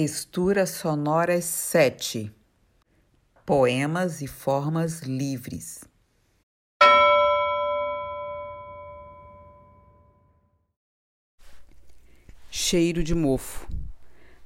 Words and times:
Texturas 0.00 0.70
sonoras 0.70 1.44
7 1.44 2.32
Poemas 3.44 4.22
e 4.22 4.28
formas 4.28 5.00
livres. 5.00 5.80
Cheiro 12.48 13.02
de 13.02 13.12
mofo. 13.12 13.66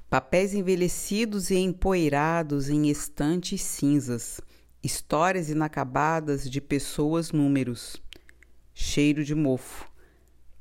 Papéis 0.09 0.55
envelhecidos 0.55 1.51
e 1.51 1.59
empoeirados 1.59 2.71
em 2.71 2.89
estantes 2.89 3.61
cinzas. 3.61 4.41
Histórias 4.83 5.51
inacabadas 5.51 6.51
de 6.51 6.63
pessoas 6.63 7.31
números. 7.31 8.03
Cheiro 8.73 9.23
de 9.23 9.35
mofo. 9.35 9.87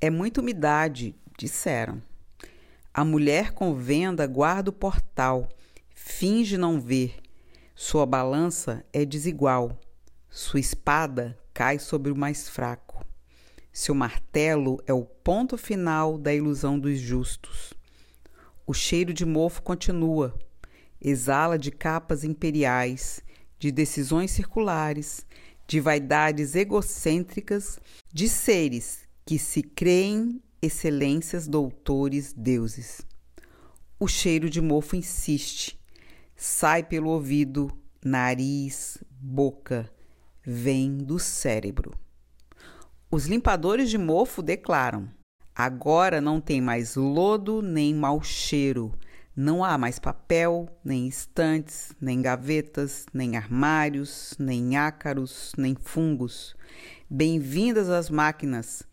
É 0.01 0.09
muita 0.09 0.41
umidade, 0.41 1.15
disseram. 1.37 2.10
A 2.93 3.05
mulher 3.05 3.53
com 3.53 3.73
venda 3.73 4.27
guarda 4.27 4.69
o 4.69 4.73
portal, 4.73 5.47
finge 5.95 6.57
não 6.57 6.77
ver. 6.77 7.15
Sua 7.73 8.05
balança 8.05 8.85
é 8.91 9.05
desigual. 9.05 9.79
Sua 10.29 10.59
espada 10.59 11.39
cai 11.53 11.79
sobre 11.79 12.11
o 12.11 12.15
mais 12.17 12.49
fraco. 12.49 13.05
Seu 13.71 13.95
martelo 13.95 14.83
é 14.85 14.93
o 14.93 15.05
ponto 15.05 15.57
final 15.57 16.17
da 16.17 16.33
ilusão 16.33 16.77
dos 16.77 16.99
justos. 16.99 17.73
O 18.67 18.73
cheiro 18.73 19.13
de 19.13 19.25
mofo 19.25 19.61
continua. 19.61 20.37
Exala 20.99 21.57
de 21.57 21.71
capas 21.71 22.25
imperiais, 22.25 23.21
de 23.57 23.71
decisões 23.71 24.31
circulares, 24.31 25.25
de 25.65 25.79
vaidades 25.79 26.55
egocêntricas, 26.55 27.79
de 28.11 28.27
seres 28.27 29.07
que 29.25 29.39
se 29.39 29.63
creem 29.63 30.41
excelências, 30.61 31.47
doutores, 31.47 32.33
deuses. 32.33 33.01
O 33.99 34.07
cheiro 34.07 34.49
de 34.49 34.61
mofo 34.61 34.95
insiste, 34.95 35.79
sai 36.35 36.83
pelo 36.83 37.09
ouvido, 37.09 37.71
nariz, 38.03 38.97
boca, 39.09 39.91
vem 40.43 40.97
do 40.97 41.19
cérebro. 41.19 41.91
Os 43.09 43.25
limpadores 43.25 43.89
de 43.89 43.97
mofo 43.97 44.41
declaram: 44.41 45.09
agora 45.55 46.21
não 46.21 46.39
tem 46.39 46.61
mais 46.61 46.95
lodo 46.95 47.61
nem 47.61 47.93
mau 47.93 48.21
cheiro. 48.21 48.93
Não 49.33 49.63
há 49.63 49.77
mais 49.77 49.97
papel, 49.97 50.67
nem 50.83 51.07
estantes, 51.07 51.93
nem 52.01 52.21
gavetas, 52.21 53.05
nem 53.13 53.37
armários, 53.37 54.35
nem 54.37 54.75
ácaros, 54.75 55.53
nem 55.57 55.73
fungos. 55.73 56.53
Bem-vindas 57.09 57.89
às 57.89 58.09
máquinas, 58.09 58.83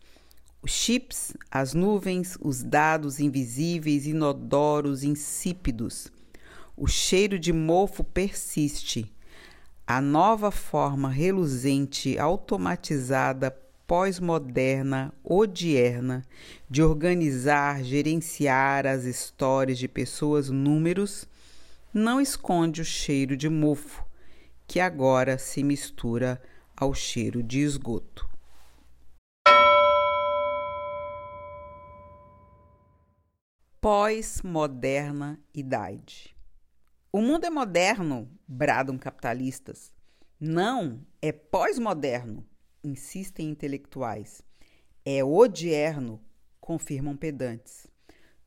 os 0.61 0.71
chips, 0.71 1.33
as 1.49 1.73
nuvens, 1.73 2.37
os 2.41 2.61
dados 2.61 3.19
invisíveis, 3.19 4.05
inodoros, 4.05 5.03
insípidos. 5.03 6.11
O 6.75 6.85
cheiro 6.85 7.39
de 7.39 7.53
mofo 7.53 8.03
persiste. 8.03 9.11
A 9.87 10.01
nova 10.01 10.51
forma 10.51 11.09
reluzente, 11.09 12.19
automatizada, 12.19 13.51
pós-moderna, 13.87 15.11
odierna, 15.23 16.23
de 16.69 16.83
organizar, 16.83 17.83
gerenciar 17.83 18.85
as 18.85 19.05
histórias 19.05 19.79
de 19.79 19.87
pessoas 19.87 20.49
números, 20.49 21.25
não 21.91 22.21
esconde 22.21 22.81
o 22.81 22.85
cheiro 22.85 23.35
de 23.35 23.49
mofo, 23.49 24.05
que 24.67 24.79
agora 24.79 25.39
se 25.39 25.63
mistura 25.63 26.39
ao 26.77 26.93
cheiro 26.93 27.41
de 27.41 27.61
esgoto. 27.61 28.29
Pós-moderna 33.81 35.39
idade. 35.53 36.35
O 37.13 37.21
mundo 37.21 37.45
é 37.45 37.49
moderno, 37.49 38.29
bradam 38.45 38.97
capitalistas. 38.97 39.95
Não, 40.37 40.99
é 41.21 41.31
pós-moderno, 41.31 42.45
insistem 42.83 43.49
intelectuais. 43.49 44.41
É 45.05 45.23
odierno, 45.23 46.21
confirmam 46.59 47.15
pedantes. 47.15 47.87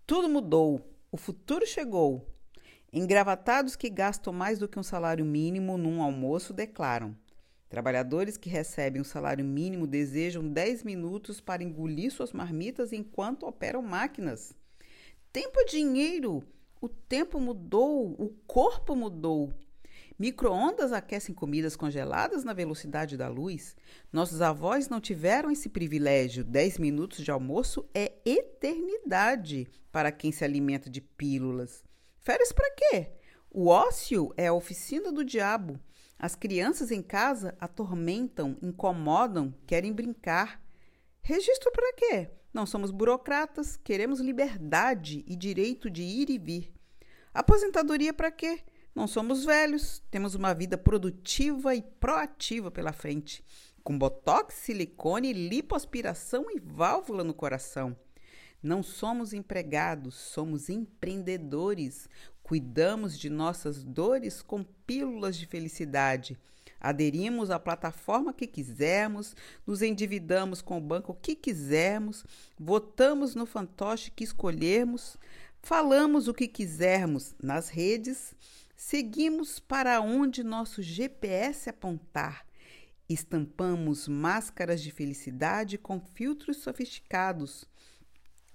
Tudo 0.06 0.29
mudou, 0.29 0.87
o 1.11 1.17
futuro 1.17 1.67
chegou. 1.67 2.29
Engravatados 2.93 3.75
que 3.75 3.89
gastam 3.89 4.35
mais 4.35 4.59
do 4.59 4.69
que 4.69 4.79
um 4.79 4.83
salário 4.83 5.25
mínimo 5.25 5.79
num 5.79 6.03
almoço 6.03 6.53
declaram: 6.53 7.17
Trabalhadores 7.71 8.37
que 8.37 8.51
recebem 8.51 9.01
um 9.01 9.05
salário 9.05 9.47
mínimo 9.47 9.87
desejam 9.87 10.47
10 10.47 10.85
minutos 10.85 11.41
para 11.41 11.65
engolir 11.65 12.12
suas 12.12 12.35
marmitas 12.35 12.93
enquanto 12.93 13.47
operam 13.47 13.81
máquinas. 13.81 14.55
Tempo 15.32 15.60
é 15.60 15.65
dinheiro. 15.65 16.44
O 16.78 16.91
tempo 16.91 17.41
mudou, 17.41 18.10
o 18.19 18.28
corpo 18.47 18.94
mudou. 18.94 19.50
Microondas 20.19 20.93
aquecem 20.93 21.34
comidas 21.34 21.75
congeladas 21.75 22.44
na 22.44 22.53
velocidade 22.53 23.16
da 23.16 23.28
luz. 23.28 23.75
Nossos 24.12 24.43
avós 24.43 24.91
não 24.91 25.00
tiveram 25.00 25.50
esse 25.50 25.70
privilégio. 25.70 26.44
Dez 26.44 26.76
minutos 26.76 27.25
de 27.25 27.31
almoço 27.31 27.88
é 27.94 28.12
eternidade 28.26 29.66
para 29.91 30.12
quem 30.12 30.31
se 30.31 30.44
alimenta 30.44 30.91
de 30.91 31.00
pílulas. 31.00 31.82
Férias 32.19 32.53
para 32.53 32.70
quê? 32.76 33.12
O 33.50 33.69
ócio 33.69 34.34
é 34.37 34.49
a 34.49 34.54
oficina 34.54 35.10
do 35.10 35.25
diabo. 35.25 35.81
As 36.19 36.34
crianças 36.34 36.91
em 36.91 37.00
casa 37.00 37.56
atormentam, 37.59 38.59
incomodam, 38.60 39.54
querem 39.66 39.94
brincar. 39.94 40.62
Registro 41.22 41.72
para 41.72 41.93
quê? 41.94 42.31
Não 42.53 42.67
somos 42.67 42.91
burocratas, 42.91 43.79
queremos 43.83 44.21
liberdade 44.21 45.25
e 45.27 45.35
direito 45.35 45.89
de 45.89 46.03
ir 46.03 46.29
e 46.29 46.39
vir. 46.39 46.73
Aposentadoria 47.33 48.13
para 48.13 48.31
quê? 48.31 48.61
Não 48.95 49.07
somos 49.07 49.47
velhos, 49.47 50.03
temos 50.11 50.35
uma 50.35 50.53
vida 50.53 50.77
produtiva 50.77 51.75
e 51.75 51.81
proativa 51.81 52.71
pela 52.71 52.93
frente, 52.93 53.43
com 53.83 53.99
botox, 53.99 54.55
silicone, 54.55 55.33
lipoaspiração 55.33 56.47
e 56.51 56.61
válvula 56.61 57.25
no 57.25 57.33
coração. 57.33 57.97
Não 58.62 58.83
somos 58.83 59.33
empregados, 59.33 60.15
somos 60.15 60.69
empreendedores. 60.69 62.07
Cuidamos 62.43 63.19
de 63.19 63.31
nossas 63.31 63.83
dores 63.83 64.43
com 64.43 64.62
pílulas 64.62 65.37
de 65.37 65.47
felicidade 65.47 66.39
Aderimos 66.84 67.48
à 67.48 67.60
plataforma 67.60 68.32
que 68.32 68.44
quisermos, 68.44 69.37
nos 69.65 69.82
endividamos 69.82 70.60
com 70.60 70.78
o 70.78 70.81
banco 70.81 71.15
que 71.15 71.37
quisermos, 71.37 72.25
votamos 72.59 73.37
no 73.37 73.47
fantoche 73.47 74.10
que 74.10 74.25
escolhermos, 74.25 75.16
falamos 75.62 76.26
o 76.26 76.34
que 76.34 76.48
quisermos 76.48 77.37
nas 77.41 77.69
redes, 77.69 78.34
seguimos 78.75 79.60
para 79.60 80.00
onde 80.00 80.43
nosso 80.43 80.82
GPS 80.82 81.70
apontar. 81.70 82.44
Estampamos 83.09 84.09
máscaras 84.09 84.82
de 84.82 84.91
felicidade 84.91 85.78
com 85.78 86.00
filtros 86.00 86.56
sofisticados. 86.56 87.64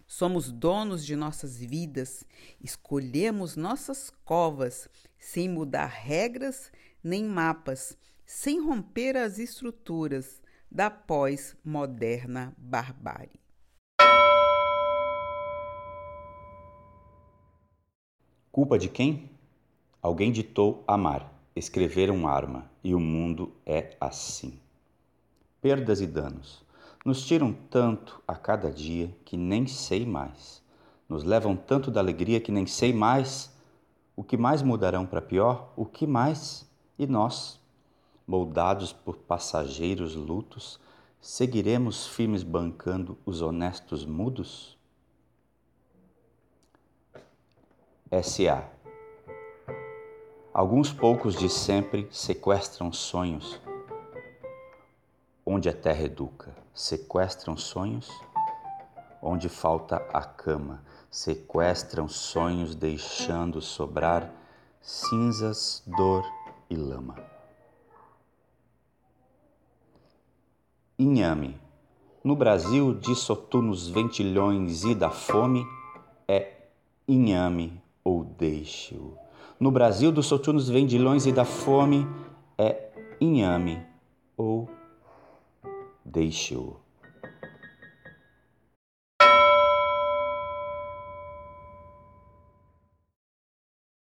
Somos 0.05 0.51
donos 0.51 1.05
de 1.05 1.15
nossas 1.15 1.57
vidas, 1.57 2.25
escolhemos 2.61 3.55
nossas 3.55 4.11
covas, 4.25 4.89
sem 5.17 5.47
mudar 5.47 5.87
regras 5.87 6.69
nem 7.07 7.23
mapas, 7.23 7.97
sem 8.29 8.59
romper 8.59 9.15
as 9.15 9.39
estruturas 9.39 10.41
da 10.69 10.89
pós-moderna 10.89 12.53
barbárie. 12.57 13.39
Culpa 18.51 18.77
de 18.77 18.89
quem? 18.89 19.31
Alguém 20.01 20.29
ditou 20.29 20.83
amar, 20.85 21.33
escreveram 21.55 22.27
arma, 22.27 22.69
e 22.83 22.93
o 22.93 22.99
mundo 22.99 23.53
é 23.65 23.95
assim. 24.01 24.59
Perdas 25.61 26.01
e 26.01 26.05
danos. 26.05 26.65
Nos 27.05 27.25
tiram 27.25 27.53
tanto 27.53 28.21
a 28.27 28.35
cada 28.35 28.69
dia 28.69 29.09
que 29.23 29.37
nem 29.37 29.65
sei 29.65 30.05
mais. 30.05 30.61
Nos 31.07 31.23
levam 31.23 31.55
tanto 31.55 31.89
da 31.89 32.01
alegria 32.01 32.41
que 32.41 32.51
nem 32.51 32.67
sei 32.67 32.91
mais. 32.91 33.55
O 34.17 34.23
que 34.23 34.35
mais 34.35 34.61
mudarão 34.61 35.05
para 35.05 35.21
pior? 35.21 35.71
O 35.77 35.85
que 35.85 36.05
mais? 36.05 36.69
E 36.99 37.07
nós? 37.07 37.65
Moldados 38.27 38.91
por 38.91 39.17
passageiros 39.17 40.13
lutos, 40.13 40.79
seguiremos 41.21 42.05
firmes 42.05 42.43
bancando 42.43 43.17
os 43.25 43.41
honestos 43.41 44.05
mudos? 44.05 44.77
S.A. 48.11 48.69
Alguns 50.53 50.91
poucos 50.91 51.35
de 51.35 51.49
sempre 51.49 52.07
sequestram 52.11 52.91
sonhos, 52.91 53.61
onde 55.45 55.69
a 55.69 55.73
terra 55.73 56.03
educa, 56.03 56.53
sequestram 56.73 57.55
sonhos, 57.55 58.09
onde 59.21 59.47
falta 59.47 59.97
a 60.11 60.23
cama, 60.23 60.83
sequestram 61.09 62.07
sonhos, 62.07 62.75
deixando 62.75 63.61
sobrar 63.61 64.31
cinzas, 64.81 65.83
dor 65.85 66.25
e 66.69 66.75
lama. 66.75 67.36
Inhame. 70.97 71.59
No 72.23 72.35
Brasil 72.35 72.93
de 72.93 73.15
soturnos 73.15 73.87
ventilhões 73.87 74.83
e 74.83 74.95
da 74.95 75.09
fome, 75.09 75.65
é 76.27 76.67
inhame 77.07 77.81
ou 78.03 78.23
deixe-o. 78.23 79.17
No 79.59 79.71
Brasil, 79.71 80.11
dos 80.11 80.27
soturnos 80.27 80.69
vendilhões 80.69 81.25
e 81.25 81.31
da 81.31 81.45
fome, 81.45 82.07
é 82.57 82.91
inhame 83.19 83.85
ou 84.35 84.69
deixe-o. 86.03 86.79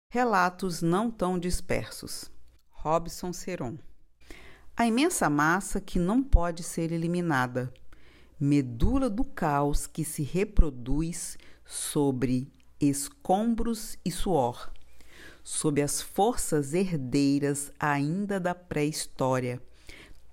Relatos 0.09 0.81
não 0.81 1.11
tão 1.11 1.37
dispersos. 1.37 2.31
Robson 2.71 3.31
Seron. 3.31 3.77
A 4.79 4.85
imensa 4.85 5.27
massa 5.27 5.81
que 5.81 5.97
não 5.97 6.21
pode 6.21 6.61
ser 6.61 6.91
eliminada, 6.91 7.73
medula 8.39 9.09
do 9.09 9.23
caos 9.23 9.87
que 9.87 10.05
se 10.05 10.21
reproduz 10.21 11.35
sobre 11.65 12.47
escombros 12.79 13.97
e 14.05 14.11
suor, 14.11 14.71
sob 15.43 15.81
as 15.81 15.99
forças 15.99 16.75
herdeiras 16.75 17.71
ainda 17.79 18.39
da 18.39 18.53
pré-história, 18.53 19.59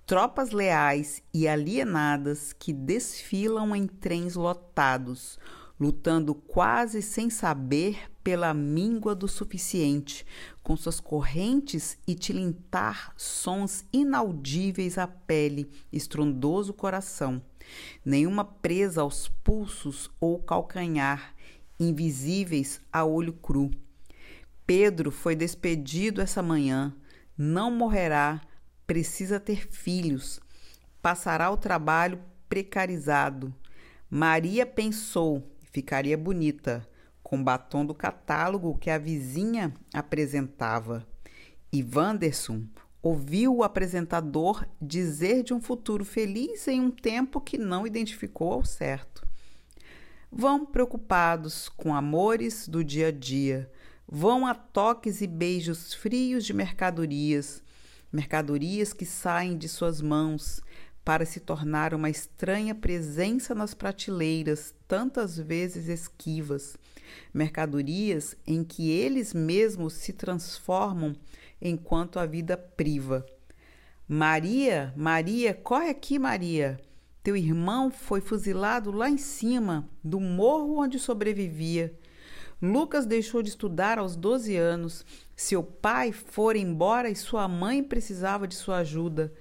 tropas 0.05 0.51
leais 0.51 1.23
e 1.33 1.47
alienadas 1.47 2.53
que 2.53 2.71
desfilam 2.71 3.75
em 3.75 3.87
trens 3.87 4.35
lotados, 4.35 5.39
lutando 5.79 6.33
quase 6.33 7.01
sem 7.01 7.29
saber 7.29 8.09
pela 8.23 8.53
míngua 8.53 9.13
do 9.13 9.27
suficiente, 9.27 10.25
com 10.63 10.75
suas 10.75 10.99
correntes 10.99 11.97
e 12.07 12.15
tilintar 12.15 13.13
sons 13.17 13.85
inaudíveis 13.93 14.97
à 14.97 15.07
pele, 15.07 15.69
estrondoso 15.91 16.73
coração. 16.73 17.41
Nenhuma 18.03 18.43
presa 18.43 19.01
aos 19.01 19.27
pulsos 19.27 20.09
ou 20.19 20.39
calcanhar, 20.39 21.35
invisíveis 21.79 22.81
a 22.91 23.03
olho 23.03 23.33
cru. 23.33 23.69
Pedro 24.65 25.11
foi 25.11 25.35
despedido 25.35 26.21
essa 26.21 26.41
manhã, 26.41 26.95
não 27.37 27.69
morrerá, 27.69 28.41
precisa 28.87 29.39
ter 29.39 29.67
filhos, 29.69 30.39
passará 31.01 31.51
o 31.51 31.57
trabalho 31.57 32.19
precarizado. 32.49 33.53
Maria 34.09 34.65
pensou, 34.65 35.54
ficaria 35.75 36.17
bonita, 36.17 36.87
com 37.21 37.43
batom 37.43 37.85
do 37.85 37.93
catálogo 37.93 38.77
que 38.77 38.89
a 38.89 38.97
vizinha 38.97 39.73
apresentava. 39.93 41.05
E 41.69 41.83
Wanderson 41.83 42.63
ouviu 43.01 43.57
o 43.57 43.61
apresentador 43.61 44.65
dizer 44.81 45.43
de 45.43 45.53
um 45.53 45.59
futuro 45.59 46.05
feliz 46.05 46.65
em 46.69 46.79
um 46.79 46.89
tempo 46.89 47.41
que 47.41 47.57
não 47.57 47.85
identificou 47.85 48.53
ao 48.53 48.63
certo. 48.63 49.27
Vão 50.31 50.65
preocupados 50.65 51.67
com 51.67 51.93
amores 51.93 52.69
do 52.69 52.81
dia 52.81 53.09
a 53.09 53.11
dia, 53.11 53.69
vão 54.07 54.47
a 54.47 54.55
toques 54.55 55.19
e 55.19 55.27
beijos 55.27 55.93
frios 55.93 56.45
de 56.45 56.53
mercadorias, 56.53 57.61
mercadorias 58.13 58.93
que 58.93 59.05
saem 59.05 59.57
de 59.57 59.67
suas 59.67 60.01
mãos 60.01 60.61
para 61.05 61.23
se 61.23 61.39
tornar 61.39 61.93
uma 61.93 62.09
estranha 62.09 62.73
presença 62.73 63.53
nas 63.53 63.75
prateleiras, 63.75 64.73
tantas 64.87 65.37
vezes 65.37 65.87
esquivas, 65.87 66.75
mercadorias 67.31 68.35
em 68.45 68.63
que 68.63 68.89
eles 68.89 69.31
mesmos 69.31 69.93
se 69.93 70.11
transformam 70.11 71.15
enquanto 71.61 72.17
a 72.17 72.25
vida 72.25 72.57
priva. 72.57 73.23
Maria, 74.07 74.91
Maria, 74.97 75.53
corre 75.53 75.89
aqui, 75.89 76.17
Maria. 76.17 76.79
Teu 77.21 77.35
irmão 77.35 77.91
foi 77.91 78.19
fuzilado 78.19 78.91
lá 78.91 79.07
em 79.07 79.17
cima 79.17 79.87
do 80.03 80.19
morro 80.19 80.79
onde 80.79 80.97
sobrevivia. 80.97 81.93
Lucas 82.59 83.05
deixou 83.05 83.43
de 83.43 83.49
estudar 83.49 83.99
aos 83.99 84.15
12 84.15 84.55
anos. 84.55 85.05
Seu 85.35 85.61
pai 85.61 86.11
fora 86.11 86.57
embora 86.57 87.09
e 87.09 87.15
sua 87.15 87.47
mãe 87.47 87.83
precisava 87.83 88.47
de 88.47 88.55
sua 88.55 88.77
ajuda. 88.77 89.31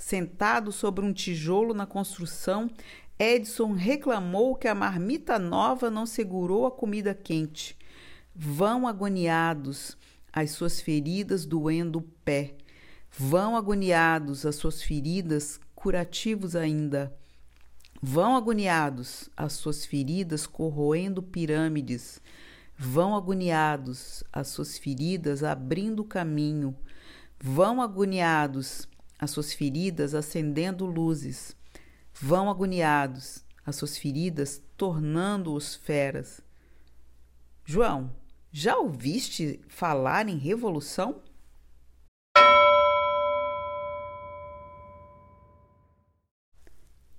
Sentado 0.00 0.72
sobre 0.72 1.04
um 1.04 1.12
tijolo 1.12 1.74
na 1.74 1.84
construção, 1.84 2.70
Edson 3.18 3.74
reclamou 3.74 4.56
que 4.56 4.66
a 4.66 4.74
marmita 4.74 5.38
nova 5.38 5.90
não 5.90 6.06
segurou 6.06 6.66
a 6.66 6.70
comida 6.70 7.14
quente. 7.14 7.76
Vão 8.34 8.88
agoniados, 8.88 9.98
as 10.32 10.52
suas 10.52 10.80
feridas 10.80 11.44
doendo 11.44 11.98
o 11.98 12.02
pé. 12.24 12.54
Vão 13.10 13.54
agoniados, 13.54 14.46
as 14.46 14.56
suas 14.56 14.82
feridas 14.82 15.60
curativos 15.74 16.56
ainda. 16.56 17.14
Vão 18.00 18.34
agoniados, 18.34 19.28
as 19.36 19.52
suas 19.52 19.84
feridas 19.84 20.46
corroendo 20.46 21.22
pirâmides. 21.22 22.22
Vão 22.74 23.14
agoniados, 23.14 24.24
as 24.32 24.48
suas 24.48 24.78
feridas 24.78 25.44
abrindo 25.44 26.02
caminho. 26.02 26.74
Vão 27.38 27.82
agoniados, 27.82 28.88
as 29.20 29.30
suas 29.32 29.52
feridas 29.52 30.14
acendendo 30.14 30.86
luzes. 30.86 31.54
Vão 32.14 32.48
agoniados, 32.48 33.44
as 33.66 33.76
suas 33.76 33.98
feridas 33.98 34.62
tornando-os 34.78 35.74
feras. 35.74 36.40
João, 37.62 38.10
já 38.50 38.78
ouviste 38.78 39.60
falar 39.68 40.26
em 40.26 40.38
revolução? 40.38 41.22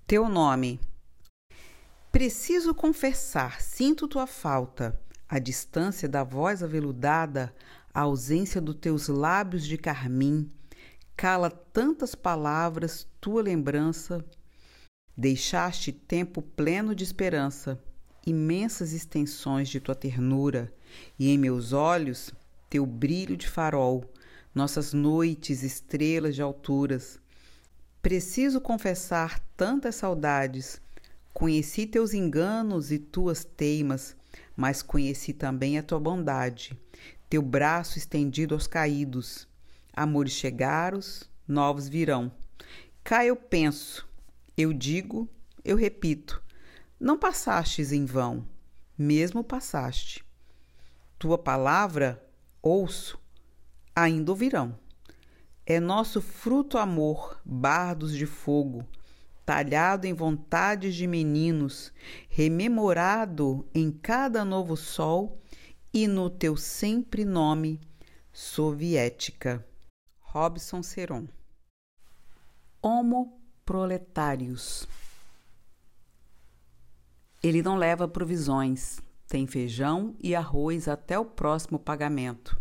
Teu 0.08 0.28
nome. 0.28 0.80
Preciso 2.12 2.74
confessar, 2.74 3.62
sinto 3.62 4.08
tua 4.08 4.28
falta, 4.28 5.00
a 5.30 5.40
distância 5.40 6.10
da 6.10 6.24
voz 6.24 6.62
aveludada, 6.62 7.56
a 7.94 8.02
ausência 8.02 8.60
dos 8.60 8.76
teus 8.76 9.08
lábios 9.08 9.66
de 9.66 9.78
carmim, 9.78 10.52
cala 11.16 11.50
tantas 11.50 12.16
palavras, 12.16 13.08
tua 13.20 13.42
lembrança. 13.42 14.24
Deixaste 15.16 15.92
tempo 15.92 16.42
pleno 16.42 16.96
de 16.96 17.04
esperança, 17.04 17.82
imensas 18.26 18.94
extensões 18.94 19.70
de 19.70 19.80
tua 19.80 19.96
ternura, 19.96 20.74
e 21.18 21.30
em 21.30 21.38
meus 21.38 21.74
olhos 21.74 22.32
teu 22.70 22.86
brilho 22.86 23.36
de 23.36 23.48
farol, 23.48 24.04
nossas 24.56 24.94
noites, 24.94 25.64
estrelas 25.64 26.36
de 26.36 26.42
alturas 26.42 27.22
Preciso 28.02 28.60
confessar 28.60 29.40
tantas 29.56 29.94
saudades. 29.94 30.82
Conheci 31.36 31.86
teus 31.86 32.16
enganos 32.16 32.92
e 32.92 32.98
tuas 32.98 33.46
teimas, 33.46 34.16
mas 34.56 34.82
conheci 34.82 35.34
também 35.34 35.78
a 35.78 35.84
tua 35.84 36.00
bondade, 36.00 36.76
teu 37.30 37.44
braço 37.44 38.00
estendido 38.00 38.56
aos 38.56 38.66
caídos. 38.66 39.48
Amores 39.94 40.34
chegaram, 40.34 41.00
novos 41.48 41.88
virão. 41.88 42.32
Cá 43.04 43.26
eu 43.26 43.36
penso, 43.36 44.08
eu 44.58 44.72
digo, 44.72 45.28
eu 45.66 45.76
repito: 45.76 46.42
não 47.00 47.18
passastes 47.18 47.92
em 47.92 48.06
vão, 48.06 48.48
mesmo 48.98 49.44
passaste. 49.44 50.24
Tua 51.18 51.38
palavra, 51.38 52.24
ouço, 52.62 53.20
ainda 53.96 54.32
ouvirão. 54.32 54.78
É 55.66 55.80
nosso 55.80 56.22
fruto 56.22 56.78
amor, 56.78 57.40
bardos 57.46 58.16
de 58.16 58.26
fogo, 58.26 58.86
talhado 59.46 60.06
em 60.06 60.14
vontades 60.14 60.96
de 60.96 61.06
meninos, 61.08 61.92
rememorado 62.30 63.68
em 63.74 63.92
cada 63.92 64.46
novo 64.46 64.76
sol 64.78 65.40
e 65.94 66.08
no 66.08 66.30
teu 66.30 66.56
sempre 66.56 67.26
nome, 67.26 67.80
soviética. 68.32 69.66
Robson 70.34 70.82
Seron. 70.82 71.28
Homo 72.82 73.38
proletários. 73.66 74.88
Ele 77.44 77.62
não 77.62 77.76
leva 77.76 78.08
provisões, 78.08 79.02
tem 79.28 79.46
feijão 79.46 80.16
e 80.22 80.34
arroz 80.34 80.88
até 80.88 81.20
o 81.20 81.26
próximo 81.26 81.78
pagamento. 81.78 82.58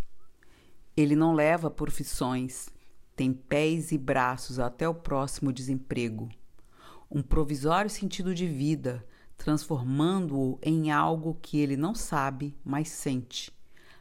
Ele 0.97 1.15
não 1.15 1.33
leva 1.33 1.71
profissões, 1.71 2.69
tem 3.15 3.33
pés 3.33 3.93
e 3.93 3.99
braços 3.99 4.59
até 4.59 4.89
o 4.89 4.95
próximo 4.95 5.53
desemprego. 5.53 6.29
Um 7.09 7.23
provisório 7.23 7.89
sentido 7.89 8.35
de 8.35 8.49
vida, 8.49 9.07
transformando-o 9.37 10.59
em 10.61 10.91
algo 10.91 11.39
que 11.41 11.61
ele 11.61 11.77
não 11.77 11.95
sabe, 11.95 12.53
mas 12.65 12.89
sente. 12.89 13.60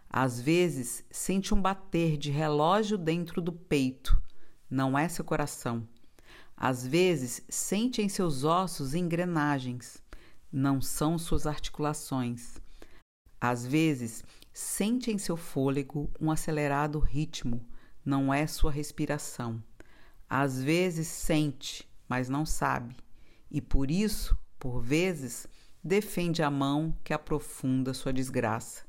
Às 0.09 0.41
vezes, 0.41 1.05
sente 1.11 1.53
um 1.53 1.61
bater 1.61 2.17
de 2.17 2.31
relógio 2.31 2.97
dentro 2.97 3.41
do 3.41 3.51
peito. 3.51 4.21
Não 4.69 4.97
é 4.97 5.07
seu 5.07 5.23
coração. 5.23 5.87
Às 6.57 6.85
vezes, 6.85 7.41
sente 7.47 8.01
em 8.01 8.09
seus 8.09 8.43
ossos 8.43 8.93
engrenagens. 8.93 10.01
Não 10.51 10.81
são 10.81 11.17
suas 11.17 11.45
articulações. 11.45 12.57
Às 13.39 13.65
vezes, 13.65 14.23
sente 14.51 15.11
em 15.11 15.17
seu 15.17 15.37
fôlego 15.37 16.09
um 16.19 16.31
acelerado 16.31 16.99
ritmo 16.99 17.65
não 18.09 18.33
é 18.33 18.47
sua 18.47 18.71
respiração. 18.71 19.63
Às 20.27 20.61
vezes 20.61 21.07
sente, 21.07 21.87
mas 22.07 22.27
não 22.27 22.45
sabe, 22.45 22.95
e 23.51 23.61
por 23.61 23.91
isso, 23.91 24.37
por 24.57 24.81
vezes, 24.81 25.47
defende 25.83 26.41
a 26.41 26.49
mão 26.49 26.95
que 27.03 27.13
aprofunda 27.13 27.93
sua 27.93 28.11
desgraça. 28.11 28.88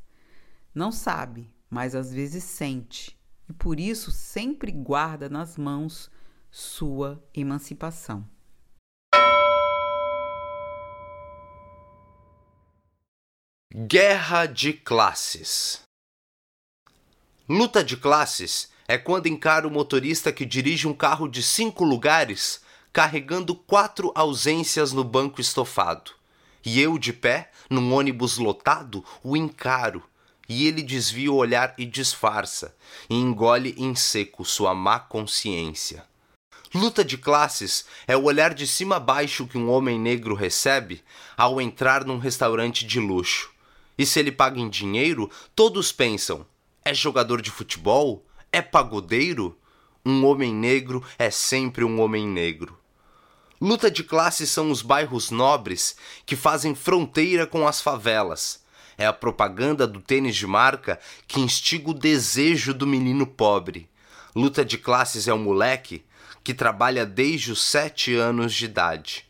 Não 0.75 0.93
sabe, 0.93 1.53
mas 1.69 1.97
às 1.97 2.13
vezes 2.13 2.45
sente, 2.45 3.19
e 3.49 3.53
por 3.53 3.81
isso 3.81 4.13
sempre 4.13 4.71
guarda 4.71 5.29
nas 5.29 5.57
mãos 5.57 6.09
sua 6.49 7.21
emancipação. 7.35 8.25
Guerra 13.73 14.47
de 14.47 14.73
classes. 14.73 15.83
Luta 17.49 17.83
de 17.83 17.97
classes 17.97 18.71
é 18.87 18.97
quando 18.97 19.27
encara 19.27 19.67
o 19.67 19.71
motorista 19.71 20.33
que 20.33 20.47
dirige 20.47 20.87
um 20.87 20.95
carro 20.95 21.29
de 21.29 21.43
cinco 21.43 21.83
lugares 21.83 22.61
carregando 22.93 23.57
quatro 23.57 24.13
ausências 24.15 24.93
no 24.93 25.03
banco 25.03 25.41
estofado. 25.41 26.13
E 26.65 26.81
eu, 26.81 26.99
de 26.99 27.13
pé, 27.13 27.51
num 27.69 27.93
ônibus 27.95 28.39
lotado, 28.39 29.05
o 29.23 29.37
encaro. 29.37 30.10
E 30.51 30.67
ele 30.67 30.83
desvia 30.83 31.31
o 31.31 31.37
olhar 31.37 31.73
e 31.79 31.87
disfarça, 31.87 32.75
e 33.09 33.15
engole 33.15 33.73
em 33.79 33.95
seco 33.95 34.45
sua 34.45 34.75
má 34.75 34.99
consciência. 34.99 36.05
Luta 36.75 37.05
de 37.05 37.17
classes 37.17 37.85
é 38.05 38.17
o 38.17 38.25
olhar 38.25 38.53
de 38.53 38.67
cima 38.67 38.97
a 38.97 39.01
baixo 39.01 39.47
que 39.47 39.57
um 39.57 39.71
homem 39.71 39.97
negro 39.97 40.35
recebe 40.35 41.05
ao 41.37 41.61
entrar 41.61 42.05
num 42.05 42.19
restaurante 42.19 42.85
de 42.85 42.99
luxo. 42.99 43.49
E 43.97 44.05
se 44.05 44.19
ele 44.19 44.33
paga 44.33 44.59
em 44.59 44.69
dinheiro, 44.69 45.31
todos 45.55 45.93
pensam: 45.93 46.45
é 46.85 46.93
jogador 46.93 47.41
de 47.41 47.53
futebol? 47.53 48.27
É 48.51 48.61
pagodeiro? 48.61 49.57
Um 50.05 50.27
homem 50.27 50.53
negro 50.53 51.01
é 51.17 51.31
sempre 51.31 51.85
um 51.85 52.01
homem 52.01 52.27
negro. 52.27 52.77
Luta 53.61 53.89
de 53.89 54.03
classes 54.03 54.51
são 54.51 54.73
os 54.73 54.83
bairros 54.83 55.31
nobres 55.31 55.95
que 56.27 56.35
fazem 56.35 56.75
fronteira 56.75 57.47
com 57.47 57.69
as 57.69 57.81
favelas. 57.81 58.69
É 59.01 59.07
a 59.07 59.15
propaganda 59.15 59.87
do 59.87 59.99
tênis 59.99 60.37
de 60.37 60.47
marca 60.47 61.01
que 61.27 61.41
instiga 61.41 61.89
o 61.89 61.95
desejo 61.95 62.75
do 62.75 62.87
menino 62.87 63.27
pobre. 63.27 63.89
Luta 64.37 64.63
de 64.63 64.77
classes 64.77 65.27
é 65.27 65.33
o 65.33 65.39
moleque 65.39 66.05
que 66.45 66.53
trabalha 66.53 67.07
desde 67.07 67.51
os 67.51 67.63
sete 67.63 68.15
anos 68.15 68.53
de 68.53 68.67
idade. 68.67 69.25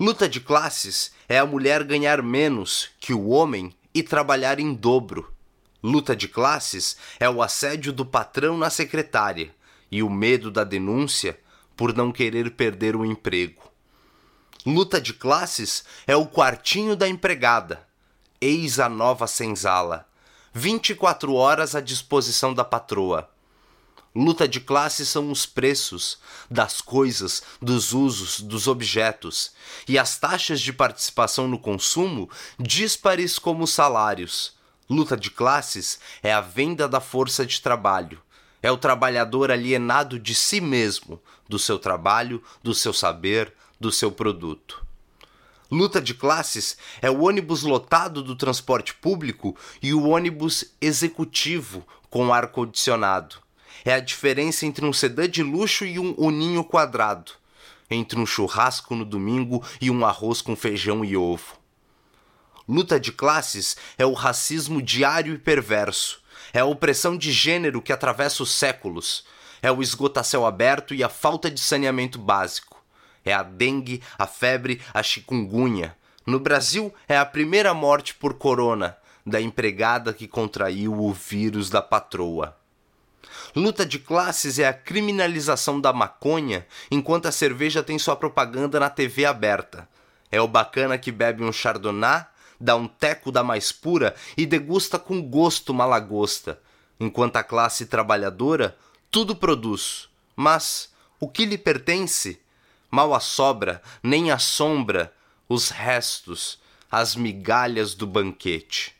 Luta 0.00 0.28
de 0.28 0.40
classes 0.40 1.12
é 1.28 1.38
a 1.38 1.46
mulher 1.46 1.84
ganhar 1.84 2.20
menos 2.24 2.88
que 2.98 3.14
o 3.14 3.28
homem 3.28 3.72
e 3.94 4.02
trabalhar 4.02 4.58
em 4.58 4.74
dobro. 4.74 5.32
Luta 5.80 6.16
de 6.16 6.26
classes 6.26 6.96
é 7.20 7.30
o 7.30 7.40
assédio 7.40 7.92
do 7.92 8.04
patrão 8.04 8.58
na 8.58 8.68
secretária 8.68 9.54
e 9.92 10.02
o 10.02 10.10
medo 10.10 10.50
da 10.50 10.64
denúncia 10.64 11.38
por 11.76 11.94
não 11.94 12.10
querer 12.10 12.50
perder 12.50 12.96
o 12.96 13.06
emprego. 13.06 13.62
Luta 14.66 15.00
de 15.00 15.14
classes 15.14 15.84
é 16.04 16.16
o 16.16 16.26
quartinho 16.26 16.96
da 16.96 17.08
empregada. 17.08 17.85
Eis 18.38 18.78
a 18.78 18.86
nova 18.86 19.26
senzala. 19.26 20.06
24 20.52 21.32
horas 21.32 21.74
à 21.74 21.80
disposição 21.80 22.52
da 22.52 22.64
patroa. 22.64 23.30
Luta 24.14 24.46
de 24.46 24.60
classes 24.60 25.08
são 25.08 25.30
os 25.30 25.46
preços 25.46 26.18
das 26.50 26.82
coisas, 26.82 27.42
dos 27.62 27.94
usos, 27.94 28.42
dos 28.42 28.68
objetos, 28.68 29.52
e 29.88 29.98
as 29.98 30.18
taxas 30.18 30.60
de 30.60 30.70
participação 30.70 31.48
no 31.48 31.58
consumo 31.58 32.28
díspares 32.58 33.38
como 33.38 33.64
os 33.64 33.72
salários. 33.72 34.52
Luta 34.88 35.16
de 35.16 35.30
classes 35.30 35.98
é 36.22 36.30
a 36.30 36.42
venda 36.42 36.86
da 36.86 37.00
força 37.00 37.46
de 37.46 37.62
trabalho. 37.62 38.20
É 38.62 38.70
o 38.70 38.76
trabalhador 38.76 39.50
alienado 39.50 40.18
de 40.18 40.34
si 40.34 40.60
mesmo, 40.60 41.22
do 41.48 41.58
seu 41.58 41.78
trabalho, 41.78 42.42
do 42.62 42.74
seu 42.74 42.92
saber, 42.92 43.54
do 43.80 43.90
seu 43.90 44.12
produto. 44.12 44.85
Luta 45.70 46.00
de 46.00 46.14
classes 46.14 46.76
é 47.02 47.10
o 47.10 47.24
ônibus 47.24 47.62
lotado 47.62 48.22
do 48.22 48.36
transporte 48.36 48.94
público 48.94 49.56
e 49.82 49.92
o 49.92 50.08
ônibus 50.08 50.72
executivo 50.80 51.84
com 52.08 52.32
ar-condicionado. 52.32 53.36
É 53.84 53.92
a 53.92 54.00
diferença 54.00 54.64
entre 54.64 54.84
um 54.84 54.92
sedã 54.92 55.28
de 55.28 55.42
luxo 55.42 55.84
e 55.84 55.98
um 55.98 56.14
uninho 56.16 56.62
quadrado, 56.62 57.32
entre 57.90 58.18
um 58.18 58.24
churrasco 58.24 58.94
no 58.94 59.04
domingo 59.04 59.62
e 59.80 59.90
um 59.90 60.06
arroz 60.06 60.40
com 60.40 60.54
feijão 60.54 61.04
e 61.04 61.16
ovo. 61.16 61.56
Luta 62.68 62.98
de 62.98 63.12
classes 63.12 63.76
é 63.98 64.06
o 64.06 64.12
racismo 64.12 64.80
diário 64.80 65.34
e 65.34 65.38
perverso, 65.38 66.20
é 66.52 66.60
a 66.60 66.64
opressão 66.64 67.16
de 67.16 67.32
gênero 67.32 67.82
que 67.82 67.92
atravessa 67.92 68.42
os 68.42 68.52
séculos, 68.52 69.24
é 69.60 69.70
o 69.70 69.82
esgoto 69.82 70.20
a 70.20 70.24
céu 70.24 70.46
aberto 70.46 70.94
e 70.94 71.02
a 71.02 71.08
falta 71.08 71.50
de 71.50 71.60
saneamento 71.60 72.18
básico, 72.18 72.75
é 73.26 73.34
a 73.34 73.42
dengue, 73.42 74.00
a 74.16 74.26
febre, 74.26 74.80
a 74.94 75.02
chikungunya. 75.02 75.94
No 76.24 76.40
Brasil, 76.40 76.94
é 77.06 77.18
a 77.18 77.26
primeira 77.26 77.74
morte 77.74 78.14
por 78.14 78.34
corona 78.34 78.96
da 79.26 79.40
empregada 79.40 80.14
que 80.14 80.28
contraiu 80.28 80.94
o 80.94 81.12
vírus 81.12 81.68
da 81.68 81.82
patroa. 81.82 82.56
Luta 83.54 83.84
de 83.84 83.98
classes 83.98 84.58
é 84.58 84.68
a 84.68 84.72
criminalização 84.72 85.80
da 85.80 85.92
maconha, 85.92 86.66
enquanto 86.90 87.26
a 87.26 87.32
cerveja 87.32 87.82
tem 87.82 87.98
sua 87.98 88.14
propaganda 88.14 88.78
na 88.78 88.88
TV 88.88 89.24
aberta. 89.24 89.88
É 90.30 90.40
o 90.40 90.46
bacana 90.46 90.96
que 90.96 91.10
bebe 91.10 91.42
um 91.42 91.52
chardonnay, 91.52 92.24
dá 92.60 92.76
um 92.76 92.86
teco 92.86 93.32
da 93.32 93.42
mais 93.42 93.72
pura 93.72 94.14
e 94.36 94.46
degusta 94.46 94.98
com 94.98 95.20
gosto 95.20 95.74
malagosta, 95.74 96.60
enquanto 97.00 97.36
a 97.36 97.42
classe 97.42 97.86
trabalhadora 97.86 98.76
tudo 99.10 99.34
produz. 99.34 100.08
Mas 100.36 100.90
o 101.18 101.28
que 101.28 101.44
lhe 101.44 101.58
pertence? 101.58 102.40
Mal 102.96 103.12
a 103.12 103.20
sobra, 103.20 103.82
nem 104.02 104.30
a 104.30 104.38
sombra, 104.38 105.12
os 105.46 105.68
restos, 105.68 106.58
as 106.90 107.14
migalhas 107.14 107.94
do 107.94 108.06
banquete. 108.06 108.94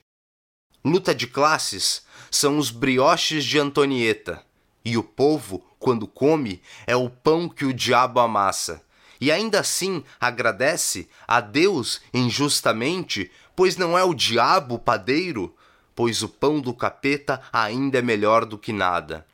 Luta 0.84 1.14
de 1.14 1.26
classes 1.26 2.04
são 2.30 2.58
os 2.58 2.70
brioches 2.70 3.42
de 3.42 3.58
Antonieta, 3.58 4.44
e 4.84 4.98
o 4.98 5.02
povo, 5.02 5.64
quando 5.78 6.06
come, 6.06 6.60
é 6.86 6.94
o 6.94 7.08
pão 7.08 7.48
que 7.48 7.64
o 7.64 7.72
diabo 7.72 8.20
amassa. 8.20 8.82
E 9.18 9.32
ainda 9.32 9.60
assim 9.60 10.04
agradece 10.20 11.08
a 11.26 11.40
Deus 11.40 12.02
injustamente, 12.12 13.32
pois 13.56 13.78
não 13.78 13.96
é 13.96 14.04
o 14.04 14.12
diabo 14.12 14.74
o 14.74 14.78
padeiro, 14.78 15.56
pois 15.94 16.22
o 16.22 16.28
pão 16.28 16.60
do 16.60 16.74
capeta 16.74 17.40
ainda 17.50 18.00
é 18.00 18.02
melhor 18.02 18.44
do 18.44 18.58
que 18.58 18.74
nada. 18.74 19.26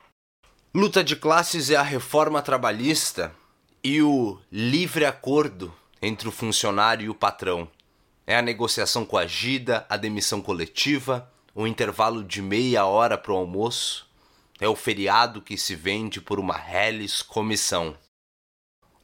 Luta 0.72 1.02
de 1.02 1.16
classes 1.16 1.68
é 1.68 1.74
a 1.74 1.82
reforma 1.82 2.40
trabalhista 2.40 3.34
e 3.84 4.00
o 4.00 4.38
livre 4.50 5.04
acordo 5.04 5.74
entre 6.00 6.28
o 6.28 6.32
funcionário 6.32 7.06
e 7.06 7.08
o 7.08 7.14
patrão. 7.14 7.68
É 8.24 8.36
a 8.36 8.42
negociação 8.42 9.04
coagida, 9.04 9.84
a 9.88 9.96
demissão 9.96 10.40
coletiva, 10.40 11.28
o 11.52 11.66
intervalo 11.66 12.22
de 12.22 12.40
meia 12.40 12.86
hora 12.86 13.18
para 13.18 13.32
o 13.32 13.36
almoço, 13.36 14.08
é 14.60 14.68
o 14.68 14.76
feriado 14.76 15.42
que 15.42 15.58
se 15.58 15.74
vende 15.74 16.20
por 16.20 16.38
uma 16.38 16.56
reles 16.56 17.22
comissão. 17.22 17.96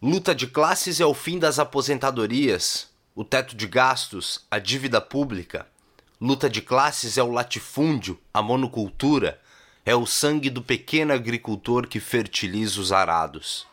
Luta 0.00 0.32
de 0.32 0.46
classes 0.46 1.00
é 1.00 1.04
o 1.04 1.12
fim 1.12 1.40
das 1.40 1.58
aposentadorias, 1.58 2.88
o 3.16 3.24
teto 3.24 3.56
de 3.56 3.66
gastos, 3.66 4.46
a 4.48 4.60
dívida 4.60 5.00
pública. 5.00 5.66
Luta 6.20 6.48
de 6.48 6.62
classes 6.62 7.18
é 7.18 7.22
o 7.22 7.32
latifúndio, 7.32 8.16
a 8.32 8.40
monocultura, 8.40 9.40
é 9.84 9.96
o 9.96 10.06
sangue 10.06 10.50
do 10.50 10.62
pequeno 10.62 11.12
agricultor 11.12 11.88
que 11.88 11.98
fertiliza 11.98 12.80
os 12.80 12.92
arados. 12.92 13.66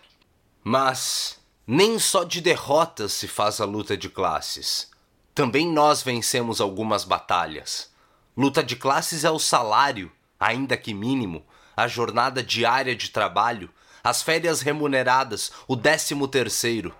Mas 0.68 1.40
nem 1.68 2.00
só 2.00 2.24
de 2.24 2.42
derrotas 2.42 3.14
se 3.14 3.28
faz 3.28 3.62
a 3.62 3.66
luta 3.66 3.96
de 3.96 4.10
classes. 4.10 4.90
Também 5.36 5.72
nós 5.72 6.02
vencemos 6.02 6.60
algumas 6.60 7.04
batalhas. 7.04 7.92
Luta 8.36 8.64
de 8.64 8.76
classes 8.76 9.24
é 9.24 9.30
o 9.30 9.38
salário, 9.38 10.12
ainda 10.40 10.76
que 10.76 10.92
mínimo, 10.92 11.46
a 11.78 11.88
jornada 11.88 12.42
diária 12.42 12.96
de 12.96 13.12
trabalho, 13.12 13.70
as 14.04 14.24
férias 14.24 14.62
remuneradas, 14.62 15.52
o 15.68 15.76
décimo 15.76 16.28
terceiro. 16.28 16.96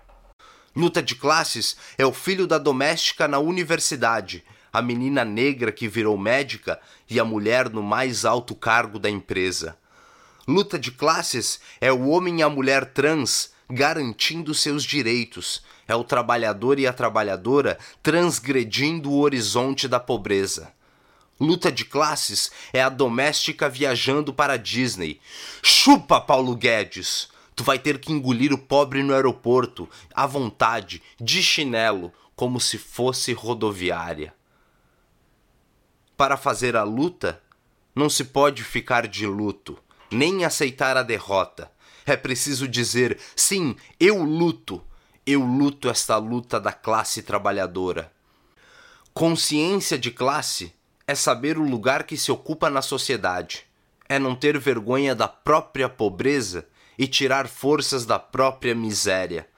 Luta 0.76 1.02
de 1.02 1.16
classes 1.16 1.76
é 1.98 2.06
o 2.06 2.12
filho 2.12 2.46
da 2.46 2.58
doméstica 2.58 3.26
na 3.26 3.40
universidade, 3.40 4.44
a 4.72 4.80
menina 4.80 5.24
negra 5.24 5.72
que 5.72 5.88
virou 5.88 6.16
médica 6.16 6.80
e 7.10 7.18
a 7.18 7.24
mulher 7.24 7.68
no 7.68 7.82
mais 7.82 8.24
alto 8.24 8.54
cargo 8.54 9.00
da 9.00 9.10
empresa. 9.10 9.76
Luta 10.46 10.78
de 10.78 10.92
classes 10.92 11.58
é 11.80 11.90
o 11.90 12.10
homem 12.10 12.38
e 12.38 12.42
a 12.44 12.48
mulher 12.48 12.92
trans 12.92 13.55
garantindo 13.68 14.54
seus 14.54 14.84
direitos, 14.84 15.62
é 15.88 15.94
o 15.94 16.04
trabalhador 16.04 16.78
e 16.78 16.86
a 16.86 16.92
trabalhadora 16.92 17.78
transgredindo 18.02 19.10
o 19.10 19.20
horizonte 19.20 19.88
da 19.88 20.00
pobreza. 20.00 20.72
Luta 21.38 21.70
de 21.70 21.84
classes 21.84 22.50
é 22.72 22.82
a 22.82 22.88
doméstica 22.88 23.68
viajando 23.68 24.32
para 24.32 24.54
a 24.54 24.56
Disney. 24.56 25.20
Chupa, 25.62 26.20
Paulo 26.20 26.56
Guedes! 26.56 27.28
Tu 27.54 27.64
vai 27.64 27.78
ter 27.78 27.98
que 27.98 28.12
engolir 28.12 28.52
o 28.52 28.58
pobre 28.58 29.02
no 29.02 29.14
aeroporto, 29.14 29.88
à 30.14 30.26
vontade, 30.26 31.02
de 31.18 31.42
chinelo, 31.42 32.12
como 32.34 32.60
se 32.60 32.76
fosse 32.76 33.32
rodoviária. 33.32 34.34
Para 36.16 36.36
fazer 36.36 36.76
a 36.76 36.82
luta, 36.82 37.42
não 37.94 38.10
se 38.10 38.24
pode 38.24 38.62
ficar 38.62 39.06
de 39.06 39.26
luto, 39.26 39.78
nem 40.10 40.44
aceitar 40.44 40.98
a 40.98 41.02
derrota. 41.02 41.70
É 42.06 42.16
preciso 42.16 42.68
dizer: 42.68 43.18
sim, 43.34 43.74
eu 43.98 44.22
luto, 44.22 44.80
eu 45.26 45.44
luto 45.44 45.88
esta 45.88 46.16
luta 46.16 46.60
da 46.60 46.72
classe 46.72 47.20
trabalhadora. 47.20 48.12
Consciência 49.12 49.98
de 49.98 50.12
classe 50.12 50.72
é 51.06 51.14
saber 51.14 51.58
o 51.58 51.68
lugar 51.68 52.04
que 52.04 52.16
se 52.16 52.30
ocupa 52.30 52.70
na 52.70 52.80
sociedade, 52.80 53.64
é 54.08 54.18
não 54.18 54.36
ter 54.36 54.56
vergonha 54.58 55.14
da 55.14 55.26
própria 55.26 55.88
pobreza 55.88 56.66
e 56.96 57.08
tirar 57.08 57.48
forças 57.48 58.06
da 58.06 58.18
própria 58.18 58.74
miséria. 58.74 59.48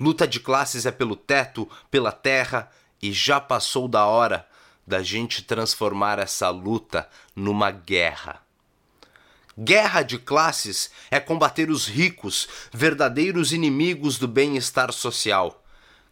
Luta 0.00 0.26
de 0.26 0.40
classes 0.40 0.86
é 0.86 0.90
pelo 0.90 1.14
teto, 1.14 1.68
pela 1.90 2.10
terra, 2.10 2.70
e 3.00 3.12
já 3.12 3.40
passou 3.40 3.86
da 3.86 4.06
hora 4.06 4.46
da 4.86 5.02
gente 5.02 5.42
transformar 5.42 6.18
essa 6.18 6.50
luta 6.50 7.08
numa 7.36 7.70
guerra. 7.70 8.43
Guerra 9.56 10.02
de 10.02 10.18
classes 10.18 10.90
é 11.12 11.20
combater 11.20 11.70
os 11.70 11.86
ricos, 11.86 12.48
verdadeiros 12.72 13.52
inimigos 13.52 14.18
do 14.18 14.26
bem-estar 14.26 14.92
social. 14.92 15.62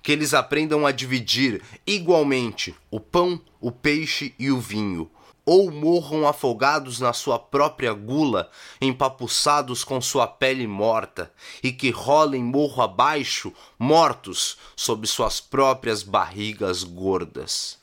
Que 0.00 0.12
eles 0.12 0.32
aprendam 0.32 0.86
a 0.86 0.92
dividir 0.92 1.60
igualmente 1.84 2.72
o 2.88 3.00
pão, 3.00 3.40
o 3.60 3.72
peixe 3.72 4.32
e 4.38 4.48
o 4.52 4.60
vinho, 4.60 5.10
ou 5.44 5.72
morram 5.72 6.24
afogados 6.26 7.00
na 7.00 7.12
sua 7.12 7.36
própria 7.36 7.92
gula, 7.92 8.48
empapuçados 8.80 9.82
com 9.82 10.00
sua 10.00 10.28
pele 10.28 10.68
morta, 10.68 11.32
e 11.64 11.72
que 11.72 11.90
rolem 11.90 12.44
morro 12.44 12.80
abaixo, 12.80 13.52
mortos, 13.76 14.56
sob 14.76 15.04
suas 15.04 15.40
próprias 15.40 16.04
barrigas 16.04 16.84
gordas. 16.84 17.81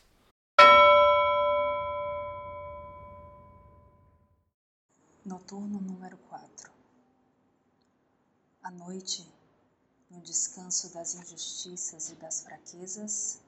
Noturno 5.30 5.80
número 5.80 6.18
4 6.28 6.72
À 8.64 8.72
noite, 8.72 9.32
no 10.10 10.20
descanso 10.22 10.92
das 10.92 11.14
injustiças 11.14 12.10
e 12.10 12.16
das 12.16 12.42
fraquezas, 12.42 13.40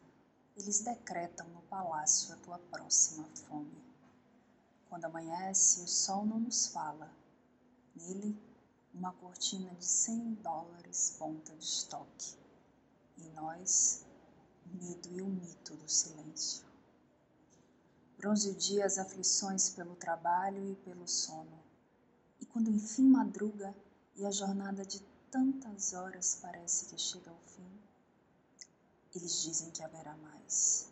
eles 0.56 0.82
decretam 0.82 1.48
no 1.48 1.64
palácio 1.64 2.36
a 2.36 2.38
tua 2.38 2.60
próxima 2.60 3.28
fome. 3.34 3.84
Quando 4.90 5.06
amanhece, 5.06 5.82
o 5.82 5.88
sol 5.88 6.24
não 6.24 6.40
nos 6.40 6.68
fala. 6.68 7.12
Nele, 7.96 8.40
uma 8.94 9.14
cortina 9.14 9.74
de 9.74 9.86
cem 9.86 10.36
dólares 10.36 11.16
ponta 11.18 11.52
de 11.56 11.64
estoque. 11.64 12.38
E 13.18 13.24
nós, 13.30 14.06
o 14.68 14.78
medo 14.78 15.10
e 15.10 15.20
o 15.20 15.26
mito 15.26 15.76
do 15.76 15.90
silêncio. 15.90 16.64
Bronze 18.20 18.52
o 18.52 18.54
dia 18.54 18.86
as 18.86 19.00
aflições 19.00 19.72
pelo 19.72 19.96
trabalho 19.96 20.64
e 20.70 20.76
pelo 20.76 21.08
sono 21.08 21.61
e 22.42 22.46
quando 22.48 22.72
enfim 22.72 23.04
madruga 23.04 23.74
e 24.16 24.26
a 24.26 24.32
jornada 24.32 24.84
de 24.84 25.00
tantas 25.30 25.94
horas 25.94 26.40
parece 26.42 26.88
que 26.88 26.98
chega 26.98 27.30
ao 27.30 27.40
fim, 27.46 27.72
eles 29.16 29.42
dizem 29.44 29.70
que 29.72 29.84
haverá 29.84 30.18
mais. 30.18 30.90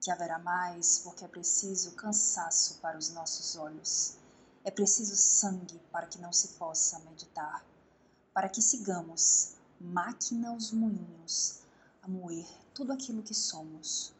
Que 0.00 0.10
haverá 0.10 0.38
mais 0.38 1.00
porque 1.00 1.24
é 1.24 1.28
preciso 1.28 1.92
cansaço 1.92 2.78
para 2.80 2.96
os 2.96 3.10
nossos 3.10 3.56
olhos. 3.56 4.16
É 4.64 4.70
preciso 4.70 5.16
sangue 5.16 5.78
para 5.92 6.06
que 6.06 6.18
não 6.18 6.32
se 6.32 6.48
possa 6.54 6.98
meditar. 7.00 7.64
Para 8.32 8.48
que 8.48 8.62
sigamos, 8.62 9.54
máquina 9.80 10.50
aos 10.50 10.72
moinhos, 10.72 11.60
a 12.02 12.08
moer 12.08 12.46
tudo 12.74 12.92
aquilo 12.92 13.22
que 13.22 13.34
somos, 13.34 14.12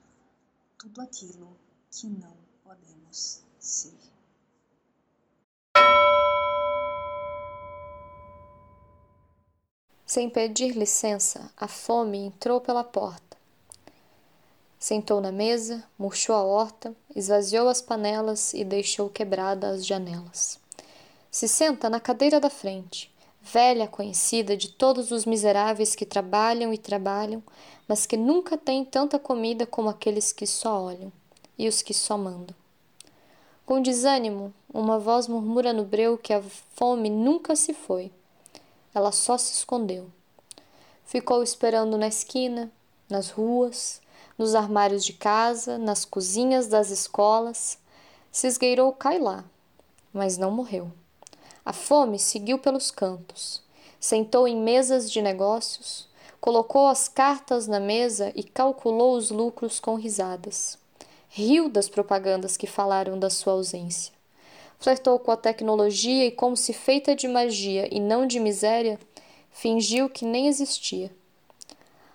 tudo 0.79 1.01
aquilo 1.01 1.57
que 1.91 2.07
não 2.09 2.37
podemos 2.65 3.43
ser. 3.59 4.16
Sem 10.07 10.31
pedir 10.31 10.77
licença, 10.77 11.51
a 11.57 11.67
fome 11.67 12.19
entrou 12.19 12.61
pela 12.61 12.85
porta. 12.85 13.37
Sentou 14.79 15.21
na 15.21 15.33
mesa, 15.33 15.83
murchou 15.99 16.37
a 16.37 16.45
horta, 16.45 16.95
esvaziou 17.15 17.69
as 17.69 17.83
panelas 17.83 18.55
e 18.55 18.63
deixou 18.63 19.11
quebrada 19.11 19.69
as 19.69 19.85
janelas. 19.85 20.61
Se 21.29 21.49
senta 21.49 21.91
na 21.91 21.99
cadeira 21.99 22.39
da 22.39 22.49
frente, 22.49 23.13
velha 23.43 23.89
conhecida 23.89 24.57
de 24.57 24.69
todos 24.69 25.11
os 25.11 25.27
miseráveis 25.27 25.97
que 25.97 26.07
trabalham 26.07 26.73
e 26.73 26.79
trabalham, 26.79 27.43
mas 27.89 28.07
que 28.07 28.17
nunca 28.17 28.57
têm 28.57 28.85
tanta 28.85 29.19
comida 29.19 29.67
como 29.67 29.89
aqueles 29.89 30.33
que 30.33 30.47
só 30.47 30.85
olham 30.85 31.13
e 31.59 31.67
os 31.67 31.83
que 31.83 31.93
só 31.93 32.17
mandam. 32.17 32.55
Com 33.67 33.83
desânimo, 33.83 34.55
uma 34.73 35.01
voz 35.01 35.27
murmura 35.27 35.73
no 35.73 35.85
breu 35.85 36.17
que 36.17 36.33
a 36.33 36.41
fome 36.77 37.11
nunca 37.11 37.57
se 37.57 37.75
foi 37.75 38.13
ela 38.97 39.13
só 39.13 39.37
se 39.37 39.53
escondeu. 39.53 40.11
Ficou 41.05 41.43
esperando 41.43 41.99
na 41.99 42.09
esquina, 42.09 42.73
nas 43.11 43.29
ruas, 43.29 44.01
nos 44.39 44.55
armários 44.55 45.05
de 45.05 45.13
casa, 45.13 45.77
nas 45.77 46.07
cozinhas 46.07 46.67
das 46.67 46.89
escolas. 46.89 47.79
Se 48.33 48.47
esgueirou 48.47 48.91
cai 48.95 49.19
lá, 49.19 49.45
mas 50.15 50.39
não 50.39 50.51
morreu. 50.51 50.91
A 51.63 51.75
fome 51.75 52.19
seguiu 52.19 52.59
pelos 52.59 52.91
cantos, 52.91 53.63
sentou 54.01 54.49
em 54.49 54.57
mesas 54.57 55.11
de 55.11 55.21
negócios, 55.21 56.09
colocou 56.41 56.87
as 56.87 57.07
cartas 57.07 57.67
na 57.67 57.79
mesa 57.79 58.33
e 58.35 58.43
calculou 58.43 59.15
os 59.15 59.31
lucros 59.31 59.79
com 59.79 59.97
risadas. 59.97 60.79
Riu 61.29 61.69
das 61.69 61.87
propagandas 61.87 62.57
que 62.57 62.67
falaram 62.67 63.19
da 63.19 63.29
sua 63.29 63.53
ausência 63.53 64.16
flertou 64.79 65.19
com 65.19 65.31
a 65.31 65.37
tecnologia 65.37 66.27
e, 66.27 66.31
como 66.31 66.57
se 66.57 66.73
feita 66.73 67.15
de 67.15 67.29
magia 67.29 67.89
e 67.91 68.01
não 68.01 68.27
de 68.27 68.39
miséria, 68.39 68.99
fingiu 69.51 70.09
que 70.09 70.25
nem 70.25 70.49
existia. 70.49 71.11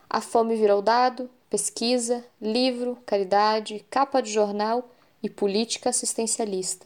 A 0.10 0.22
fome 0.22 0.56
virou 0.56 0.82
dado, 0.82 1.30
pesquisa, 1.50 2.24
livro, 2.42 2.98
caridade, 3.06 3.86
capa 3.90 4.22
de 4.22 4.32
jornal 4.32 4.90
e 5.24 5.30
política 5.30 5.90
assistencialista. 5.90 6.86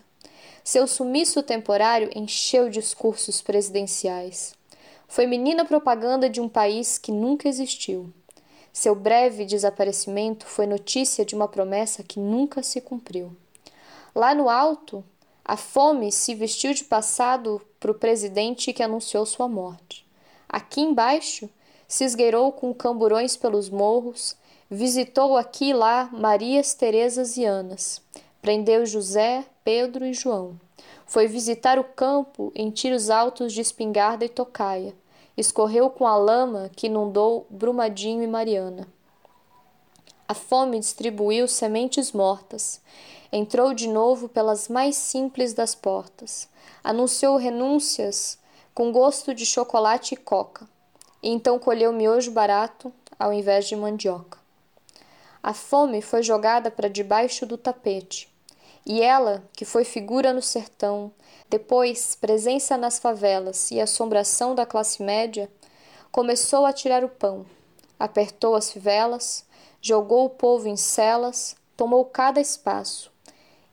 Seu 0.64 0.88
sumiço 0.88 1.44
temporário 1.44 2.10
encheu 2.16 2.70
discursos 2.70 3.42
presidenciais. 3.42 4.56
Foi 5.08 5.28
menina 5.28 5.64
propaganda 5.64 6.30
de 6.30 6.42
um 6.42 6.50
país 6.50 6.98
que 6.98 7.12
nunca 7.12 7.48
existiu. 7.48 8.12
Seu 8.74 8.96
breve 8.96 9.46
desaparecimento 9.46 10.46
foi 10.46 10.66
notícia 10.66 11.24
de 11.24 11.36
uma 11.36 11.48
promessa 11.48 12.04
que 12.04 12.20
nunca 12.20 12.64
se 12.64 12.82
cumpriu. 12.82 13.36
Lá 14.14 14.34
no 14.34 14.50
alto, 14.50 15.04
a 15.47 15.55
fome 15.55 16.12
se 16.12 16.34
vestiu 16.34 16.73
de 16.73 16.84
passado 16.84 17.62
para 17.79 17.91
o 17.91 17.95
presidente 17.95 18.73
que 18.73 18.81
anunciou 18.81 19.27
sua 19.27 19.47
morte. 19.47 20.03
Aqui 20.49 20.81
embaixo, 20.81 21.47
se 21.88 22.03
esgueirou 22.03 22.51
com 22.51 22.73
camburões 22.73 23.38
pelos 23.38 23.69
morros, 23.69 24.36
visitou 24.71 25.38
aqui 25.38 25.69
e 25.69 25.73
lá 25.73 26.10
Marias, 26.12 26.73
Terezas 26.73 27.38
e 27.38 27.45
Anas, 27.45 28.01
prendeu 28.41 28.88
José, 28.88 29.45
Pedro 29.63 30.03
e 30.03 30.13
João. 30.13 30.60
Foi 31.05 31.27
visitar 31.27 31.77
o 31.77 31.84
campo 31.84 32.51
em 32.55 32.71
tiros 32.71 33.12
altos 33.12 33.53
de 33.53 33.62
espingarda 33.62 34.25
e 34.25 34.29
tocaia. 34.29 34.95
Escorreu 35.38 35.91
com 35.91 36.08
a 36.08 36.17
lama 36.17 36.71
que 36.75 36.88
inundou 36.88 37.45
Brumadinho 37.51 38.23
e 38.23 38.27
Mariana. 38.27 38.88
A 40.28 40.34
fome 40.34 40.80
distribuiu 40.80 41.48
sementes 41.48 42.12
mortas 42.12 42.82
Entrou 43.38 43.74
de 43.74 43.90
novo 43.90 44.30
pelas 44.30 44.70
mais 44.70 44.96
simples 44.96 45.54
das 45.54 45.76
portas. 45.76 46.48
Anunciou 46.82 47.36
renúncias 47.36 48.38
com 48.74 48.94
gosto 48.94 49.34
de 49.34 49.46
chocolate 49.46 50.14
e 50.14 50.18
coca. 50.18 50.66
E 51.22 51.30
então 51.30 51.60
colheu 51.60 51.92
miojo 51.92 52.32
barato 52.32 52.94
ao 53.20 53.34
invés 53.34 53.68
de 53.68 53.76
mandioca. 53.76 54.38
A 55.44 55.54
fome 55.54 56.02
foi 56.02 56.24
jogada 56.24 56.72
para 56.72 56.88
debaixo 56.88 57.46
do 57.46 57.58
tapete. 57.58 58.34
E 58.86 59.02
ela, 59.02 59.44
que 59.52 59.66
foi 59.66 59.84
figura 59.84 60.32
no 60.32 60.42
sertão, 60.42 61.12
depois 61.50 62.16
presença 62.16 62.78
nas 62.78 63.00
favelas 63.00 63.70
e 63.70 63.82
assombração 63.82 64.56
da 64.56 64.66
classe 64.66 65.04
média, 65.04 65.52
começou 66.10 66.66
a 66.66 66.72
tirar 66.72 67.04
o 67.04 67.10
pão, 67.10 67.46
apertou 68.00 68.56
as 68.56 68.72
fivelas, 68.72 69.44
jogou 69.86 70.26
o 70.26 70.30
povo 70.32 70.67
em 70.67 70.76
celas, 70.76 71.56
tomou 71.78 72.06
cada 72.06 72.41
espaço, 72.41 73.12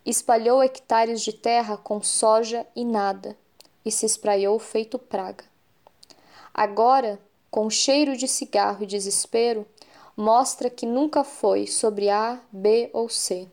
espalhou 0.04 0.62
hectares 0.62 1.22
de 1.22 1.32
terra 1.32 1.78
com 1.78 2.02
soja 2.02 2.66
e 2.76 2.84
nada, 2.84 3.34
e 3.82 3.90
se 3.90 4.04
espraiou 4.04 4.58
feito 4.58 4.98
praga. 4.98 5.42
Agora, 6.52 7.18
com 7.50 7.70
cheiro 7.70 8.14
de 8.14 8.28
cigarro 8.28 8.82
e 8.82 8.86
desespero, 8.86 9.66
mostra 10.14 10.68
que 10.68 10.84
nunca 10.84 11.24
foi 11.24 11.66
sobre 11.66 12.10
A, 12.10 12.38
B 12.52 12.90
ou 12.92 13.08
C. 13.08 13.48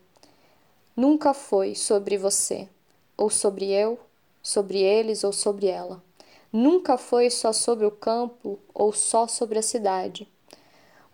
Nunca 0.94 1.34
foi 1.34 1.76
sobre 1.76 2.18
você, 2.18 2.68
ou 3.16 3.30
sobre 3.30 3.72
eu, 3.72 3.98
sobre 4.44 4.80
eles 4.80 5.24
ou 5.24 5.32
sobre 5.32 5.68
ela. 5.68 6.04
Nunca 6.52 6.98
foi 6.98 7.30
só 7.30 7.54
sobre 7.54 7.86
o 7.86 7.92
campo 7.92 8.60
ou 8.74 8.92
só 8.92 9.28
sobre 9.30 9.60
a 9.60 9.64
cidade. 9.64 10.28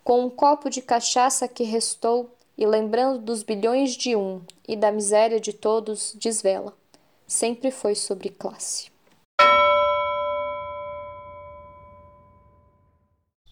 Com 0.06 0.24
um 0.24 0.30
copo 0.30 0.70
de 0.70 0.84
cachaça 0.84 1.48
que 1.48 1.64
restou, 1.64 2.30
e 2.56 2.64
lembrando 2.64 3.18
dos 3.18 3.42
bilhões 3.42 3.98
de 3.98 4.16
um 4.16 4.40
e 4.68 4.76
da 4.76 4.92
miséria 4.92 5.40
de 5.40 5.52
todos, 5.52 6.16
desvela. 6.22 6.78
Sempre 7.26 7.72
foi 7.72 7.96
sobre 7.96 8.30
classe. 8.30 8.92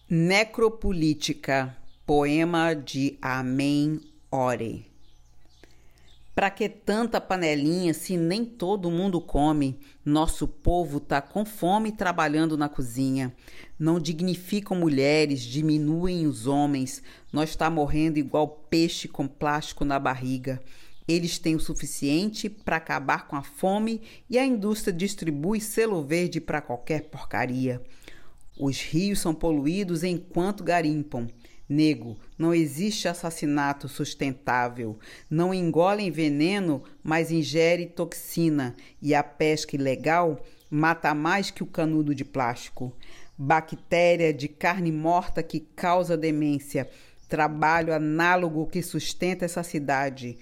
Necropolítica, 0.08 1.76
poema 2.06 2.72
de 2.72 3.18
Amém 3.20 4.00
Ore. 4.30 4.93
Pra 6.34 6.50
que 6.50 6.68
tanta 6.68 7.20
panelinha 7.20 7.94
se 7.94 8.16
nem 8.16 8.44
todo 8.44 8.90
mundo 8.90 9.20
come? 9.20 9.78
Nosso 10.04 10.48
povo 10.48 10.98
tá 10.98 11.22
com 11.22 11.44
fome 11.44 11.92
trabalhando 11.92 12.56
na 12.56 12.68
cozinha. 12.68 13.32
Não 13.78 14.00
dignificam 14.00 14.76
mulheres, 14.76 15.42
diminuem 15.42 16.26
os 16.26 16.48
homens. 16.48 17.00
Nós 17.32 17.54
tá 17.54 17.70
morrendo 17.70 18.18
igual 18.18 18.48
peixe 18.68 19.06
com 19.06 19.28
plástico 19.28 19.84
na 19.84 20.00
barriga. 20.00 20.60
Eles 21.06 21.38
têm 21.38 21.54
o 21.54 21.60
suficiente 21.60 22.48
para 22.48 22.76
acabar 22.76 23.28
com 23.28 23.36
a 23.36 23.42
fome 23.42 24.02
e 24.28 24.36
a 24.36 24.44
indústria 24.44 24.92
distribui 24.92 25.60
selo 25.60 26.02
verde 26.02 26.40
para 26.40 26.60
qualquer 26.60 27.02
porcaria. 27.02 27.80
Os 28.58 28.80
rios 28.80 29.20
são 29.20 29.34
poluídos 29.34 30.02
enquanto 30.02 30.64
garimpam. 30.64 31.28
Nego, 31.68 32.16
não 32.38 32.54
existe 32.54 33.08
assassinato 33.08 33.88
sustentável. 33.88 34.98
Não 35.30 35.54
engolem 35.54 36.10
veneno, 36.10 36.82
mas 37.02 37.30
ingere 37.30 37.86
toxina. 37.86 38.76
E 39.00 39.14
a 39.14 39.22
pesca 39.22 39.74
ilegal 39.74 40.44
mata 40.70 41.14
mais 41.14 41.50
que 41.50 41.62
o 41.62 41.66
canudo 41.66 42.14
de 42.14 42.24
plástico. 42.24 42.92
Bactéria 43.36 44.32
de 44.32 44.46
carne 44.46 44.92
morta 44.92 45.42
que 45.42 45.60
causa 45.60 46.16
demência. 46.16 46.88
Trabalho 47.28 47.94
análogo 47.94 48.66
que 48.66 48.82
sustenta 48.82 49.44
essa 49.44 49.62
cidade. 49.62 50.38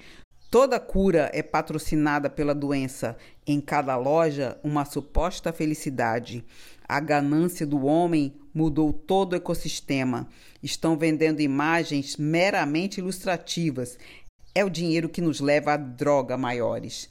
Toda 0.50 0.78
cura 0.78 1.30
é 1.32 1.42
patrocinada 1.42 2.28
pela 2.28 2.54
doença. 2.54 3.16
Em 3.46 3.58
cada 3.58 3.96
loja, 3.96 4.58
uma 4.62 4.84
suposta 4.84 5.50
felicidade. 5.50 6.44
A 6.92 7.00
ganância 7.00 7.66
do 7.66 7.86
homem 7.86 8.34
mudou 8.52 8.92
todo 8.92 9.32
o 9.32 9.36
ecossistema. 9.36 10.28
Estão 10.62 10.94
vendendo 10.94 11.40
imagens 11.40 12.18
meramente 12.18 13.00
ilustrativas. 13.00 13.96
É 14.54 14.62
o 14.62 14.68
dinheiro 14.68 15.08
que 15.08 15.22
nos 15.22 15.40
leva 15.40 15.72
a 15.72 15.78
droga 15.78 16.36
maiores. 16.36 17.08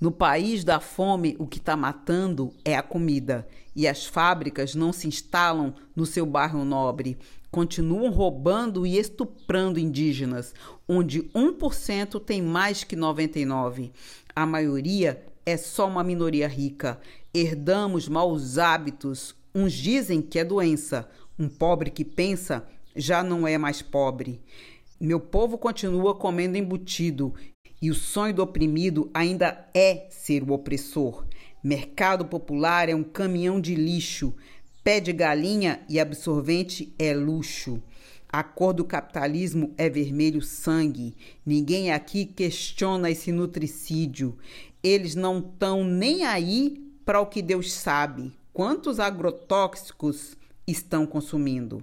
No 0.00 0.10
país 0.10 0.64
da 0.64 0.80
fome, 0.80 1.36
o 1.38 1.46
que 1.46 1.58
está 1.58 1.76
matando 1.76 2.50
é 2.64 2.78
a 2.78 2.82
comida. 2.82 3.46
E 3.76 3.86
as 3.86 4.06
fábricas 4.06 4.74
não 4.74 4.90
se 4.90 5.06
instalam 5.06 5.74
no 5.94 6.06
seu 6.06 6.24
bairro 6.24 6.64
nobre. 6.64 7.18
Continuam 7.50 8.10
roubando 8.10 8.86
e 8.86 8.96
estuprando 8.96 9.78
indígenas, 9.78 10.54
onde 10.88 11.24
1% 11.34 12.18
tem 12.24 12.40
mais 12.40 12.84
que 12.84 12.96
99%. 12.96 13.90
A 14.34 14.46
maioria 14.46 15.22
é 15.44 15.56
só 15.56 15.88
uma 15.88 16.04
minoria 16.04 16.46
rica. 16.46 17.00
Herdamos 17.32 18.08
maus 18.08 18.58
hábitos. 18.58 19.34
Uns 19.54 19.72
dizem 19.72 20.22
que 20.22 20.38
é 20.38 20.44
doença. 20.44 21.08
Um 21.38 21.48
pobre 21.48 21.90
que 21.90 22.04
pensa 22.04 22.66
já 22.96 23.22
não 23.22 23.46
é 23.46 23.58
mais 23.58 23.82
pobre. 23.82 24.40
Meu 25.00 25.20
povo 25.20 25.58
continua 25.58 26.14
comendo 26.14 26.56
embutido 26.56 27.34
e 27.80 27.90
o 27.90 27.94
sonho 27.94 28.34
do 28.34 28.42
oprimido 28.42 29.10
ainda 29.14 29.68
é 29.74 30.08
ser 30.10 30.42
o 30.42 30.52
opressor. 30.52 31.24
Mercado 31.62 32.24
popular 32.24 32.88
é 32.88 32.94
um 32.94 33.04
caminhão 33.04 33.60
de 33.60 33.74
lixo. 33.74 34.34
Pé 34.82 34.98
de 34.98 35.12
galinha 35.12 35.80
e 35.88 36.00
absorvente 36.00 36.94
é 36.98 37.14
luxo. 37.14 37.82
A 38.28 38.42
cor 38.42 38.72
do 38.72 38.84
capitalismo 38.84 39.72
é 39.76 39.88
vermelho 39.88 40.42
sangue. 40.42 41.14
Ninguém 41.44 41.92
aqui 41.92 42.24
questiona 42.24 43.10
esse 43.10 43.30
nutricídio. 43.30 44.36
Eles 44.82 45.14
não 45.14 45.38
estão 45.38 45.84
nem 45.84 46.24
aí 46.24 46.87
para 47.08 47.22
o 47.22 47.26
que 47.26 47.40
Deus 47.40 47.72
sabe. 47.72 48.34
Quantos 48.52 49.00
agrotóxicos 49.00 50.36
estão 50.66 51.06
consumindo? 51.06 51.82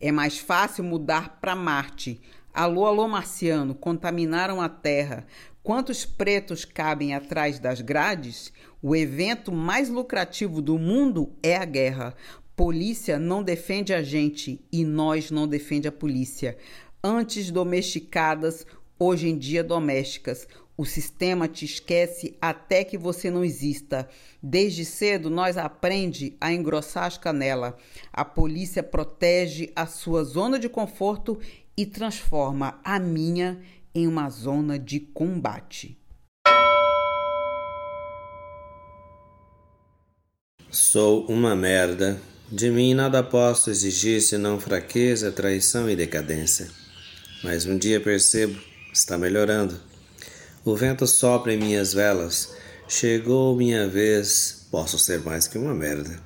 É 0.00 0.10
mais 0.10 0.38
fácil 0.38 0.82
mudar 0.82 1.38
para 1.42 1.54
Marte. 1.54 2.18
Alô, 2.54 2.86
alô, 2.86 3.06
marciano, 3.06 3.74
contaminaram 3.74 4.62
a 4.62 4.68
Terra. 4.70 5.26
Quantos 5.62 6.06
pretos 6.06 6.64
cabem 6.64 7.14
atrás 7.14 7.58
das 7.58 7.82
grades? 7.82 8.50
O 8.80 8.96
evento 8.96 9.52
mais 9.52 9.90
lucrativo 9.90 10.62
do 10.62 10.78
mundo 10.78 11.30
é 11.42 11.54
a 11.54 11.66
guerra. 11.66 12.14
Polícia 12.56 13.18
não 13.18 13.42
defende 13.42 13.92
a 13.92 14.02
gente 14.02 14.64
e 14.72 14.86
nós 14.86 15.30
não 15.30 15.46
defende 15.46 15.86
a 15.86 15.92
polícia. 15.92 16.56
Antes 17.04 17.50
domesticadas, 17.50 18.64
hoje 18.98 19.28
em 19.28 19.36
dia 19.36 19.62
domésticas. 19.62 20.48
O 20.82 20.84
sistema 20.84 21.46
te 21.46 21.64
esquece 21.64 22.36
até 22.40 22.82
que 22.82 22.98
você 22.98 23.30
não 23.30 23.44
exista. 23.44 24.08
Desde 24.42 24.84
cedo 24.84 25.30
nós 25.30 25.56
aprende 25.56 26.36
a 26.40 26.52
engrossar 26.52 27.04
as 27.04 27.16
canelas. 27.16 27.74
A 28.12 28.24
polícia 28.24 28.82
protege 28.82 29.70
a 29.76 29.86
sua 29.86 30.24
zona 30.24 30.58
de 30.58 30.68
conforto 30.68 31.38
e 31.76 31.86
transforma 31.86 32.80
a 32.82 32.98
minha 32.98 33.62
em 33.94 34.08
uma 34.08 34.28
zona 34.28 34.76
de 34.76 34.98
combate. 34.98 35.96
Sou 40.68 41.26
uma 41.26 41.54
merda. 41.54 42.20
De 42.50 42.70
mim 42.70 42.92
nada 42.92 43.22
posso 43.22 43.70
exigir 43.70 44.20
senão 44.20 44.58
fraqueza, 44.58 45.30
traição 45.30 45.88
e 45.88 45.94
decadência. 45.94 46.68
Mas 47.44 47.66
um 47.66 47.78
dia 47.78 48.00
percebo, 48.00 48.60
está 48.92 49.16
melhorando. 49.16 49.91
O 50.64 50.76
vento 50.76 51.08
sopra 51.08 51.52
em 51.52 51.58
minhas 51.58 51.92
velas. 51.92 52.50
Chegou 52.86 53.56
minha 53.56 53.88
vez, 53.88 54.66
posso 54.70 54.96
ser 54.96 55.20
mais 55.20 55.48
que 55.48 55.58
uma 55.58 55.74
merda. 55.74 56.20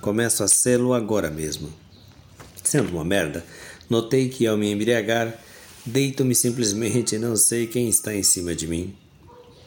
Começo 0.00 0.44
a 0.44 0.48
sê-lo 0.48 0.94
agora 0.94 1.28
mesmo. 1.28 1.72
Sendo 2.62 2.90
uma 2.90 3.04
merda, 3.04 3.44
notei 3.90 4.28
que 4.28 4.46
ao 4.46 4.56
me 4.56 4.70
embriagar, 4.70 5.34
deito-me 5.84 6.36
simplesmente 6.36 7.16
e 7.16 7.18
não 7.18 7.34
sei 7.34 7.66
quem 7.66 7.88
está 7.88 8.14
em 8.14 8.22
cima 8.22 8.54
de 8.54 8.68
mim. 8.68 8.94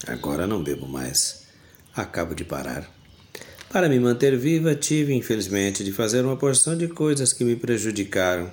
Agora 0.07 0.47
não 0.47 0.63
bebo 0.63 0.87
mais. 0.87 1.43
Acabo 1.93 2.33
de 2.33 2.45
parar. 2.45 2.89
Para 3.69 3.89
me 3.89 3.99
manter 3.99 4.37
viva, 4.37 4.73
tive, 4.73 5.13
infelizmente, 5.13 5.83
de 5.83 5.91
fazer 5.91 6.23
uma 6.23 6.37
porção 6.37 6.77
de 6.77 6.87
coisas 6.87 7.33
que 7.33 7.43
me 7.43 7.57
prejudicaram. 7.57 8.49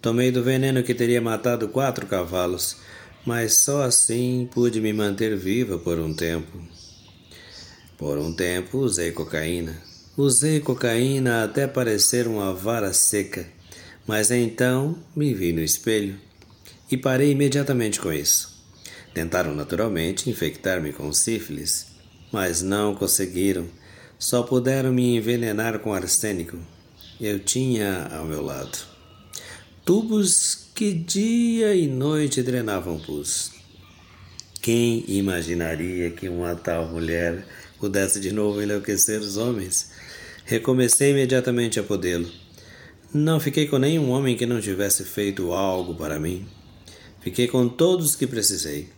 Tomei 0.00 0.30
do 0.30 0.44
veneno 0.44 0.84
que 0.84 0.94
teria 0.94 1.20
matado 1.20 1.66
quatro 1.68 2.06
cavalos, 2.06 2.76
mas 3.24 3.58
só 3.58 3.82
assim 3.82 4.48
pude 4.52 4.80
me 4.80 4.92
manter 4.92 5.36
viva 5.36 5.78
por 5.78 5.98
um 5.98 6.14
tempo. 6.14 6.58
Por 7.96 8.18
um 8.18 8.32
tempo 8.32 8.78
usei 8.78 9.12
cocaína. 9.12 9.76
Usei 10.16 10.60
cocaína 10.60 11.44
até 11.44 11.66
parecer 11.66 12.26
uma 12.26 12.52
vara 12.54 12.92
seca, 12.92 13.46
mas 14.06 14.30
então 14.30 14.96
me 15.14 15.34
vi 15.34 15.52
no 15.52 15.62
espelho 15.62 16.16
e 16.90 16.96
parei 16.96 17.32
imediatamente 17.32 18.00
com 18.00 18.12
isso. 18.12 18.62
Tentaram 19.12 19.54
naturalmente 19.54 20.28
infectar-me 20.28 20.92
com 20.92 21.12
sífilis, 21.12 21.86
mas 22.32 22.62
não 22.62 22.94
conseguiram 22.94 23.66
só 24.18 24.42
puderam 24.42 24.92
me 24.92 25.16
envenenar 25.16 25.78
com 25.80 25.92
arsênico. 25.92 26.56
Eu 27.20 27.38
tinha 27.38 28.08
ao 28.12 28.24
meu 28.24 28.42
lado 28.42 28.94
tubos 29.84 30.63
que 30.74 30.92
dia 30.92 31.72
e 31.72 31.86
noite 31.86 32.42
drenavam 32.42 32.98
pus. 32.98 33.52
Quem 34.60 35.04
imaginaria 35.06 36.10
que 36.10 36.28
uma 36.28 36.56
tal 36.56 36.88
mulher 36.88 37.46
pudesse 37.78 38.18
de 38.18 38.32
novo 38.32 38.60
enlouquecer 38.60 39.20
os 39.20 39.36
homens? 39.36 39.92
Recomecei 40.44 41.12
imediatamente 41.12 41.78
a 41.78 41.84
podê-lo. 41.84 42.28
Não 43.12 43.38
fiquei 43.38 43.68
com 43.68 43.78
nenhum 43.78 44.10
homem 44.10 44.36
que 44.36 44.46
não 44.46 44.60
tivesse 44.60 45.04
feito 45.04 45.52
algo 45.52 45.94
para 45.94 46.18
mim. 46.18 46.44
Fiquei 47.20 47.46
com 47.46 47.68
todos 47.68 48.16
que 48.16 48.26
precisei. 48.26 48.88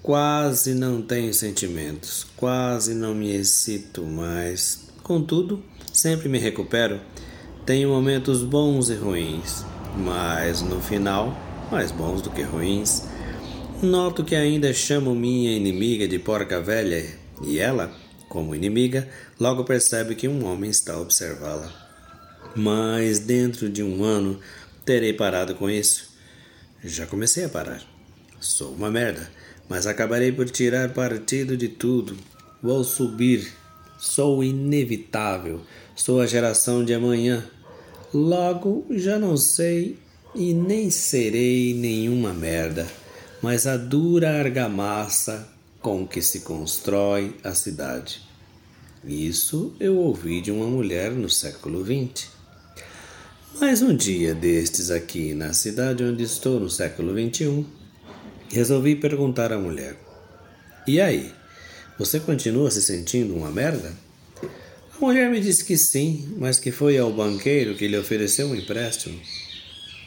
Quase 0.00 0.72
não 0.72 1.02
tenho 1.02 1.34
sentimentos, 1.34 2.24
quase 2.36 2.94
não 2.94 3.12
me 3.12 3.34
excito 3.34 4.04
mais. 4.04 4.86
Contudo, 5.02 5.64
sempre 5.92 6.28
me 6.28 6.38
recupero. 6.38 7.00
Tenho 7.66 7.88
momentos 7.88 8.44
bons 8.44 8.88
e 8.88 8.94
ruins, 8.94 9.64
mas 9.96 10.62
no 10.62 10.80
final, 10.80 11.36
mais 11.70 11.90
bons 11.90 12.22
do 12.22 12.30
que 12.30 12.42
ruins. 12.42 13.04
Noto 13.82 14.24
que 14.24 14.34
ainda 14.34 14.72
chamo 14.72 15.14
minha 15.14 15.56
inimiga 15.56 16.06
de 16.06 16.18
porca 16.18 16.60
velha 16.60 17.04
e 17.42 17.58
ela, 17.58 17.92
como 18.28 18.54
inimiga, 18.54 19.08
logo 19.38 19.64
percebe 19.64 20.14
que 20.14 20.28
um 20.28 20.46
homem 20.46 20.70
está 20.70 20.94
a 20.94 21.00
observá-la. 21.00 21.72
Mas 22.54 23.18
dentro 23.18 23.68
de 23.68 23.82
um 23.82 24.04
ano 24.04 24.38
terei 24.84 25.12
parado 25.12 25.54
com 25.54 25.70
isso. 25.70 26.10
Já 26.84 27.06
comecei 27.06 27.44
a 27.44 27.48
parar. 27.48 27.82
Sou 28.40 28.72
uma 28.72 28.90
merda 28.90 29.30
mas 29.70 29.86
acabarei 29.86 30.32
por 30.32 30.50
tirar 30.50 30.92
partido 30.92 31.56
de 31.56 31.68
tudo. 31.68 32.16
Vou 32.60 32.82
subir. 32.82 33.52
Sou 34.00 34.42
inevitável. 34.42 35.60
Sou 35.94 36.20
a 36.20 36.26
geração 36.26 36.84
de 36.84 36.92
amanhã. 36.92 37.44
Logo, 38.12 38.86
já 38.90 39.18
não 39.18 39.36
sei 39.36 39.98
e 40.34 40.52
nem 40.52 40.90
serei 40.90 41.74
nenhuma 41.74 42.32
merda, 42.32 42.86
mas 43.42 43.66
a 43.66 43.76
dura 43.76 44.38
argamassa 44.38 45.48
com 45.80 46.06
que 46.06 46.20
se 46.20 46.40
constrói 46.40 47.36
a 47.42 47.54
cidade. 47.54 48.22
Isso 49.04 49.74
eu 49.80 49.96
ouvi 49.96 50.40
de 50.40 50.50
uma 50.50 50.66
mulher 50.66 51.12
no 51.12 51.30
século 51.30 51.84
XX. 51.84 52.28
Mas 53.60 53.82
um 53.82 53.94
dia 53.94 54.34
destes 54.34 54.90
aqui 54.90 55.34
na 55.34 55.52
cidade 55.52 56.04
onde 56.04 56.22
estou 56.22 56.60
no 56.60 56.70
século 56.70 57.12
XXI, 57.12 57.64
Resolvi 58.52 58.96
perguntar 58.96 59.52
à 59.52 59.58
mulher: 59.58 59.96
E 60.86 61.00
aí? 61.00 61.32
Você 61.96 62.18
continua 62.18 62.70
se 62.70 62.82
sentindo 62.82 63.34
uma 63.34 63.50
merda? 63.50 63.92
A 65.00 65.06
mulher 65.06 65.30
me 65.30 65.40
disse 65.40 65.64
que 65.64 65.78
sim, 65.78 66.34
mas 66.36 66.60
que 66.60 66.70
foi 66.70 66.98
ao 66.98 67.10
banqueiro 67.10 67.74
que 67.74 67.88
lhe 67.88 67.96
ofereceu 67.96 68.48
um 68.48 68.54
empréstimo. 68.54 69.18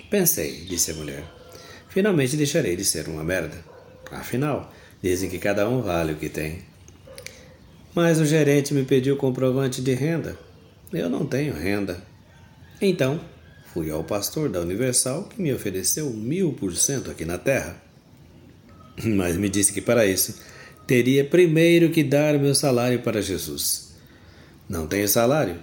Pensei, 0.08 0.66
disse 0.70 0.92
a 0.92 0.94
mulher. 0.94 1.24
Finalmente 1.90 2.38
deixarei 2.38 2.76
de 2.76 2.86
ser 2.86 3.08
uma 3.08 3.24
merda. 3.24 3.66
Afinal, 4.12 4.72
dizem 5.02 5.32
que 5.32 5.40
cada 5.40 5.68
um 5.68 5.82
vale 5.82 6.14
o 6.14 6.16
que 6.16 6.30
tem. 6.30 6.60
Mas 7.96 8.20
o 8.20 8.26
gerente 8.26 8.72
me 8.72 8.84
pediu 8.84 9.18
comprovante 9.18 9.82
de 9.82 9.96
renda. 9.96 10.38
Eu 10.92 11.10
não 11.10 11.26
tenho 11.26 11.56
renda. 11.56 12.00
Então, 12.80 13.20
fui 13.74 13.90
ao 13.90 14.04
pastor 14.04 14.48
da 14.48 14.62
Universal 14.62 15.24
que 15.24 15.42
me 15.42 15.52
ofereceu 15.52 16.12
mil 16.12 16.54
por 16.54 16.76
cento 16.76 17.10
aqui 17.10 17.26
na 17.26 17.40
terra. 17.40 17.82
Mas 19.04 19.38
me 19.38 19.50
disse 19.50 19.74
que 19.74 19.82
para 19.82 20.06
isso 20.06 20.36
teria 20.86 21.26
primeiro 21.26 21.90
que 21.90 22.04
dar 22.04 22.38
meu 22.38 22.54
salário 22.54 23.00
para 23.02 23.24
Jesus. 23.24 23.83
Não 24.67 24.88
tenho 24.88 25.08
salário, 25.08 25.58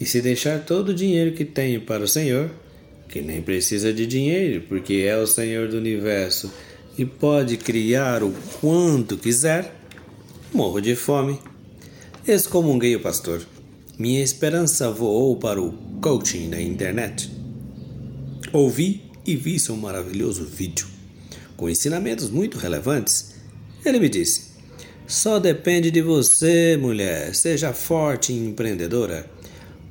e 0.00 0.06
se 0.06 0.20
deixar 0.20 0.64
todo 0.64 0.90
o 0.90 0.94
dinheiro 0.94 1.32
que 1.32 1.44
tenho 1.44 1.80
para 1.82 2.04
o 2.04 2.08
Senhor, 2.08 2.50
que 3.08 3.20
nem 3.20 3.42
precisa 3.42 3.92
de 3.92 4.06
dinheiro, 4.06 4.64
porque 4.68 5.04
é 5.06 5.16
o 5.16 5.26
Senhor 5.26 5.68
do 5.68 5.76
universo 5.76 6.52
e 6.96 7.04
pode 7.04 7.56
criar 7.56 8.22
o 8.22 8.32
quanto 8.60 9.16
quiser, 9.16 9.74
morro 10.52 10.80
de 10.80 10.94
fome. 10.94 11.38
Excomunguei 12.26 12.94
o 12.96 13.00
pastor. 13.00 13.44
Minha 13.98 14.22
esperança 14.22 14.90
voou 14.90 15.36
para 15.36 15.60
o 15.60 15.72
coaching 16.00 16.48
na 16.48 16.60
internet. 16.60 17.30
Ouvi 18.52 19.10
e 19.26 19.36
vi 19.36 19.58
seu 19.58 19.76
maravilhoso 19.76 20.44
vídeo, 20.44 20.86
com 21.56 21.68
ensinamentos 21.68 22.30
muito 22.30 22.58
relevantes. 22.58 23.34
Ele 23.84 23.98
me 23.98 24.08
disse: 24.08 24.43
Só 25.06 25.38
depende 25.38 25.90
de 25.90 26.02
você, 26.02 26.76
mulher. 26.76 27.34
Seja 27.34 27.72
forte 27.72 28.32
e 28.32 28.38
empreendedora. 28.38 29.30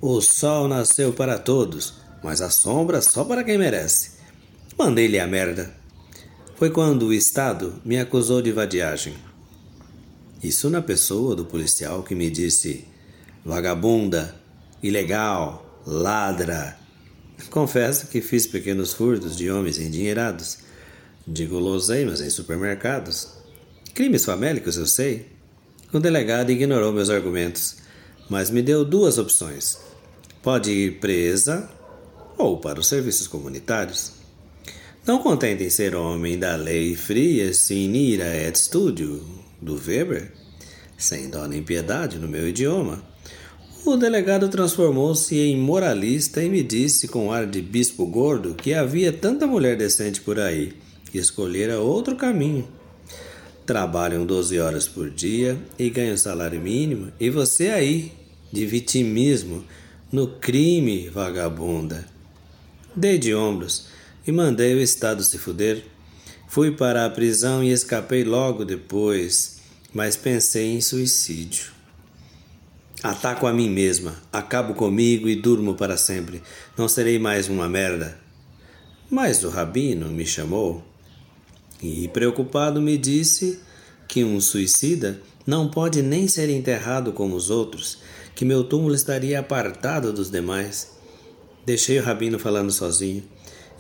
O 0.02 0.20
sol 0.22 0.68
nasceu 0.68 1.14
para 1.14 1.38
todos 1.38 2.04
mas 2.24 2.42
a 2.42 2.50
sombra 2.50 3.02
só 3.02 3.26
para 3.26 3.44
quem 3.44 3.58
merece. 3.58 4.12
Mandei-lhe 4.80 5.20
a 5.20 5.28
merda. 5.28 5.76
Foi 6.56 6.70
quando 6.70 7.08
o 7.08 7.14
Estado 7.14 7.82
me 7.84 8.00
acusou 8.00 8.42
de 8.42 8.52
vadiagem. 8.52 9.14
Isso 10.42 10.70
na 10.70 10.82
pessoa 10.82 11.36
do 11.36 11.46
policial 11.46 12.02
que 12.02 12.16
me 12.16 12.30
disse 12.30 12.88
vagabunda, 13.44 14.34
ilegal, 14.82 15.82
ladra. 15.86 16.78
Confesso 17.50 18.08
que 18.08 18.22
fiz 18.22 18.48
pequenos 18.48 18.94
furtos 18.94 19.36
de 19.36 19.52
homens 19.52 19.78
endinheirados, 19.78 20.60
de 21.28 21.46
guloseimas 21.46 22.22
em 22.22 22.30
supermercados. 22.30 23.43
Crimes 23.94 24.26
famélicos, 24.26 24.76
eu 24.78 24.88
sei. 24.88 25.28
O 25.94 26.00
delegado 26.00 26.52
ignorou 26.52 26.92
meus 26.92 27.12
argumentos, 27.12 27.78
mas 28.28 28.50
me 28.50 28.62
deu 28.64 28.84
duas 28.84 29.20
opções. 29.20 29.78
Pode 30.42 30.72
ir 30.72 31.00
presa 31.00 31.70
ou 32.36 32.58
para 32.58 32.80
os 32.80 32.88
serviços 32.88 33.28
comunitários. 33.28 34.14
Não 35.06 35.20
contente 35.20 35.64
em 35.64 35.70
ser 35.70 35.96
homem 35.96 36.40
da 36.40 36.56
lei 36.56 36.96
fria, 36.96 37.54
sin 37.54 37.94
ira 37.94 38.36
et 38.36 38.58
studio, 38.58 39.24
do 39.62 39.76
Weber, 39.76 40.32
sem 40.98 41.30
dó 41.30 41.48
nem 41.48 41.62
piedade 41.62 42.18
no 42.18 42.28
meu 42.28 42.48
idioma, 42.48 43.04
o 43.86 43.98
delegado 43.98 44.48
transformou-se 44.48 45.38
em 45.38 45.58
moralista 45.58 46.42
e 46.42 46.50
me 46.50 46.64
disse 46.64 47.08
com 47.08 47.32
ar 47.32 47.46
de 47.46 47.62
bispo 47.62 48.06
gordo 48.06 48.56
que 48.56 48.74
havia 48.74 49.12
tanta 49.12 49.46
mulher 49.46 49.76
decente 49.76 50.22
por 50.22 50.40
aí 50.40 50.74
que 51.12 51.18
escolhera 51.18 51.80
outro 51.80 52.16
caminho. 52.16 52.68
Trabalham 53.66 54.26
12 54.26 54.60
horas 54.60 54.88
por 54.90 55.10
dia 55.10 55.58
e 55.80 55.90
ganham 55.90 56.18
salário 56.18 56.60
mínimo, 56.60 57.14
e 57.18 57.30
você 57.30 57.70
aí, 57.70 58.12
de 58.52 58.66
vitimismo, 58.66 59.64
no 60.12 60.28
crime, 60.28 61.08
vagabunda. 61.08 62.06
Dei 62.94 63.18
de 63.18 63.34
ombros 63.34 63.88
e 64.28 64.32
mandei 64.32 64.76
o 64.76 64.82
Estado 64.82 65.24
se 65.24 65.38
fuder. 65.38 65.84
Fui 66.48 66.72
para 66.72 67.06
a 67.06 67.10
prisão 67.10 67.64
e 67.64 67.72
escapei 67.72 68.26
logo 68.26 68.66
depois, 68.66 69.62
mas 69.94 70.18
pensei 70.18 70.74
em 70.74 70.82
suicídio. 70.82 71.72
Ataco 73.02 73.48
a 73.48 73.54
mim 73.54 73.70
mesma, 73.70 74.16
acabo 74.32 74.74
comigo 74.74 75.28
e 75.30 75.36
durmo 75.36 75.74
para 75.74 75.96
sempre. 75.96 76.44
Não 76.78 76.88
serei 76.88 77.18
mais 77.18 77.48
uma 77.48 77.68
merda. 77.70 78.20
Mas 79.10 79.44
o 79.44 79.50
rabino 79.50 80.10
me 80.10 80.26
chamou 80.26 80.84
e, 81.84 82.08
preocupado, 82.08 82.82
me 82.82 82.98
disse 82.98 83.60
que 84.08 84.24
um 84.24 84.40
suicida 84.40 85.20
não 85.46 85.70
pode 85.70 86.02
nem 86.02 86.30
ser 86.30 86.50
enterrado 86.50 87.12
como 87.12 87.36
os 87.36 87.50
outros, 87.50 88.00
que 88.34 88.46
meu 88.46 88.64
túmulo 88.64 88.96
estaria 88.96 89.40
apartado 89.40 90.14
dos 90.14 90.32
demais. 90.32 90.94
Deixei 91.66 92.00
o 92.00 92.04
rabino 92.04 92.40
falando 92.40 92.72
sozinho, 92.72 93.24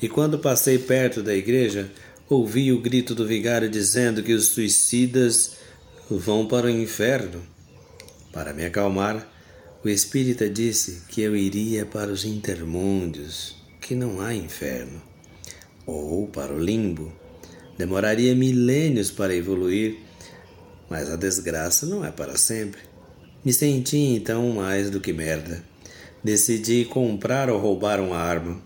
e 0.01 0.09
quando 0.09 0.37
passei 0.37 0.77
perto 0.77 1.23
da 1.23 1.33
igreja, 1.33 1.89
ouvi 2.29 2.73
o 2.73 2.81
grito 2.81 3.15
do 3.15 3.25
vigário 3.25 3.69
dizendo 3.69 4.21
que 4.21 4.33
os 4.33 4.47
suicidas 4.47 5.53
vão 6.09 6.45
para 6.45 6.67
o 6.67 6.69
inferno. 6.69 7.41
Para 8.33 8.53
me 8.53 8.65
acalmar, 8.65 9.25
o 9.81 9.87
espírita 9.87 10.49
disse 10.49 11.03
que 11.07 11.21
eu 11.21 11.37
iria 11.37 11.85
para 11.85 12.11
os 12.11 12.25
intermúndios, 12.25 13.55
que 13.79 13.95
não 13.95 14.19
há 14.19 14.33
inferno, 14.33 15.01
ou 15.85 16.27
para 16.27 16.53
o 16.53 16.59
limbo. 16.59 17.22
Demoraria 17.77 18.35
milênios 18.35 19.09
para 19.09 19.35
evoluir, 19.35 19.97
mas 20.89 21.09
a 21.09 21.15
desgraça 21.15 21.85
não 21.85 22.05
é 22.05 22.11
para 22.11 22.37
sempre. 22.37 22.81
Me 23.43 23.51
senti 23.51 23.97
então 23.97 24.49
mais 24.51 24.89
do 24.89 24.99
que 24.99 25.11
merda. 25.11 25.63
Decidi 26.23 26.85
comprar 26.85 27.49
ou 27.49 27.59
roubar 27.59 27.99
uma 27.99 28.17
arma. 28.17 28.61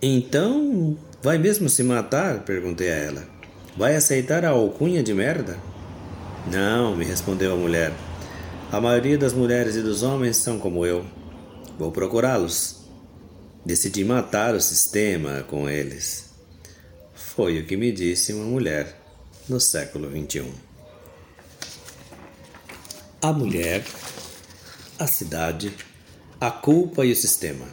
Então, 0.00 0.96
vai 1.22 1.36
mesmo 1.36 1.68
se 1.68 1.82
matar? 1.82 2.44
perguntei 2.44 2.90
a 2.90 2.94
ela. 2.94 3.28
Vai 3.76 3.96
aceitar 3.96 4.44
a 4.44 4.50
alcunha 4.50 5.02
de 5.02 5.12
merda? 5.12 5.58
Não, 6.50 6.96
me 6.96 7.04
respondeu 7.04 7.52
a 7.52 7.56
mulher. 7.56 7.92
A 8.70 8.80
maioria 8.80 9.18
das 9.18 9.32
mulheres 9.32 9.76
e 9.76 9.82
dos 9.82 10.02
homens 10.02 10.36
são 10.36 10.58
como 10.58 10.86
eu. 10.86 11.04
Vou 11.78 11.92
procurá-los. 11.92 12.84
Decidi 13.64 14.04
matar 14.04 14.54
o 14.54 14.60
sistema 14.60 15.44
com 15.48 15.68
eles. 15.68 16.30
Foi 17.36 17.60
o 17.60 17.66
que 17.66 17.76
me 17.76 17.92
disse 17.92 18.32
uma 18.32 18.46
mulher 18.46 18.98
no 19.46 19.60
século 19.60 20.08
XXI. 20.10 20.52
A 23.20 23.30
mulher, 23.30 23.84
a 24.98 25.06
cidade 25.06 25.70
a 26.38 26.50
culpa 26.50 27.04
e 27.04 27.12
o 27.12 27.16
sistema. 27.16 27.66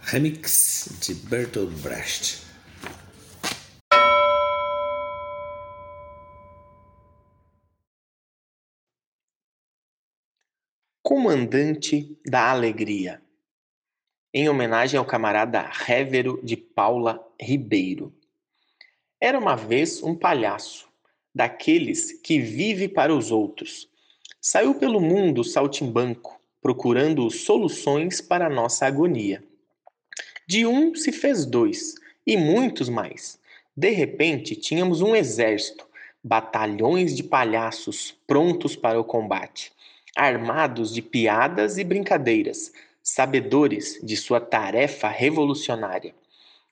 Remix 0.00 0.88
de 1.00 1.14
Bertolt 1.14 1.70
Brecht. 1.82 2.42
Comandante 11.02 12.18
da 12.26 12.50
Alegria. 12.50 13.22
Em 14.32 14.48
homenagem 14.48 14.98
ao 14.98 15.06
camarada 15.06 15.62
Révero 15.62 16.40
de 16.42 16.56
Paula 16.56 17.33
Ribeiro. 17.44 18.10
Era 19.20 19.38
uma 19.38 19.54
vez 19.54 20.02
um 20.02 20.14
palhaço, 20.14 20.88
daqueles 21.34 22.12
que 22.12 22.40
vive 22.40 22.88
para 22.88 23.14
os 23.14 23.30
outros. 23.30 23.86
Saiu 24.40 24.74
pelo 24.76 25.00
mundo 25.00 25.44
saltimbanco, 25.44 26.40
procurando 26.62 27.30
soluções 27.30 28.20
para 28.20 28.48
nossa 28.48 28.86
agonia. 28.86 29.44
De 30.46 30.66
um 30.66 30.94
se 30.94 31.12
fez 31.12 31.44
dois, 31.44 31.94
e 32.26 32.36
muitos 32.36 32.88
mais. 32.88 33.38
De 33.76 33.90
repente, 33.90 34.56
tínhamos 34.56 35.02
um 35.02 35.14
exército, 35.14 35.86
batalhões 36.22 37.14
de 37.14 37.22
palhaços 37.22 38.16
prontos 38.26 38.74
para 38.74 38.98
o 38.98 39.04
combate, 39.04 39.70
armados 40.16 40.94
de 40.94 41.02
piadas 41.02 41.76
e 41.76 41.84
brincadeiras, 41.84 42.72
sabedores 43.02 44.00
de 44.02 44.16
sua 44.16 44.40
tarefa 44.40 45.08
revolucionária. 45.08 46.14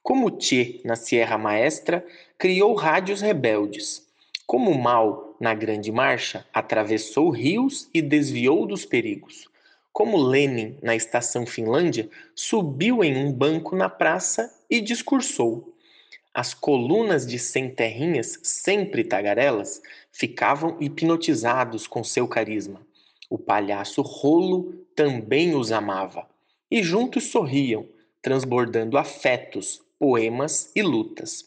Como 0.02 0.30
Tchê, 0.30 0.80
na 0.84 0.96
Sierra 0.96 1.38
Maestra, 1.38 2.04
criou 2.36 2.74
rádios 2.74 3.20
rebeldes. 3.20 4.06
Como 4.46 4.76
Mal, 4.76 5.36
na 5.40 5.54
Grande 5.54 5.92
Marcha, 5.92 6.46
atravessou 6.52 7.30
rios 7.30 7.88
e 7.94 8.02
desviou 8.02 8.66
dos 8.66 8.84
perigos 8.84 9.50
como 9.92 10.16
Lenin 10.16 10.78
na 10.82 10.96
estação 10.96 11.44
Finlândia, 11.44 12.08
subiu 12.34 13.04
em 13.04 13.16
um 13.16 13.30
banco 13.30 13.76
na 13.76 13.88
praça 13.88 14.52
e 14.68 14.80
discursou. 14.80 15.76
As 16.32 16.54
colunas 16.54 17.26
de 17.26 17.38
cem 17.38 17.68
terrinhas, 17.68 18.38
sempre 18.42 19.04
tagarelas, 19.04 19.82
ficavam 20.10 20.78
hipnotizados 20.80 21.86
com 21.86 22.02
seu 22.02 22.26
carisma. 22.26 22.80
O 23.28 23.38
palhaço 23.38 24.00
Rolo 24.00 24.74
também 24.96 25.54
os 25.54 25.70
amava. 25.70 26.26
E 26.70 26.82
juntos 26.82 27.24
sorriam, 27.24 27.86
transbordando 28.22 28.96
afetos, 28.96 29.82
poemas 30.02 30.72
e 30.74 30.82
lutas. 30.82 31.46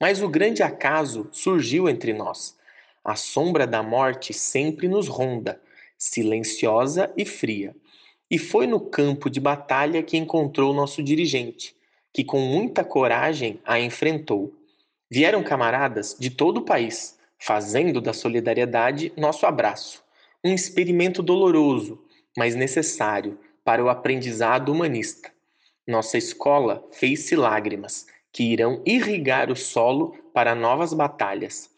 Mas 0.00 0.20
o 0.20 0.28
grande 0.28 0.60
acaso 0.60 1.28
surgiu 1.30 1.88
entre 1.88 2.12
nós. 2.12 2.58
A 3.04 3.14
sombra 3.14 3.64
da 3.64 3.80
morte 3.80 4.32
sempre 4.32 4.88
nos 4.88 5.06
ronda, 5.06 5.62
silenciosa 5.96 7.12
e 7.16 7.24
fria. 7.24 7.72
E 8.28 8.38
foi 8.38 8.66
no 8.66 8.80
campo 8.80 9.30
de 9.30 9.38
batalha 9.38 10.02
que 10.02 10.16
encontrou 10.16 10.74
nosso 10.74 11.00
dirigente, 11.00 11.76
que 12.12 12.24
com 12.24 12.40
muita 12.40 12.82
coragem 12.82 13.60
a 13.64 13.78
enfrentou. 13.78 14.52
Vieram 15.08 15.40
camaradas 15.40 16.16
de 16.18 16.28
todo 16.28 16.56
o 16.56 16.64
país, 16.64 17.20
fazendo 17.38 18.00
da 18.00 18.12
solidariedade 18.12 19.12
nosso 19.16 19.46
abraço. 19.46 20.02
Um 20.42 20.52
experimento 20.52 21.22
doloroso, 21.22 22.02
mas 22.36 22.56
necessário 22.56 23.38
para 23.64 23.84
o 23.84 23.88
aprendizado 23.88 24.72
humanista. 24.72 25.30
Nossa 25.86 26.18
escola 26.18 26.86
fez-se 26.92 27.34
lágrimas, 27.34 28.06
que 28.32 28.44
irão 28.44 28.82
irrigar 28.86 29.50
o 29.50 29.56
solo 29.56 30.14
para 30.32 30.54
novas 30.54 30.92
batalhas. 30.92 31.70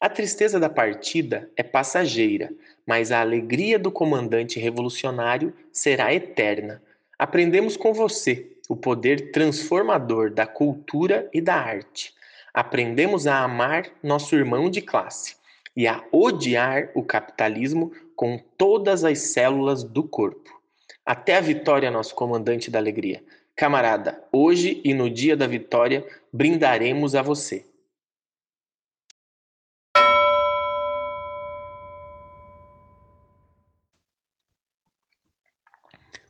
A 0.00 0.08
tristeza 0.08 0.60
da 0.60 0.68
partida 0.68 1.50
é 1.56 1.62
passageira, 1.62 2.52
mas 2.86 3.10
a 3.10 3.20
alegria 3.20 3.78
do 3.78 3.90
comandante 3.90 4.58
revolucionário 4.58 5.54
será 5.72 6.12
eterna. 6.12 6.82
Aprendemos 7.18 7.76
com 7.76 7.94
você 7.94 8.54
o 8.68 8.76
poder 8.76 9.30
transformador 9.30 10.30
da 10.30 10.46
cultura 10.46 11.28
e 11.32 11.40
da 11.40 11.54
arte. 11.54 12.12
Aprendemos 12.52 13.26
a 13.26 13.38
amar 13.42 13.86
nosso 14.02 14.34
irmão 14.34 14.68
de 14.68 14.82
classe 14.82 15.36
e 15.76 15.86
a 15.86 16.04
odiar 16.12 16.90
o 16.94 17.02
capitalismo 17.02 17.92
com 18.14 18.38
todas 18.56 19.04
as 19.04 19.18
células 19.18 19.82
do 19.82 20.02
corpo. 20.02 20.60
Até 21.04 21.36
a 21.36 21.40
vitória, 21.40 21.90
nosso 21.90 22.14
comandante 22.14 22.70
da 22.70 22.78
alegria. 22.78 23.22
Camarada, 23.56 24.20
hoje 24.32 24.80
e 24.84 24.92
no 24.92 25.08
dia 25.08 25.36
da 25.36 25.46
vitória, 25.46 26.04
brindaremos 26.32 27.14
a 27.14 27.22
você. 27.22 27.64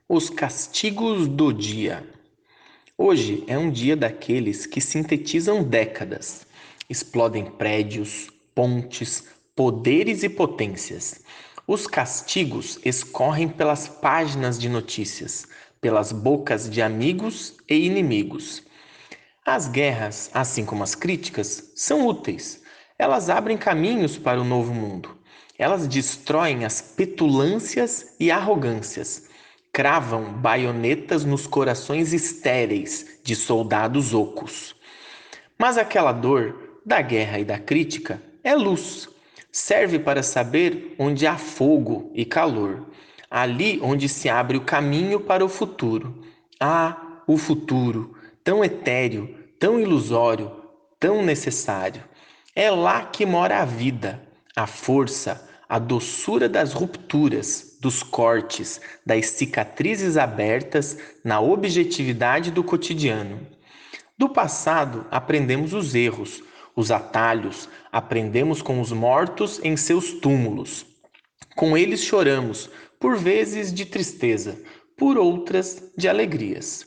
Os 0.06 0.28
castigos 0.28 1.26
do 1.26 1.50
dia. 1.50 2.06
Hoje 2.96 3.42
é 3.46 3.56
um 3.56 3.70
dia 3.70 3.96
daqueles 3.96 4.66
que 4.66 4.78
sintetizam 4.78 5.64
décadas, 5.64 6.46
explodem 6.90 7.46
prédios, 7.46 8.28
pontes, 8.54 9.26
poderes 9.56 10.22
e 10.22 10.28
potências. 10.28 11.24
Os 11.66 11.86
castigos 11.86 12.78
escorrem 12.84 13.48
pelas 13.48 13.88
páginas 13.88 14.58
de 14.58 14.68
notícias, 14.68 15.48
pelas 15.84 16.12
bocas 16.12 16.70
de 16.70 16.80
amigos 16.80 17.58
e 17.68 17.74
inimigos. 17.84 18.62
As 19.44 19.68
guerras, 19.68 20.30
assim 20.32 20.64
como 20.64 20.82
as 20.82 20.94
críticas, 20.94 21.72
são 21.76 22.06
úteis. 22.06 22.62
Elas 22.98 23.28
abrem 23.28 23.58
caminhos 23.58 24.16
para 24.16 24.40
o 24.40 24.44
novo 24.44 24.72
mundo. 24.72 25.14
Elas 25.58 25.86
destroem 25.86 26.64
as 26.64 26.80
petulâncias 26.80 28.16
e 28.18 28.30
arrogâncias 28.30 29.28
cravam 29.74 30.32
baionetas 30.32 31.22
nos 31.22 31.46
corações 31.46 32.14
estéreis 32.14 33.20
de 33.22 33.36
soldados 33.36 34.14
ocos. 34.14 34.74
Mas 35.58 35.76
aquela 35.76 36.12
dor 36.12 36.80
da 36.86 37.02
guerra 37.02 37.40
e 37.40 37.44
da 37.44 37.58
crítica 37.58 38.22
é 38.42 38.54
luz. 38.54 39.06
Serve 39.52 39.98
para 39.98 40.22
saber 40.22 40.94
onde 40.98 41.26
há 41.26 41.36
fogo 41.36 42.10
e 42.14 42.24
calor, 42.24 42.86
ali 43.34 43.80
onde 43.82 44.08
se 44.08 44.28
abre 44.28 44.56
o 44.56 44.60
caminho 44.60 45.18
para 45.18 45.44
o 45.44 45.48
futuro. 45.48 46.22
Ah, 46.60 47.20
o 47.26 47.36
futuro, 47.36 48.14
tão 48.44 48.64
etéreo, 48.64 49.34
tão 49.58 49.80
ilusório, 49.80 50.52
tão 51.00 51.20
necessário. 51.20 52.00
É 52.54 52.70
lá 52.70 53.02
que 53.06 53.26
mora 53.26 53.58
a 53.58 53.64
vida, 53.64 54.22
a 54.54 54.68
força, 54.68 55.48
a 55.68 55.80
doçura 55.80 56.48
das 56.48 56.72
rupturas, 56.72 57.76
dos 57.80 58.04
cortes, 58.04 58.80
das 59.04 59.26
cicatrizes 59.26 60.16
abertas 60.16 60.96
na 61.24 61.40
objetividade 61.40 62.52
do 62.52 62.62
cotidiano. 62.62 63.44
Do 64.16 64.28
passado, 64.28 65.06
aprendemos 65.10 65.72
os 65.72 65.92
erros, 65.96 66.40
os 66.76 66.92
atalhos, 66.92 67.68
aprendemos 67.90 68.62
com 68.62 68.80
os 68.80 68.92
mortos 68.92 69.60
em 69.64 69.76
seus 69.76 70.12
túmulos. 70.12 70.86
Com 71.56 71.76
eles 71.76 72.04
choramos, 72.04 72.70
por 73.04 73.18
vezes 73.18 73.70
de 73.70 73.84
tristeza, 73.84 74.58
por 74.96 75.18
outras 75.18 75.92
de 75.94 76.08
alegrias. 76.08 76.86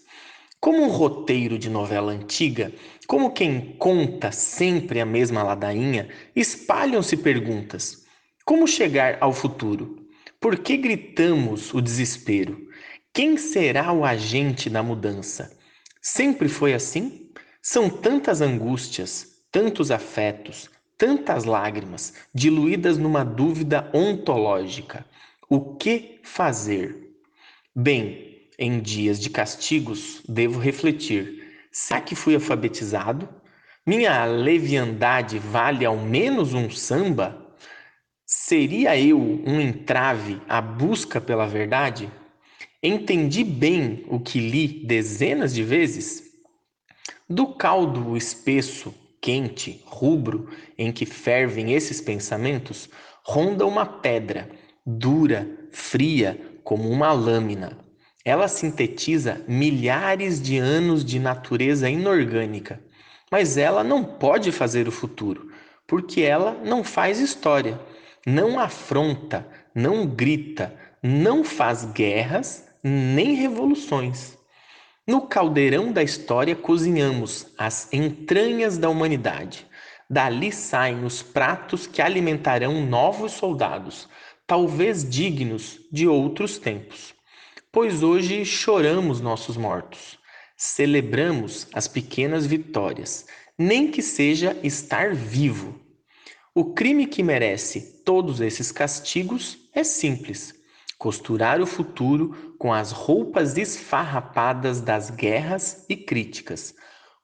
Como 0.59 0.81
um 0.81 0.87
roteiro 0.87 1.59
de 1.59 1.69
novela 1.69 2.11
antiga, 2.11 2.73
como 3.05 3.33
quem 3.33 3.75
conta 3.77 4.31
sempre 4.31 4.99
a 4.99 5.05
mesma 5.05 5.43
ladainha, 5.43 6.09
espalham-se 6.35 7.17
perguntas. 7.17 8.03
Como 8.43 8.67
chegar 8.67 9.19
ao 9.21 9.31
futuro? 9.31 10.07
Por 10.39 10.57
que 10.57 10.75
gritamos 10.75 11.71
o 11.71 11.79
desespero? 11.79 12.67
Quem 13.13 13.37
será 13.37 13.93
o 13.93 14.03
agente 14.03 14.71
da 14.71 14.81
mudança? 14.81 15.55
Sempre 16.01 16.49
foi 16.49 16.73
assim? 16.73 17.29
São 17.61 17.91
tantas 17.91 18.41
angústias, 18.41 19.43
tantos 19.51 19.91
afetos, 19.91 20.67
tantas 20.97 21.43
lágrimas, 21.43 22.15
diluídas 22.33 22.97
numa 22.97 23.23
dúvida 23.23 23.87
ontológica. 23.93 25.05
O 25.49 25.75
que 25.75 26.19
fazer? 26.23 27.15
Bem, 27.73 28.49
em 28.59 28.81
dias 28.81 29.17
de 29.17 29.29
castigos, 29.29 30.21
devo 30.27 30.59
refletir: 30.59 31.41
será 31.71 32.01
que 32.01 32.15
fui 32.15 32.35
alfabetizado? 32.35 33.29
Minha 33.85 34.25
leviandade 34.25 35.39
vale 35.39 35.85
ao 35.85 35.95
menos 35.95 36.53
um 36.53 36.69
samba? 36.69 37.55
Seria 38.25 38.99
eu 38.99 39.17
um 39.17 39.61
entrave 39.61 40.41
à 40.49 40.59
busca 40.59 41.21
pela 41.21 41.47
verdade? 41.47 42.11
Entendi 42.83 43.45
bem 43.45 44.03
o 44.09 44.19
que 44.19 44.41
li 44.41 44.67
dezenas 44.85 45.53
de 45.53 45.63
vezes? 45.63 46.23
Do 47.29 47.55
caldo 47.55 48.17
espesso, 48.17 48.93
quente, 49.21 49.81
rubro 49.85 50.49
em 50.77 50.91
que 50.91 51.05
fervem 51.05 51.71
esses 51.71 52.01
pensamentos, 52.01 52.89
ronda 53.23 53.65
uma 53.65 53.85
pedra, 53.85 54.49
dura, 54.87 55.47
fria, 55.71 56.41
como 56.63 56.89
uma 56.89 57.11
lâmina. 57.11 57.77
Ela 58.25 58.47
sintetiza 58.47 59.41
milhares 59.47 60.41
de 60.41 60.57
anos 60.57 61.05
de 61.05 61.19
natureza 61.19 61.89
inorgânica, 61.89 62.81
mas 63.29 63.57
ela 63.57 63.83
não 63.83 64.03
pode 64.03 64.51
fazer 64.51 64.87
o 64.87 64.91
futuro, 64.91 65.51
porque 65.85 66.21
ela 66.21 66.53
não 66.63 66.83
faz 66.83 67.19
história 67.19 67.79
não 68.27 68.59
afronta, 68.59 69.47
não 69.73 70.05
grita, 70.05 70.75
não 71.01 71.45
faz 71.45 71.85
guerras 71.85 72.67
nem 72.83 73.35
revoluções. 73.35 74.37
No 75.07 75.21
caldeirão 75.21 75.93
da 75.93 76.03
história 76.03 76.53
cozinhamos 76.53 77.47
as 77.57 77.87
entranhas 77.93 78.77
da 78.77 78.89
humanidade. 78.89 79.65
Dali 80.09 80.51
saem 80.51 81.05
os 81.05 81.23
pratos 81.23 81.87
que 81.87 82.01
alimentarão 82.01 82.85
novos 82.85 83.31
soldados, 83.31 84.09
talvez 84.47 85.07
dignos 85.07 85.79
de 85.91 86.07
outros 86.07 86.57
tempos. 86.57 87.13
Pois 87.71 88.01
hoje 88.01 88.43
choramos 88.45 89.21
nossos 89.21 89.57
mortos, 89.57 90.17
celebramos 90.55 91.67
as 91.73 91.87
pequenas 91.87 92.47
vitórias, 92.47 93.27
nem 93.55 93.91
que 93.91 94.01
seja 94.01 94.57
estar 94.63 95.13
vivo 95.13 95.85
o 96.59 96.73
crime 96.73 97.05
que 97.05 97.21
merece 97.21 98.01
todos 98.03 98.41
esses 98.41 98.71
castigos 98.71 99.59
é 99.75 99.83
simples: 99.83 100.55
costurar 100.97 101.61
o 101.61 101.67
futuro 101.67 102.55
com 102.57 102.73
as 102.73 102.91
roupas 102.91 103.59
esfarrapadas 103.59 104.81
das 104.81 105.11
guerras 105.11 105.85
e 105.87 105.95
críticas, 105.95 106.73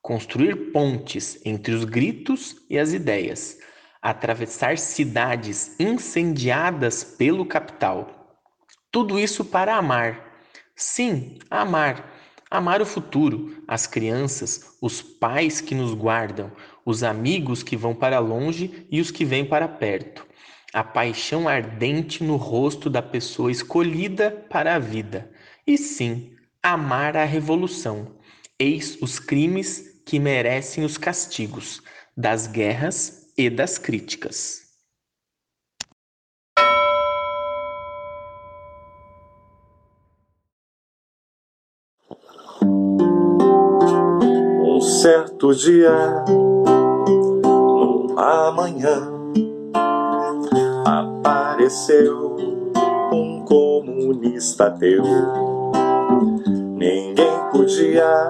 construir 0.03 0.71
pontes 0.71 1.43
entre 1.43 1.73
os 1.73 1.83
gritos 1.83 2.57
e 2.69 2.77
as 2.77 2.93
ideias, 2.93 3.57
atravessar 4.03 4.77
cidades 4.77 5.75
incendiadas 5.79 7.03
pelo 7.03 7.45
capital. 7.45 8.37
Tudo 8.91 9.17
isso 9.17 9.43
para 9.43 9.75
amar. 9.75 10.33
Sim, 10.75 11.39
amar 11.49 12.13
Amar 12.53 12.83
o 12.83 12.85
futuro, 12.85 13.63
as 13.67 13.87
crianças, 13.87 14.77
os 14.79 15.01
pais 15.01 15.59
que 15.59 15.73
nos 15.73 15.95
guardam, 15.95 16.51
os 16.85 17.01
amigos 17.01 17.63
que 17.63 17.75
vão 17.75 17.95
para 17.95 18.19
longe 18.19 18.85
e 18.91 19.01
os 19.01 19.09
que 19.09 19.25
vêm 19.25 19.43
para 19.43 19.67
perto. 19.67 20.23
A 20.71 20.83
paixão 20.83 21.49
ardente 21.49 22.23
no 22.23 22.35
rosto 22.35 22.91
da 22.91 23.01
pessoa 23.01 23.51
escolhida 23.51 24.29
para 24.51 24.75
a 24.75 24.77
vida. 24.77 25.31
E 25.65 25.79
sim, 25.79 26.35
amar 26.61 27.17
a 27.17 27.25
revolução. 27.25 28.17
Eis 28.59 28.99
os 29.01 29.17
crimes 29.17 30.03
que 30.05 30.19
merecem 30.19 30.85
os 30.85 30.95
castigos 30.95 31.81
das 32.15 32.45
guerras 32.45 33.22
e 33.37 33.49
das 33.49 33.77
críticas. 33.77 34.63
certo 45.03 45.53
dia 45.53 46.23
amanhã 48.17 49.11
apareceu 50.85 52.37
um 53.11 53.43
comunista 53.45 54.71
teu. 54.71 55.03
Ninguém 56.77 57.33
podia 57.51 58.29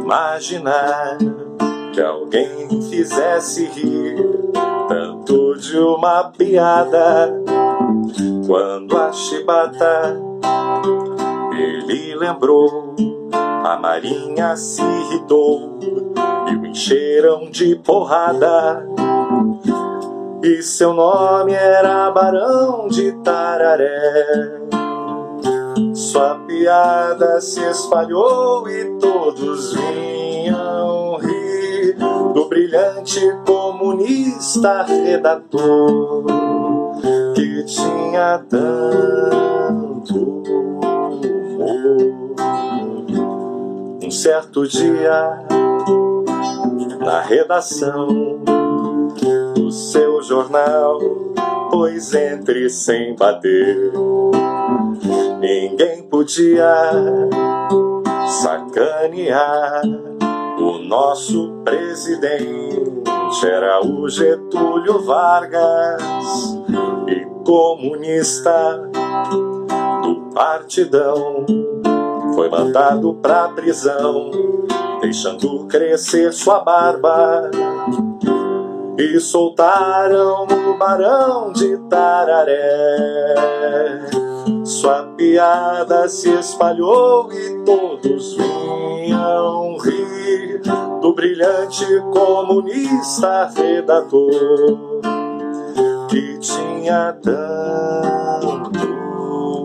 imaginar 0.00 1.18
que 1.96 2.02
alguém 2.02 2.68
fizesse 2.90 3.64
rir 3.68 4.22
tanto 4.86 5.56
de 5.56 5.78
uma 5.78 6.24
piada 6.24 7.34
quando 8.46 8.94
a 8.98 9.10
chibata 9.12 10.14
ele 11.58 12.14
lembrou. 12.14 12.94
A 13.32 13.78
marinha 13.78 14.54
se 14.56 14.82
irritou 14.82 15.78
e 16.50 16.56
o 16.56 16.66
encheram 16.66 17.50
de 17.50 17.76
porrada. 17.76 18.86
E 20.42 20.62
seu 20.62 20.92
nome 20.92 21.54
era 21.54 22.10
Barão 22.10 22.88
de 22.88 23.12
Tararé. 23.22 24.60
Sua 25.94 26.34
piada 26.46 27.40
se 27.40 27.62
espalhou 27.70 28.68
e 28.68 28.84
todos 28.98 29.72
vinham 29.72 31.16
rir 31.16 31.35
do 32.36 32.50
brilhante 32.50 33.18
comunista 33.46 34.82
redator 34.82 36.22
que 37.34 37.64
tinha 37.64 38.44
tanto 38.46 40.42
humor. 41.56 42.34
Um 44.04 44.10
certo 44.10 44.68
dia, 44.68 45.46
na 47.00 47.22
redação 47.22 48.06
do 49.54 49.72
seu 49.72 50.22
jornal, 50.22 50.98
pois 51.70 52.12
entre 52.12 52.68
sem 52.68 53.16
bater, 53.16 53.92
ninguém 55.40 56.02
podia 56.02 56.92
sacanear 58.28 59.80
o 60.66 60.78
nosso 60.78 61.52
presidente. 61.64 62.84
Era 63.44 63.84
o 63.84 64.08
Getúlio 64.08 65.04
Vargas 65.04 66.02
e 67.08 67.26
comunista 67.44 68.80
do 70.02 70.30
partidão 70.34 71.44
foi 72.34 72.50
mandado 72.50 73.14
pra 73.14 73.48
prisão, 73.48 74.30
deixando 75.00 75.66
crescer 75.66 76.32
sua 76.32 76.60
barba. 76.60 77.50
E 78.98 79.20
soltaram 79.20 80.44
o 80.44 80.78
barão 80.78 81.52
de 81.52 81.76
Tararé. 81.88 83.34
Sua 84.64 85.02
piada 85.16 86.08
se 86.08 86.30
espalhou 86.30 87.32
e 87.32 87.64
todos 87.64 88.34
vinham 88.34 89.65
brilhante 91.26 91.84
comunista 92.12 93.50
redator 93.56 94.30
que 96.08 96.38
tinha 96.38 97.12
tanto 97.20 98.86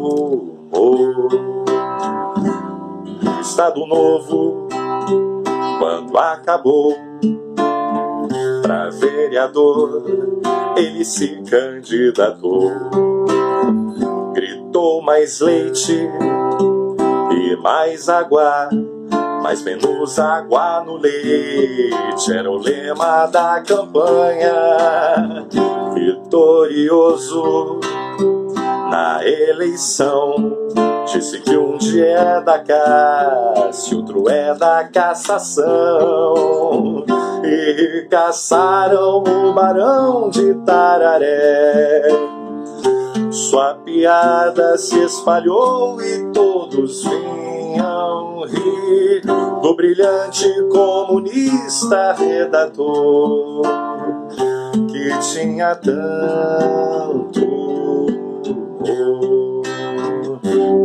humor. 0.02 1.30
Estado 3.40 3.86
Novo, 3.86 4.68
quando 5.78 6.18
acabou, 6.18 6.96
pra 8.64 8.90
vereador 8.90 10.04
ele 10.76 11.06
se 11.06 11.44
candidatou. 11.44 12.72
Gritou 14.34 15.04
mais 15.04 15.40
leite 15.42 16.10
e 17.32 17.56
mais 17.58 18.10
água, 18.10 18.68
mais 19.42 19.64
menos 19.64 20.20
água 20.20 20.84
no 20.86 20.98
leite. 20.98 22.32
Era 22.32 22.50
o 22.50 22.58
lema 22.58 23.26
da 23.26 23.62
campanha, 23.62 24.54
vitorioso 25.94 27.80
na 28.90 29.26
eleição. 29.26 30.36
Disse 31.06 31.42
que 31.42 31.58
um 31.58 31.78
dia 31.78 32.06
é 32.06 32.42
da 32.42 32.60
caça, 32.60 33.96
outro 33.96 34.30
é 34.30 34.54
da 34.54 34.88
cassação. 34.88 36.34
E 37.44 38.08
caçaram 38.10 39.24
o 39.24 39.54
barão 39.54 40.30
de 40.30 40.54
Tararé. 40.66 42.41
Sua 43.32 43.76
piada 43.76 44.78
se 44.78 45.02
espalhou 45.06 46.02
e 46.02 46.32
todos 46.34 47.06
vinham 47.06 48.44
rir 48.44 49.22
do 49.22 49.74
brilhante 49.74 50.46
comunista 50.70 52.12
redator 52.12 53.62
que 54.90 55.18
tinha 55.32 55.76
tanto. 55.76 57.42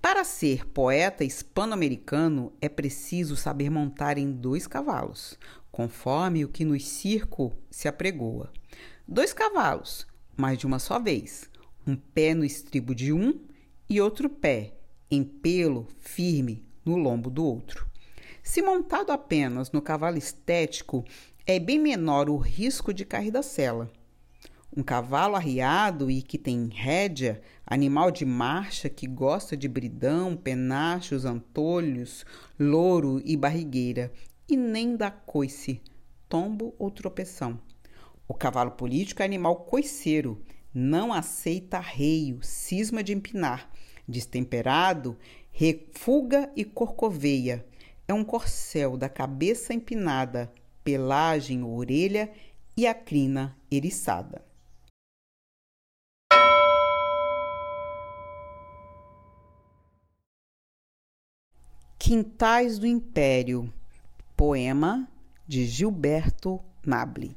Para 0.00 0.24
ser 0.24 0.66
poeta 0.66 1.22
hispano-americano 1.22 2.52
é 2.60 2.68
preciso 2.68 3.36
saber 3.36 3.70
montar 3.70 4.18
em 4.18 4.32
dois 4.32 4.66
cavalos, 4.66 5.38
conforme 5.70 6.44
o 6.44 6.48
que 6.48 6.64
no 6.64 6.78
circo 6.80 7.52
se 7.70 7.86
apregoa. 7.86 8.52
Dois 9.06 9.32
cavalos, 9.32 10.06
mas 10.36 10.58
de 10.58 10.66
uma 10.66 10.78
só 10.78 10.98
vez, 10.98 11.48
um 11.86 11.94
pé 11.94 12.34
no 12.34 12.44
estribo 12.44 12.94
de 12.94 13.12
um 13.12 13.44
e 13.88 14.00
outro 14.00 14.28
pé, 14.28 14.74
em 15.10 15.22
pelo, 15.22 15.86
firme, 16.00 16.66
no 16.84 16.96
lombo 16.96 17.30
do 17.30 17.44
outro. 17.44 17.86
Se 18.42 18.60
montado 18.60 19.12
apenas 19.12 19.70
no 19.70 19.80
cavalo 19.80 20.16
estético, 20.18 21.04
é 21.46 21.60
bem 21.60 21.78
menor 21.78 22.28
o 22.28 22.36
risco 22.36 22.92
de 22.92 23.04
cair 23.04 23.30
da 23.30 23.42
sela. 23.42 23.92
Um 24.74 24.82
cavalo 24.82 25.36
arriado 25.36 26.10
e 26.10 26.22
que 26.22 26.38
tem 26.38 26.70
rédea, 26.72 27.42
animal 27.66 28.10
de 28.10 28.24
marcha 28.24 28.88
que 28.88 29.06
gosta 29.06 29.54
de 29.54 29.68
bridão, 29.68 30.34
penachos, 30.34 31.26
antolhos, 31.26 32.24
louro 32.58 33.20
e 33.22 33.36
barrigueira, 33.36 34.10
e 34.48 34.56
nem 34.56 34.96
da 34.96 35.10
coice, 35.10 35.82
tombo 36.26 36.74
ou 36.78 36.90
tropeção. 36.90 37.60
O 38.26 38.32
cavalo 38.32 38.70
político 38.70 39.20
é 39.20 39.26
animal 39.26 39.56
coiceiro, 39.56 40.42
não 40.72 41.12
aceita 41.12 41.76
arreio, 41.76 42.38
cisma 42.40 43.02
de 43.02 43.12
empinar, 43.12 43.70
destemperado, 44.08 45.18
refuga 45.50 46.50
e 46.56 46.64
corcoveia. 46.64 47.62
É 48.08 48.14
um 48.14 48.24
corcel 48.24 48.96
da 48.96 49.10
cabeça 49.10 49.74
empinada, 49.74 50.50
pelagem, 50.82 51.62
orelha 51.62 52.32
e 52.74 52.86
a 52.86 52.94
crina 52.94 53.54
eriçada. 53.70 54.50
Quintais 62.04 62.80
do 62.80 62.86
Império, 62.86 63.72
poema 64.36 65.08
de 65.46 65.64
Gilberto 65.66 66.58
Nabli. 66.84 67.36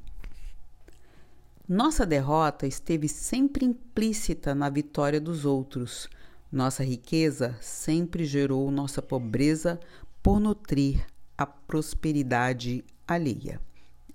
Nossa 1.69 2.03
derrota 2.03 2.65
esteve 2.65 3.07
sempre 3.07 3.63
implícita 3.63 4.55
na 4.55 4.67
vitória 4.67 5.21
dos 5.21 5.45
outros. 5.45 6.09
Nossa 6.51 6.83
riqueza 6.83 7.55
sempre 7.61 8.25
gerou 8.25 8.71
nossa 8.71 9.03
pobreza 9.03 9.79
por 10.23 10.39
nutrir 10.39 11.05
a 11.37 11.45
prosperidade 11.45 12.83
alheia. 13.07 13.61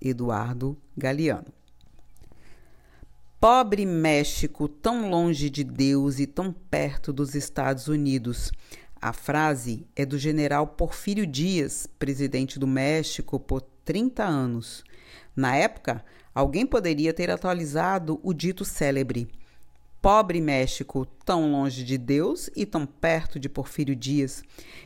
Eduardo 0.00 0.76
Galeano. 0.96 1.54
Pobre 3.38 3.86
México, 3.86 4.66
tão 4.66 5.08
longe 5.08 5.48
de 5.48 5.62
Deus 5.62 6.18
e 6.18 6.26
tão 6.26 6.52
perto 6.52 7.12
dos 7.12 7.36
Estados 7.36 7.86
Unidos. 7.86 8.50
A 9.00 9.12
frase 9.12 9.86
é 9.96 10.04
do 10.04 10.18
general 10.18 10.66
Porfírio 10.66 11.26
Dias, 11.26 11.86
presidente 11.98 12.58
do 12.58 12.66
México 12.66 13.40
por 13.40 13.62
30 13.84 14.22
anos. 14.22 14.84
Na 15.34 15.56
época, 15.56 16.04
Alguém 16.34 16.64
poderia 16.64 17.12
ter 17.12 17.30
atualizado 17.30 18.20
o 18.22 18.32
dito 18.32 18.64
célebre: 18.64 19.28
Pobre 20.00 20.40
México, 20.40 21.04
tão 21.24 21.50
longe 21.50 21.84
de 21.84 21.98
Deus 21.98 22.48
e 22.54 22.64
tão 22.64 22.86
perto 22.86 23.38
de 23.38 23.48
Porfírio 23.48 23.96
Dias, 23.96 24.42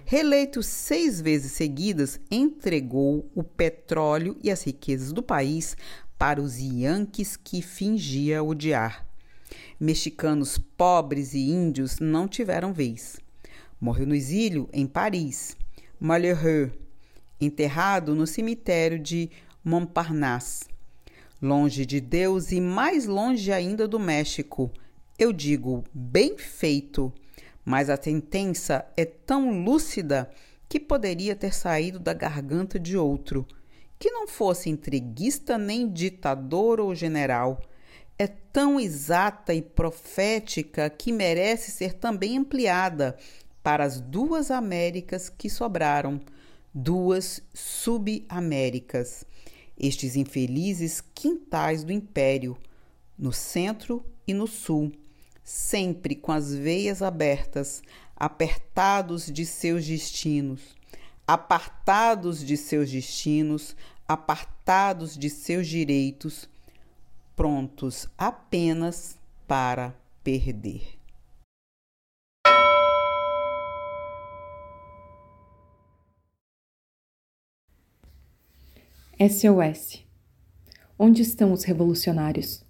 reeleito 0.06 0.62
seis 0.62 1.20
vezes 1.20 1.52
seguidas, 1.52 2.18
entregou 2.30 3.30
o 3.34 3.42
petróleo 3.42 4.38
e 4.42 4.50
as 4.50 4.62
riquezas 4.62 5.12
do 5.12 5.22
país 5.22 5.76
para 6.18 6.40
os 6.40 6.58
Yankees 6.58 7.36
que 7.36 7.60
fingia 7.60 8.42
odiar. 8.42 9.06
Mexicanos 9.78 10.56
pobres 10.56 11.34
e 11.34 11.50
índios 11.50 11.98
não 12.00 12.26
tiveram 12.26 12.72
vez. 12.72 13.23
Morreu 13.80 14.06
no 14.06 14.14
exílio 14.14 14.68
em 14.72 14.86
Paris. 14.86 15.56
Malheureux, 16.00 16.72
enterrado 17.40 18.14
no 18.14 18.26
cemitério 18.26 18.98
de 18.98 19.30
Montparnasse 19.64 20.74
longe 21.44 21.84
de 21.84 22.00
Deus 22.00 22.52
e 22.52 22.60
mais 22.60 23.04
longe 23.04 23.52
ainda 23.52 23.86
do 23.86 23.98
México. 23.98 24.70
Eu 25.18 25.30
digo, 25.30 25.84
bem 25.92 26.38
feito, 26.38 27.12
mas 27.62 27.90
a 27.90 28.00
sentença 28.00 28.86
é 28.96 29.04
tão 29.04 29.62
lúcida 29.62 30.30
que 30.68 30.80
poderia 30.80 31.36
ter 31.36 31.52
saído 31.52 31.98
da 31.98 32.14
garganta 32.14 32.80
de 32.80 32.96
outro, 32.96 33.46
que 33.98 34.10
não 34.10 34.26
fosse 34.26 34.70
entreguista 34.70 35.58
nem 35.58 35.86
ditador 35.86 36.80
ou 36.80 36.94
general. 36.94 37.60
É 38.18 38.26
tão 38.26 38.80
exata 38.80 39.52
e 39.52 39.60
profética 39.60 40.88
que 40.88 41.12
merece 41.12 41.70
ser 41.70 41.92
também 41.92 42.38
ampliada 42.38 43.16
para 43.64 43.82
as 43.82 44.00
duas 44.00 44.52
Américas 44.52 45.28
que 45.28 45.50
sobraram, 45.50 46.20
duas 46.72 47.42
subaméricas 47.52 49.24
estes 49.78 50.16
infelizes 50.16 51.02
quintais 51.14 51.82
do 51.82 51.92
império, 51.92 52.56
no 53.18 53.32
centro 53.32 54.04
e 54.26 54.32
no 54.32 54.46
sul, 54.46 54.92
sempre 55.42 56.14
com 56.14 56.32
as 56.32 56.54
veias 56.54 57.02
abertas, 57.02 57.82
apertados 58.16 59.26
de 59.26 59.44
seus 59.44 59.86
destinos, 59.86 60.76
apartados 61.26 62.44
de 62.44 62.56
seus 62.56 62.90
destinos, 62.90 63.76
apartados 64.06 65.18
de 65.18 65.28
seus 65.28 65.66
direitos, 65.66 66.48
prontos 67.34 68.08
apenas 68.16 69.18
para 69.46 69.94
perder. 70.22 71.03
SOS. 79.28 80.04
Onde 80.98 81.22
estão 81.22 81.52
os 81.52 81.64
revolucionários? 81.64 82.62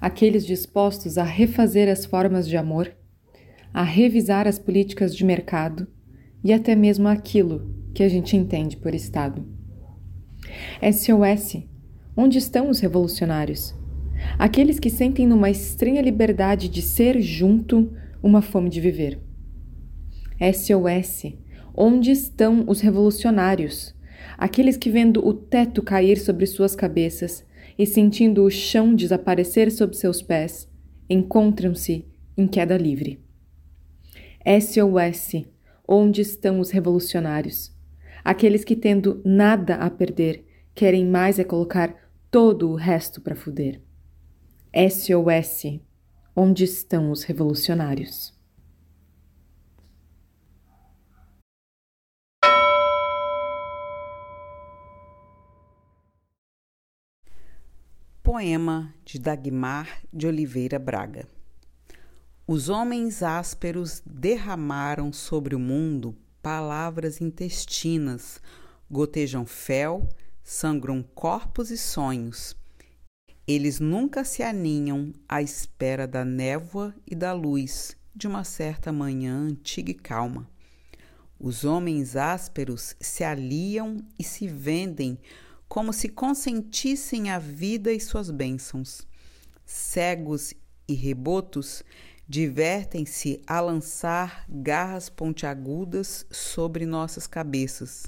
Aqueles 0.00 0.44
dispostos 0.44 1.16
a 1.16 1.22
refazer 1.22 1.88
as 1.88 2.04
formas 2.04 2.48
de 2.48 2.56
amor, 2.56 2.92
a 3.72 3.84
revisar 3.84 4.48
as 4.48 4.58
políticas 4.58 5.14
de 5.14 5.24
mercado 5.24 5.86
e 6.42 6.52
até 6.52 6.74
mesmo 6.74 7.06
aquilo 7.06 7.72
que 7.94 8.02
a 8.02 8.08
gente 8.08 8.36
entende 8.36 8.76
por 8.76 8.92
Estado. 8.92 9.46
SOS. 10.82 11.62
Onde 12.16 12.38
estão 12.38 12.68
os 12.68 12.80
revolucionários? 12.80 13.72
Aqueles 14.38 14.80
que 14.80 14.90
sentem 14.90 15.26
numa 15.26 15.48
estranha 15.48 16.02
liberdade 16.02 16.68
de 16.68 16.82
ser 16.82 17.20
junto 17.20 17.92
uma 18.20 18.42
fome 18.42 18.68
de 18.68 18.80
viver. 18.80 19.20
SOS. 20.40 21.34
Onde 21.74 22.10
estão 22.10 22.64
os 22.66 22.80
revolucionários? 22.80 23.94
Aqueles 24.42 24.76
que, 24.76 24.90
vendo 24.90 25.24
o 25.24 25.32
teto 25.32 25.80
cair 25.80 26.18
sobre 26.18 26.46
suas 26.46 26.74
cabeças 26.74 27.46
e 27.78 27.86
sentindo 27.86 28.42
o 28.42 28.50
chão 28.50 28.92
desaparecer 28.92 29.70
sob 29.70 29.96
seus 29.96 30.20
pés, 30.20 30.68
encontram-se 31.08 32.04
em 32.36 32.48
queda 32.48 32.76
livre. 32.76 33.20
SOS, 34.44 35.44
onde 35.86 36.22
estão 36.22 36.58
os 36.58 36.70
revolucionários? 36.70 37.72
Aqueles 38.24 38.64
que, 38.64 38.74
tendo 38.74 39.22
nada 39.24 39.76
a 39.76 39.88
perder, 39.88 40.44
querem 40.74 41.06
mais 41.06 41.38
é 41.38 41.44
colocar 41.44 41.94
todo 42.28 42.68
o 42.68 42.74
resto 42.74 43.20
para 43.20 43.36
fuder. 43.36 43.80
SOS, 44.74 45.78
onde 46.34 46.64
estão 46.64 47.12
os 47.12 47.22
revolucionários? 47.22 48.36
Poema 58.32 58.94
de 59.04 59.18
Dagmar 59.18 60.00
de 60.10 60.26
Oliveira 60.26 60.78
Braga. 60.78 61.28
Os 62.46 62.70
homens 62.70 63.22
ásperos 63.22 64.02
derramaram 64.06 65.12
sobre 65.12 65.54
o 65.54 65.58
mundo 65.58 66.16
palavras 66.40 67.20
intestinas, 67.20 68.40
gotejam 68.90 69.44
fel, 69.44 70.08
sangram 70.42 71.02
corpos 71.14 71.70
e 71.70 71.76
sonhos. 71.76 72.56
Eles 73.46 73.78
nunca 73.78 74.24
se 74.24 74.42
aninham 74.42 75.12
à 75.28 75.42
espera 75.42 76.06
da 76.08 76.24
névoa 76.24 76.94
e 77.06 77.14
da 77.14 77.34
luz 77.34 77.94
de 78.16 78.26
uma 78.26 78.44
certa 78.44 78.90
manhã 78.90 79.40
antiga 79.40 79.90
e 79.90 79.94
calma. 79.94 80.48
Os 81.38 81.66
homens 81.66 82.16
ásperos 82.16 82.96
se 82.98 83.24
aliam 83.24 83.98
e 84.18 84.24
se 84.24 84.48
vendem 84.48 85.18
como 85.72 85.90
se 85.90 86.06
consentissem 86.06 87.30
a 87.30 87.38
vida 87.38 87.90
e 87.90 87.98
suas 87.98 88.30
bênçãos. 88.30 89.06
Cegos 89.64 90.52
e 90.86 90.92
rebotos 90.92 91.82
divertem-se 92.28 93.40
a 93.46 93.58
lançar 93.58 94.44
garras 94.50 95.08
pontiagudas 95.08 96.26
sobre 96.30 96.84
nossas 96.84 97.26
cabeças. 97.26 98.06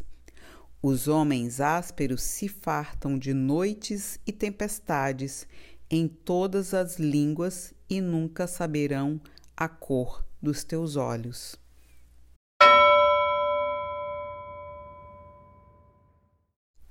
Os 0.82 1.08
homens 1.08 1.58
ásperos 1.58 2.20
se 2.20 2.48
fartam 2.48 3.18
de 3.18 3.32
noites 3.32 4.20
e 4.26 4.30
tempestades 4.30 5.48
em 5.88 6.06
todas 6.06 6.74
as 6.74 6.98
línguas 6.98 7.72
e 7.88 7.98
nunca 7.98 8.46
saberão 8.46 9.18
a 9.56 9.70
cor 9.70 10.22
dos 10.42 10.64
teus 10.64 10.96
olhos. 10.96 11.63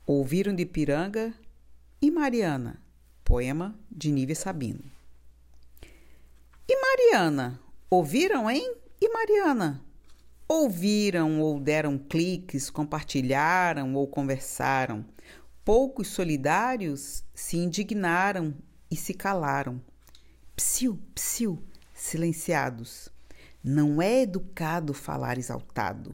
Ouviram 0.05 0.53
de 0.53 0.65
Piranga 0.65 1.33
e 2.01 2.11
Mariana, 2.11 2.81
poema 3.23 3.77
de 3.89 4.11
Nível 4.11 4.35
Sabino. 4.35 4.83
E 6.67 6.75
Mariana, 6.79 7.59
ouviram, 7.89 8.49
hein? 8.49 8.75
E 8.99 9.09
Mariana, 9.09 9.83
Ouviram 10.47 11.39
ou 11.39 11.59
deram 11.59 11.97
cliques, 11.97 12.69
compartilharam 12.69 13.95
ou 13.95 14.05
conversaram. 14.05 15.05
Poucos 15.63 16.09
solidários 16.09 17.23
se 17.33 17.57
indignaram 17.57 18.53
e 18.91 18.95
se 18.95 19.13
calaram. 19.13 19.81
Psiu, 20.55 20.99
psiu, 21.15 21.63
silenciados. 21.93 23.09
Não 23.63 24.01
é 24.01 24.21
educado 24.21 24.93
falar 24.93 25.37
exaltado. 25.37 26.13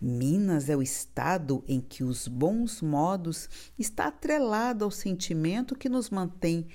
Minas 0.00 0.68
é 0.68 0.76
o 0.76 0.82
estado 0.82 1.64
em 1.66 1.80
que 1.80 2.04
os 2.04 2.28
bons 2.28 2.80
modos 2.80 3.48
está 3.78 4.06
atrelado 4.06 4.84
ao 4.84 4.90
sentimento 4.90 5.74
que 5.74 5.88
nos 5.88 6.08
mantém 6.08 6.66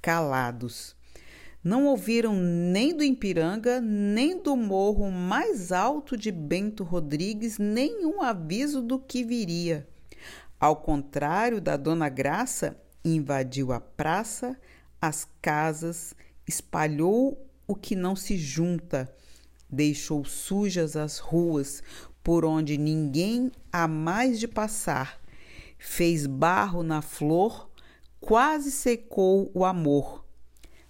calados. 0.00 0.96
Não 1.62 1.86
ouviram 1.86 2.36
nem 2.36 2.96
do 2.96 3.02
Ipiranga, 3.02 3.80
nem 3.80 4.40
do 4.40 4.56
morro 4.56 5.10
mais 5.10 5.72
alto 5.72 6.16
de 6.16 6.30
Bento 6.30 6.84
Rodrigues 6.84 7.58
nenhum 7.58 8.22
aviso 8.22 8.80
do 8.80 8.98
que 8.98 9.24
viria. 9.24 9.88
Ao 10.60 10.76
contrário 10.76 11.60
da 11.60 11.76
Dona 11.76 12.08
Graça, 12.08 12.80
invadiu 13.04 13.72
a 13.72 13.80
praça, 13.80 14.56
as 15.00 15.26
casas, 15.42 16.14
espalhou 16.46 17.44
o 17.66 17.74
que 17.74 17.94
não 17.94 18.16
se 18.16 18.36
junta, 18.36 19.12
deixou 19.68 20.24
sujas 20.24 20.96
as 20.96 21.18
ruas 21.18 21.82
por 22.28 22.44
onde 22.44 22.76
ninguém 22.76 23.50
há 23.72 23.88
mais 23.88 24.38
de 24.38 24.46
passar, 24.46 25.18
fez 25.78 26.26
barro 26.26 26.82
na 26.82 27.00
flor, 27.00 27.70
quase 28.20 28.70
secou 28.70 29.50
o 29.54 29.64
amor. 29.64 30.26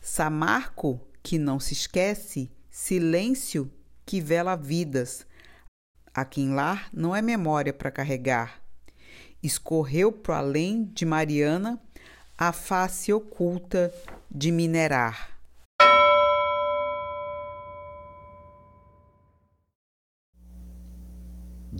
Samarco, 0.01 1.01
que 1.22 1.39
não 1.39 1.61
se 1.61 1.74
esquece, 1.74 2.51
silêncio 2.68 3.70
que 4.05 4.20
vela 4.20 4.57
vidas. 4.57 5.24
A 6.12 6.24
quem 6.24 6.55
lá 6.55 6.89
não 6.93 7.14
é 7.14 7.22
memória 7.22 7.72
para 7.72 7.93
carregar. 7.93 8.61
Escorreu 9.41 10.11
pro 10.11 10.34
além 10.34 10.86
de 10.86 11.07
Mariana 11.07 11.80
a 12.36 12.53
face 12.53 13.12
oculta 13.12 13.95
de 14.28 14.51
minerar. 14.51 15.38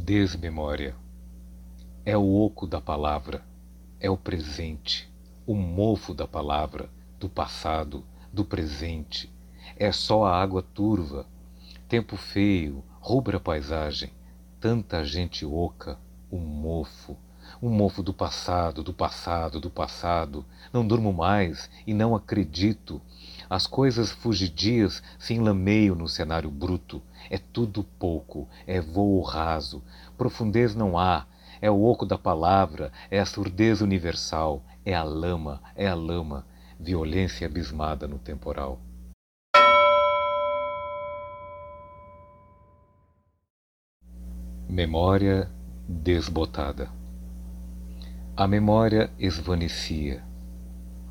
Desmemória. 0.09 0.97
É 2.03 2.17
o 2.17 2.35
oco 2.35 2.67
da 2.67 2.81
palavra, 2.81 3.45
é 4.01 4.09
o 4.09 4.17
presente, 4.17 5.07
o 5.47 5.55
mofo 5.55 6.15
da 6.15 6.27
palavra, 6.27 6.89
do 7.21 7.29
passado, 7.29 8.03
do 8.33 8.43
presente. 8.43 9.31
É 9.77 9.93
só 9.93 10.25
a 10.25 10.35
água 10.35 10.63
turva, 10.63 11.27
tempo 11.87 12.17
feio, 12.17 12.83
rubra 12.99 13.39
paisagem, 13.39 14.11
tanta 14.59 15.05
gente 15.05 15.45
oca, 15.45 15.99
o 16.31 16.39
mofo, 16.39 17.15
um 17.61 17.69
mofo 17.69 18.03
do 18.03 18.15
passado, 18.15 18.83
do 18.83 18.95
passado, 18.95 19.61
do 19.61 19.69
passado. 19.69 20.43
Não 20.73 20.87
durmo 20.87 21.13
mais 21.13 21.69
e 21.87 21.93
não 21.93 22.17
acredito. 22.17 23.03
As 23.51 23.67
coisas 23.67 24.11
fugidias 24.11 25.03
se 25.19 25.33
enlameiam 25.33 25.95
no 25.95 26.07
cenário 26.07 26.51
bruto. 26.51 27.03
É 27.31 27.39
tudo 27.39 27.83
pouco, 27.83 28.47
é 28.67 28.79
voo 28.79 29.23
raso. 29.23 29.83
Profundez 30.19 30.75
não 30.75 30.99
há. 30.99 31.27
É 31.61 31.71
o 31.71 31.83
oco 31.83 32.05
da 32.05 32.19
palavra, 32.19 32.93
é 33.11 33.19
a 33.19 33.25
surdez 33.25 33.81
universal, 33.81 34.63
é 34.85 34.95
a 34.95 35.03
lama, 35.03 35.63
é 35.75 35.89
a 35.89 35.95
lama. 35.95 36.47
Violência 36.79 37.47
abismada 37.47 38.07
no 38.07 38.19
temporal. 38.19 38.79
Memória 44.69 45.51
desbotada. 45.89 46.91
A 48.37 48.47
memória 48.47 49.11
esvanecia 49.19 50.28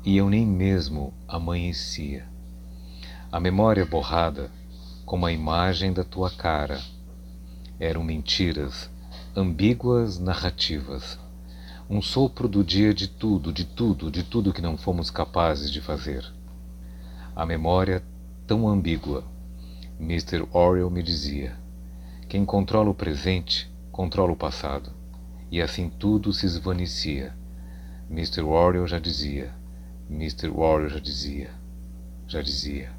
e 0.08 0.16
eu 0.16 0.30
nem 0.30 0.46
mesmo 0.46 1.12
amanhecia. 1.28 2.26
A 3.30 3.38
memória 3.38 3.84
borrada, 3.84 4.50
como 5.04 5.26
a 5.26 5.32
imagem 5.32 5.92
da 5.92 6.02
tua 6.02 6.30
cara, 6.30 6.80
eram 7.78 8.02
mentiras, 8.02 8.90
ambíguas 9.36 10.18
narrativas, 10.18 11.18
um 11.90 12.00
sopro 12.00 12.48
do 12.48 12.64
dia 12.64 12.94
de 12.94 13.06
tudo, 13.06 13.52
de 13.52 13.66
tudo, 13.66 14.10
de 14.10 14.22
tudo 14.22 14.50
que 14.50 14.62
não 14.62 14.78
fomos 14.78 15.10
capazes 15.10 15.70
de 15.70 15.82
fazer. 15.82 16.24
A 17.36 17.44
memória 17.44 18.02
tão 18.46 18.66
ambígua. 18.66 19.22
Mr. 20.00 20.48
Orwell 20.54 20.88
me 20.88 21.02
dizia: 21.02 21.54
quem 22.30 22.46
controla 22.46 22.88
o 22.88 22.94
presente 22.94 23.70
controla 23.92 24.32
o 24.32 24.36
passado 24.36 24.90
e 25.50 25.60
assim 25.60 25.90
tudo 25.90 26.32
se 26.32 26.46
esvanecia. 26.46 27.36
Mr. 28.10 28.40
Warrior 28.40 28.86
já 28.86 28.98
dizia, 28.98 29.57
Mr. 30.10 30.48
Warrior 30.48 30.88
já 30.90 30.98
dizia, 30.98 31.50
já 32.26 32.40
dizia. 32.40 32.92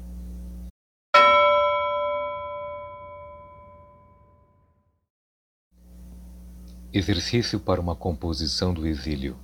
Exercício 6.92 7.60
para 7.60 7.80
uma 7.80 7.94
composição 7.94 8.72
do 8.72 8.86
exílio. 8.86 9.36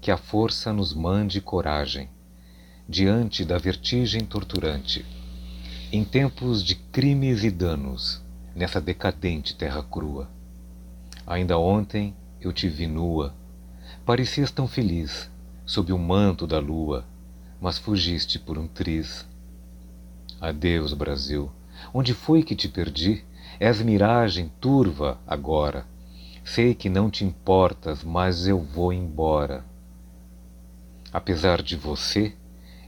Que 0.00 0.10
a 0.10 0.16
força 0.16 0.72
nos 0.72 0.94
mande 0.94 1.40
coragem, 1.40 2.08
diante 2.88 3.44
da 3.44 3.58
vertigem 3.58 4.24
torturante, 4.24 5.04
em 5.92 6.04
tempos 6.04 6.64
de 6.64 6.74
crimes 6.74 7.44
e 7.44 7.50
danos, 7.50 8.22
nessa 8.54 8.80
decadente 8.80 9.54
terra 9.54 9.82
crua 9.82 10.28
Ainda 11.30 11.56
ontem 11.56 12.12
eu 12.40 12.52
te 12.52 12.68
vi 12.68 12.88
nua. 12.88 13.32
Parecias 14.04 14.50
tão 14.50 14.66
feliz, 14.66 15.29
sob 15.70 15.92
o 15.92 15.98
manto 15.98 16.48
da 16.48 16.58
lua, 16.58 17.04
mas 17.60 17.78
fugiste 17.78 18.40
por 18.40 18.58
um 18.58 18.66
triz. 18.66 19.24
Adeus, 20.40 20.92
Brasil. 20.92 21.48
Onde 21.94 22.12
foi 22.12 22.42
que 22.42 22.56
te 22.56 22.68
perdi? 22.68 23.24
És 23.60 23.80
miragem 23.80 24.50
turva 24.60 25.20
agora. 25.24 25.86
Sei 26.44 26.74
que 26.74 26.88
não 26.90 27.08
te 27.08 27.24
importas, 27.24 28.02
mas 28.02 28.48
eu 28.48 28.60
vou 28.60 28.92
embora. 28.92 29.64
Apesar 31.12 31.62
de 31.62 31.76
você 31.76 32.34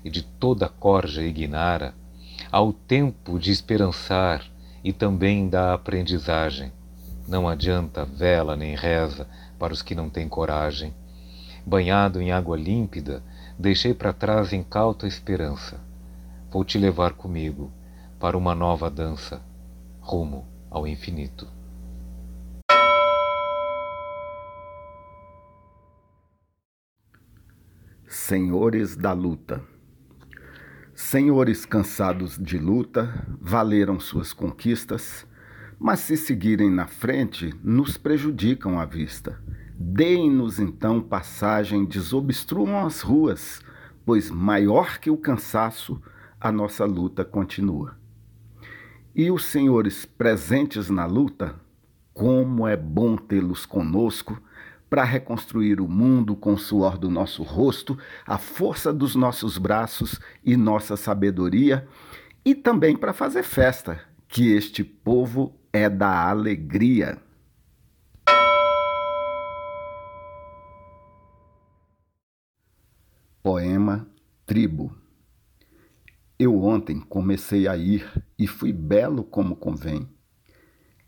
e 0.05 0.11
de 0.11 0.25
toda 0.25 0.67
a 0.67 0.69
corja 0.69 1.23
ignara, 1.23 1.95
há 2.51 2.61
o 2.61 2.73
tempo 2.73 3.39
de 3.39 3.53
esperançar 3.53 4.45
e 4.83 4.93
também 4.93 5.49
da 5.49 5.73
aprendizagem. 5.73 6.73
Não 7.29 7.49
adianta 7.49 8.05
vela 8.05 8.57
nem 8.57 8.75
reza 8.75 9.29
para 9.57 9.73
os 9.73 9.83
que 9.83 9.95
não 9.95 10.11
têm 10.11 10.29
coragem. 10.29 10.93
Banhado 11.65 12.21
em 12.21 12.33
água 12.33 12.57
límpida, 12.57 13.23
deixei 13.59 13.95
para 13.95 14.13
trás 14.13 14.53
incauta 14.53 15.07
esperança. 15.07 15.81
Vou 16.51 16.65
te 16.65 16.79
levar 16.79 17.13
comigo 17.13 17.73
para 18.19 18.37
uma 18.37 18.55
nova 18.55 18.91
dança, 18.91 19.43
rumo 20.01 20.47
ao 20.71 20.87
infinito. 20.87 21.49
Senhores 28.07 28.97
da 28.97 29.13
luta. 29.13 29.63
Senhores 30.95 31.65
cansados 31.65 32.39
de 32.39 32.59
luta, 32.59 33.27
valeram 33.41 33.99
suas 33.99 34.33
conquistas 34.33 35.27
mas 35.83 35.99
se 35.99 36.17
seguirem 36.17 36.71
na 36.71 36.87
frente, 36.87 37.53
nos 37.61 37.97
prejudicam 37.97 38.79
a 38.79 38.85
vista. 38.85 39.43
Deem-nos 39.85 40.61
então 40.61 41.03
passagem, 41.03 41.85
desobstruam 41.85 42.87
as 42.87 43.01
ruas, 43.01 43.61
pois 44.07 44.31
maior 44.31 44.99
que 45.01 45.11
o 45.11 45.17
cansaço, 45.17 46.01
a 46.41 46.53
nossa 46.53 46.85
luta 46.85 47.25
continua. 47.25 47.97
E 49.13 49.29
os 49.29 49.45
senhores 49.45 50.05
presentes 50.05 50.89
na 50.89 51.05
luta, 51.05 51.57
como 52.15 52.67
é 52.67 52.77
bom 52.77 53.17
tê-los 53.17 53.67
conosco 53.67 54.41
para 54.89 55.03
reconstruir 55.03 55.81
o 55.81 55.89
mundo 55.89 56.37
com 56.37 56.55
o 56.55 56.59
suor 56.59 56.97
do 56.97 57.11
nosso 57.11 57.43
rosto, 57.43 57.99
a 58.25 58.39
força 58.39 58.93
dos 58.93 59.17
nossos 59.17 59.59
braços 59.59 60.21
e 60.45 60.57
nossa 60.57 60.97
sabedoria, 60.97 61.89
e 62.45 62.55
também 62.55 62.97
para 62.97 63.13
fazer 63.13 63.43
festa, 63.43 64.01
que 64.29 64.53
este 64.53 64.85
povo 64.85 65.53
é 65.73 65.91
da 65.91 66.31
alegria. 66.31 67.21
Poema 73.53 74.09
Tribo. 74.47 74.97
Eu 76.39 76.59
ontem 76.65 76.99
comecei 76.99 77.69
a 77.69 77.77
ir 77.77 78.25
e 78.39 78.47
fui 78.47 78.73
belo 78.73 79.23
como 79.23 79.55
convém. 79.55 80.09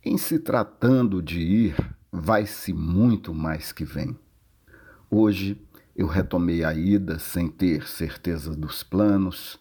Em 0.05 0.19
se 0.19 0.39
tratando 0.39 1.23
de 1.23 1.41
ir, 1.41 1.97
vai-se 2.13 2.75
muito 2.75 3.33
mais 3.33 3.73
que 3.73 3.83
vem. 3.83 4.15
Hoje 5.11 5.59
eu 5.97 6.07
retomei 6.07 6.63
a 6.63 6.75
ida 6.75 7.19
sem 7.19 7.49
ter 7.49 7.89
certeza 7.89 8.55
dos 8.55 8.83
planos, 8.83 9.59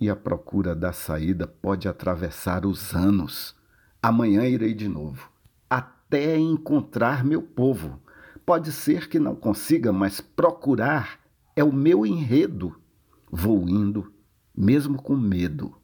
e 0.00 0.10
a 0.10 0.16
procura 0.16 0.74
da 0.74 0.92
saída 0.92 1.46
pode 1.46 1.86
atravessar 1.86 2.66
os 2.66 2.92
anos 2.92 3.54
Amanhã 4.02 4.44
irei 4.46 4.74
de 4.74 4.88
novo, 4.88 5.30
até 5.70 6.36
encontrar 6.36 7.24
meu 7.24 7.40
povo. 7.40 8.02
Pode 8.44 8.72
ser 8.72 9.08
que 9.08 9.20
não 9.20 9.36
consiga, 9.36 9.92
mas 9.92 10.20
procurar 10.20 11.19
é 11.60 11.64
o 11.64 11.70
meu 11.70 12.06
enredo. 12.06 12.80
Vou 13.30 13.68
indo, 13.68 14.10
mesmo 14.56 15.00
com 15.00 15.14
medo. 15.14 15.76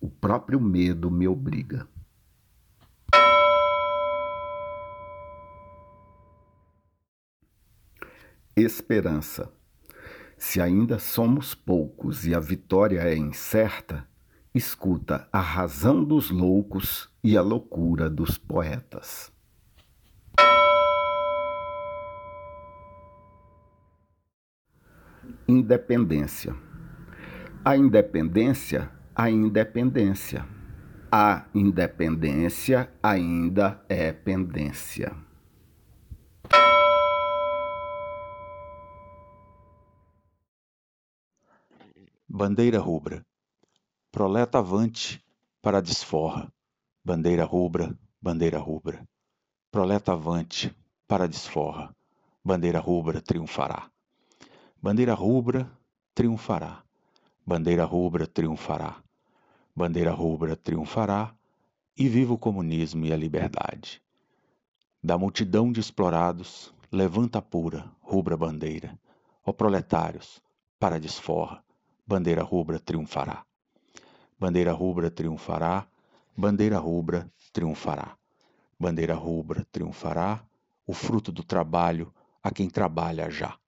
O 0.00 0.08
próprio 0.08 0.60
medo 0.60 1.10
me 1.10 1.26
obriga. 1.26 1.88
Esperança. 8.54 9.52
Se 10.38 10.60
ainda 10.60 10.98
somos 11.00 11.56
poucos 11.56 12.24
e 12.24 12.32
a 12.32 12.38
vitória 12.38 13.00
é 13.00 13.16
incerta, 13.16 14.08
escuta 14.54 15.28
a 15.32 15.40
razão 15.40 16.04
dos 16.04 16.30
loucos 16.30 17.10
e 17.22 17.36
a 17.36 17.42
loucura 17.42 18.08
dos 18.08 18.38
poetas. 18.38 19.32
Independência. 25.52 26.54
A 27.64 27.76
independência, 27.76 28.88
a 29.16 29.28
independência. 29.28 30.46
A 31.10 31.44
independência 31.52 32.88
ainda 33.02 33.84
é 33.88 34.12
pendência. 34.12 35.12
Bandeira 42.28 42.78
rubra. 42.78 43.26
Proleta 44.12 44.58
avante 44.58 45.20
para 45.60 45.78
a 45.78 45.80
desforra. 45.80 46.48
Bandeira 47.04 47.44
rubra, 47.44 47.98
bandeira 48.22 48.60
rubra. 48.60 49.04
Proleta 49.72 50.12
avante 50.12 50.72
para 51.08 51.24
a 51.24 51.26
desforra. 51.26 51.92
Bandeira 52.44 52.78
rubra 52.78 53.20
triunfará. 53.20 53.90
Bandeira 54.82 55.14
rubra 55.14 55.70
triunfará. 56.14 56.82
Bandeira 57.46 57.84
rubra 57.84 58.26
triunfará. 58.26 58.96
Bandeira 59.76 60.12
rubra 60.12 60.56
triunfará. 60.56 61.34
E 61.96 62.08
viva 62.08 62.32
o 62.32 62.38
comunismo 62.38 63.04
e 63.04 63.12
a 63.12 63.16
liberdade. 63.16 64.02
Da 65.02 65.18
multidão 65.18 65.70
de 65.70 65.80
explorados, 65.80 66.72
levanta 66.90 67.38
a 67.38 67.42
pura, 67.42 67.90
rubra 68.00 68.36
bandeira. 68.36 68.98
Ó 69.44 69.52
proletários, 69.52 70.40
para 70.78 70.96
a 70.96 70.98
desforra 70.98 71.62
bandeira 72.10 72.42
rubra 72.42 72.80
triunfará. 72.80 73.44
Bandeira 74.36 74.72
rubra 74.72 75.12
triunfará, 75.12 75.86
bandeira 76.36 76.76
rubra 76.76 77.30
triunfará. 77.52 78.16
Bandeira 78.76 79.14
rubra 79.14 79.64
triunfará, 79.70 80.44
o 80.84 80.92
fruto 80.92 81.30
do 81.30 81.44
trabalho 81.44 82.12
a 82.42 82.50
quem 82.50 82.68
trabalha 82.68 83.30
já. 83.30 83.59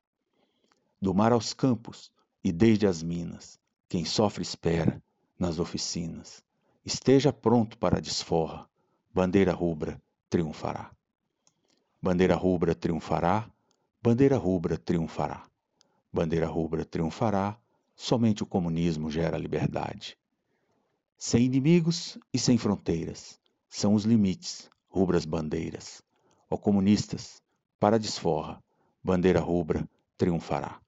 Do 1.03 1.13
mar 1.13 1.33
aos 1.33 1.53
campos 1.53 2.13
e 2.45 2.53
desde 2.53 2.87
as 2.87 3.03
minas, 3.03 3.59
quem 3.89 4.05
sofre 4.05 4.41
espera 4.41 5.03
nas 5.37 5.59
oficinas. 5.59 6.45
Esteja 6.85 7.33
pronto 7.33 7.77
para 7.77 7.97
a 7.97 8.01
desforra, 8.01 8.71
bandeira 9.13 9.53
rubra 9.53 10.01
triunfará. 10.31 10.93
Bandeira 12.01 12.37
rubra 12.37 12.73
triunfará, 12.73 13.51
bandeira 14.01 14.37
rubra 14.37 14.79
triunfará. 14.79 15.45
Bandeira 16.13 16.47
rubra 16.47 16.85
triunfará, 16.85 17.59
somente 17.97 18.45
o 18.45 18.47
comunismo 18.47 19.11
gera 19.11 19.37
liberdade. 19.37 20.17
Sem 21.19 21.47
inimigos 21.47 22.17
e 22.33 22.39
sem 22.39 22.57
fronteiras, 22.57 23.41
são 23.69 23.95
os 23.95 24.05
limites, 24.05 24.71
rubras 24.89 25.25
bandeiras. 25.25 26.01
Ó 26.49 26.57
comunistas, 26.57 27.43
para 27.81 27.97
a 27.97 27.99
desforra, 27.99 28.63
bandeira 29.03 29.41
rubra 29.41 29.85
triunfará. 30.17 30.82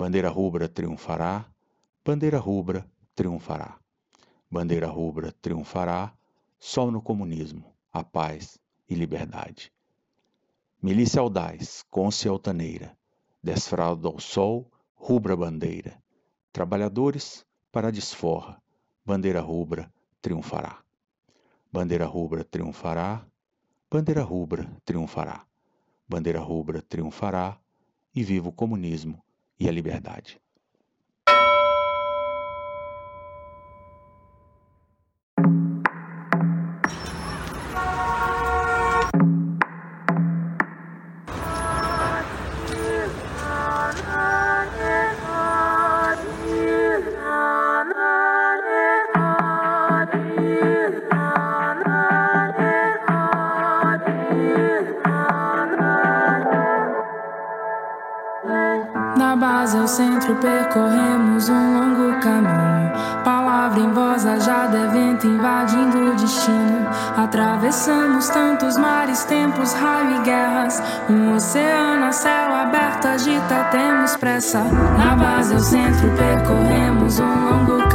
Bandeira 0.00 0.30
rubra 0.30 0.66
triunfará, 0.66 1.44
bandeira 2.02 2.38
rubra 2.38 2.90
triunfará. 3.14 3.78
Bandeira 4.50 4.86
rubra 4.86 5.30
triunfará, 5.42 6.16
só 6.58 6.90
no 6.90 7.02
comunismo, 7.02 7.70
a 7.92 8.02
paz 8.02 8.58
e 8.88 8.94
liberdade. 8.94 9.70
Milícia 10.82 11.20
audaz, 11.20 11.84
côncia 11.90 12.30
altaneira, 12.30 12.96
desfralda 13.42 14.08
ao 14.08 14.18
sol, 14.18 14.72
rubra 14.94 15.36
bandeira. 15.36 16.02
Trabalhadores 16.50 17.44
para 17.70 17.88
a 17.88 17.90
desforra, 17.90 18.56
bandeira 19.04 19.42
rubra 19.42 19.92
triunfará. 20.22 20.82
Bandeira 21.70 22.06
rubra 22.06 22.42
triunfará, 22.42 23.26
bandeira 23.90 24.22
rubra 24.22 24.66
triunfará. 24.82 25.44
Bandeira 26.08 26.40
rubra 26.40 26.80
triunfará 26.80 27.60
e 28.14 28.24
viva 28.24 28.48
o 28.48 28.52
comunismo 28.52 29.22
e 29.60 29.68
a 29.68 29.72
liberdade. 29.72 30.40
Centro 59.86 60.34
percorremos 60.36 61.48
um 61.48 61.78
longo 61.78 62.20
caminho. 62.20 62.92
Palavra 63.24 63.80
em 63.80 63.92
voz 63.92 64.26
ajada 64.26 64.78
é 64.78 64.86
vento 64.88 65.26
invadindo 65.26 66.10
o 66.10 66.14
destino. 66.16 66.88
Atravessamos 67.16 68.28
tantos 68.30 68.76
mares, 68.76 69.24
tempos, 69.24 69.72
raio 69.74 70.16
e 70.16 70.22
guerras. 70.22 70.82
Um 71.08 71.34
oceano 71.34 72.06
a 72.06 72.12
céu 72.12 72.54
aberto 72.54 73.06
agita, 73.06 73.68
temos 73.70 74.16
pressa. 74.16 74.64
Na 74.98 75.14
base 75.14 75.54
ao 75.54 75.60
centro 75.60 76.08
percorremos 76.16 77.20
um 77.20 77.24
longo 77.26 77.78
caminho. 77.88 77.89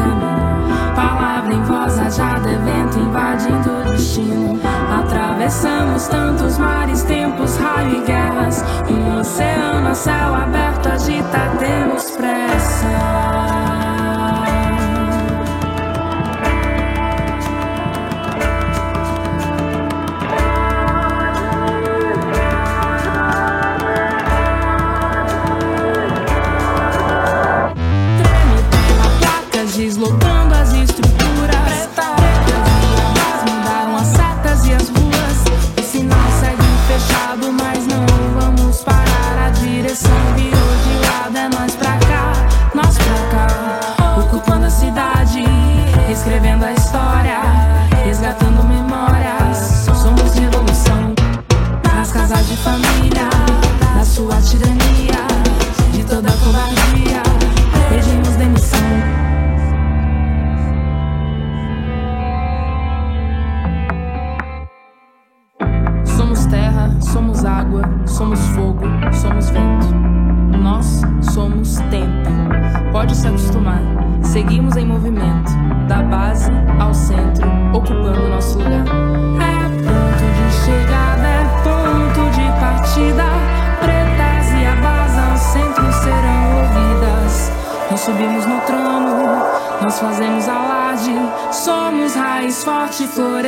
Palavra 0.95 1.53
em 1.53 1.61
voz 1.63 1.99
ajada 1.99 2.49
é 2.49 2.57
vento 2.57 2.99
invadindo 2.99 3.69
o 3.69 3.91
destino. 3.91 4.59
Atravessamos 4.99 6.07
tantos 6.07 6.57
mares, 6.57 7.03
tempos, 7.03 7.57
raio 7.57 7.97
e 7.97 8.05
guerras. 8.05 8.63
Um 8.89 9.19
oceano 9.19 9.93
céu 9.93 10.33
aberto 10.33 10.87
agita, 10.87 11.51
temos 11.59 12.11
pressa. 12.11 13.64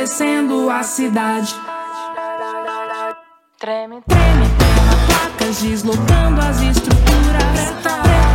Florescendo 0.08 0.70
a 0.70 0.82
cidade. 0.82 1.54
Treme, 3.58 4.00
treme, 4.06 4.46
terra, 4.58 4.96
placas 5.06 5.60
deslocando 5.60 6.40
as 6.40 6.62
estruturas. 6.62 6.98
Pretas 7.82 8.06
e 8.06 8.27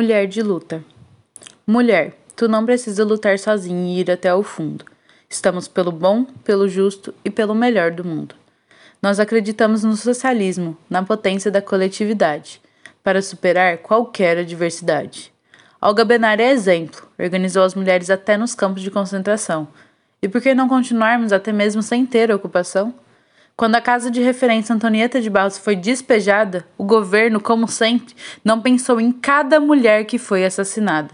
Mulher 0.00 0.28
de 0.28 0.42
luta. 0.42 0.84
Mulher, 1.66 2.12
tu 2.36 2.46
não 2.46 2.64
precisa 2.64 3.04
lutar 3.04 3.36
sozinha 3.36 3.96
e 3.96 4.00
ir 4.00 4.08
até 4.08 4.32
o 4.32 4.44
fundo. 4.44 4.84
Estamos 5.28 5.66
pelo 5.66 5.90
bom, 5.90 6.24
pelo 6.44 6.68
justo 6.68 7.12
e 7.24 7.30
pelo 7.30 7.52
melhor 7.52 7.90
do 7.90 8.04
mundo. 8.04 8.36
Nós 9.02 9.18
acreditamos 9.18 9.82
no 9.82 9.96
socialismo, 9.96 10.78
na 10.88 11.02
potência 11.02 11.50
da 11.50 11.60
coletividade, 11.60 12.62
para 13.02 13.20
superar 13.20 13.78
qualquer 13.78 14.38
adversidade. 14.38 15.32
Olga 15.82 16.04
Benária 16.04 16.44
é 16.44 16.52
exemplo, 16.52 17.08
organizou 17.18 17.64
as 17.64 17.74
mulheres 17.74 18.08
até 18.08 18.36
nos 18.36 18.54
campos 18.54 18.82
de 18.82 18.92
concentração. 18.92 19.66
E 20.22 20.28
por 20.28 20.40
que 20.40 20.54
não 20.54 20.68
continuarmos 20.68 21.32
até 21.32 21.52
mesmo 21.52 21.82
sem 21.82 22.06
ter 22.06 22.30
ocupação? 22.30 22.94
Quando 23.58 23.74
a 23.74 23.80
casa 23.80 24.08
de 24.08 24.22
referência 24.22 24.72
Antonieta 24.72 25.20
de 25.20 25.28
Barros 25.28 25.58
foi 25.58 25.74
despejada, 25.74 26.64
o 26.78 26.84
governo, 26.84 27.40
como 27.40 27.66
sempre, 27.66 28.14
não 28.44 28.60
pensou 28.60 29.00
em 29.00 29.10
cada 29.10 29.58
mulher 29.58 30.04
que 30.04 30.16
foi 30.16 30.44
assassinada, 30.44 31.10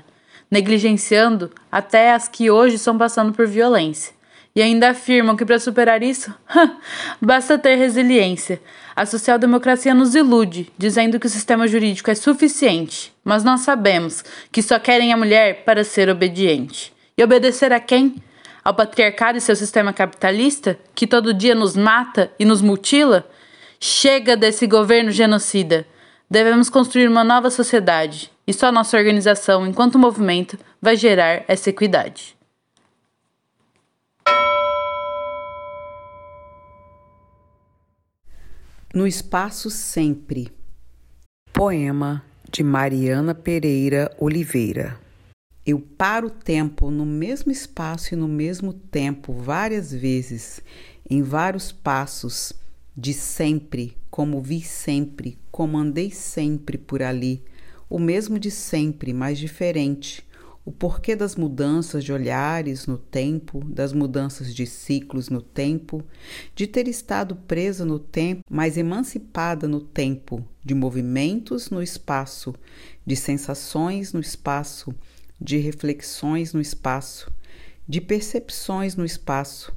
negligenciando 0.50 1.50
até 1.72 2.12
as 2.12 2.28
que 2.28 2.50
hoje 2.50 2.76
estão 2.76 2.98
passando 2.98 3.32
por 3.32 3.46
violência. 3.46 4.12
E 4.54 4.60
ainda 4.60 4.90
afirmam 4.90 5.36
que 5.36 5.44
para 5.46 5.58
superar 5.58 6.02
isso, 6.02 6.34
basta 7.18 7.56
ter 7.56 7.76
resiliência. 7.76 8.60
A 8.94 9.06
social-democracia 9.06 9.94
nos 9.94 10.14
ilude, 10.14 10.70
dizendo 10.76 11.18
que 11.18 11.26
o 11.26 11.30
sistema 11.30 11.66
jurídico 11.66 12.10
é 12.10 12.14
suficiente, 12.14 13.10
mas 13.24 13.42
nós 13.42 13.62
sabemos 13.62 14.22
que 14.52 14.60
só 14.60 14.78
querem 14.78 15.14
a 15.14 15.16
mulher 15.16 15.64
para 15.64 15.82
ser 15.82 16.10
obediente. 16.10 16.92
E 17.16 17.24
obedecer 17.24 17.72
a 17.72 17.80
quem? 17.80 18.16
Ao 18.64 18.72
patriarcado 18.72 19.36
e 19.36 19.42
seu 19.42 19.54
sistema 19.54 19.92
capitalista, 19.92 20.78
que 20.94 21.06
todo 21.06 21.34
dia 21.34 21.54
nos 21.54 21.76
mata 21.76 22.32
e 22.38 22.46
nos 22.46 22.62
mutila? 22.62 23.28
Chega 23.78 24.34
desse 24.38 24.66
governo 24.66 25.10
genocida. 25.10 25.86
Devemos 26.30 26.70
construir 26.70 27.06
uma 27.06 27.22
nova 27.22 27.50
sociedade, 27.50 28.32
e 28.46 28.54
só 28.54 28.72
nossa 28.72 28.96
organização, 28.96 29.66
enquanto 29.66 29.98
movimento, 29.98 30.58
vai 30.80 30.96
gerar 30.96 31.44
essa 31.46 31.68
equidade. 31.68 32.34
No 38.94 39.06
Espaço 39.06 39.68
Sempre. 39.68 40.50
Poema 41.52 42.24
de 42.50 42.62
Mariana 42.62 43.34
Pereira 43.34 44.10
Oliveira. 44.18 45.03
Eu 45.66 45.80
paro 45.80 46.26
o 46.26 46.30
tempo 46.30 46.90
no 46.90 47.06
mesmo 47.06 47.50
espaço 47.50 48.12
e 48.12 48.16
no 48.18 48.28
mesmo 48.28 48.74
tempo 48.74 49.32
várias 49.32 49.90
vezes, 49.90 50.60
em 51.08 51.22
vários 51.22 51.72
passos, 51.72 52.52
de 52.94 53.14
sempre, 53.14 53.96
como 54.10 54.42
vi 54.42 54.60
sempre, 54.60 55.38
como 55.50 55.78
andei 55.78 56.10
sempre 56.10 56.76
por 56.76 57.02
ali, 57.02 57.42
o 57.88 57.98
mesmo 57.98 58.38
de 58.38 58.50
sempre, 58.50 59.14
mas 59.14 59.38
diferente. 59.38 60.22
O 60.66 60.70
porquê 60.70 61.16
das 61.16 61.34
mudanças 61.34 62.04
de 62.04 62.12
olhares 62.12 62.86
no 62.86 62.98
tempo, 62.98 63.64
das 63.64 63.94
mudanças 63.94 64.54
de 64.54 64.66
ciclos 64.66 65.30
no 65.30 65.40
tempo, 65.40 66.04
de 66.54 66.66
ter 66.66 66.88
estado 66.88 67.36
presa 67.36 67.86
no 67.86 67.98
tempo, 67.98 68.42
mas 68.50 68.76
emancipada 68.76 69.66
no 69.66 69.80
tempo, 69.80 70.46
de 70.62 70.74
movimentos 70.74 71.70
no 71.70 71.82
espaço, 71.82 72.54
de 73.06 73.16
sensações 73.16 74.12
no 74.12 74.20
espaço, 74.20 74.94
de 75.44 75.58
reflexões 75.58 76.54
no 76.54 76.60
espaço, 76.60 77.30
de 77.86 78.00
percepções 78.00 78.96
no 78.96 79.04
espaço. 79.04 79.76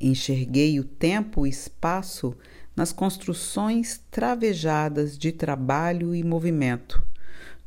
Enxerguei 0.00 0.80
o 0.80 0.84
tempo 0.84 1.46
e 1.46 1.50
espaço 1.50 2.34
nas 2.74 2.92
construções 2.92 4.00
travejadas 4.10 5.18
de 5.18 5.30
trabalho 5.30 6.14
e 6.14 6.24
movimento, 6.24 7.06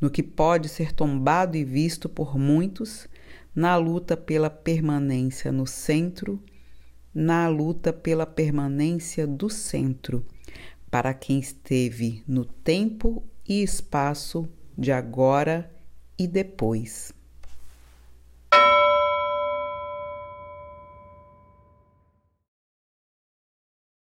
no 0.00 0.10
que 0.10 0.24
pode 0.24 0.68
ser 0.68 0.92
tombado 0.92 1.56
e 1.56 1.64
visto 1.64 2.08
por 2.08 2.36
muitos, 2.36 3.06
na 3.54 3.76
luta 3.76 4.16
pela 4.16 4.50
permanência 4.50 5.52
no 5.52 5.68
centro, 5.68 6.42
na 7.14 7.48
luta 7.48 7.92
pela 7.92 8.26
permanência 8.26 9.24
do 9.24 9.48
centro, 9.48 10.26
para 10.90 11.14
quem 11.14 11.38
esteve 11.38 12.24
no 12.26 12.44
tempo 12.44 13.22
e 13.48 13.62
espaço 13.62 14.48
de 14.76 14.90
agora 14.90 15.70
e 16.18 16.26
depois. 16.26 17.15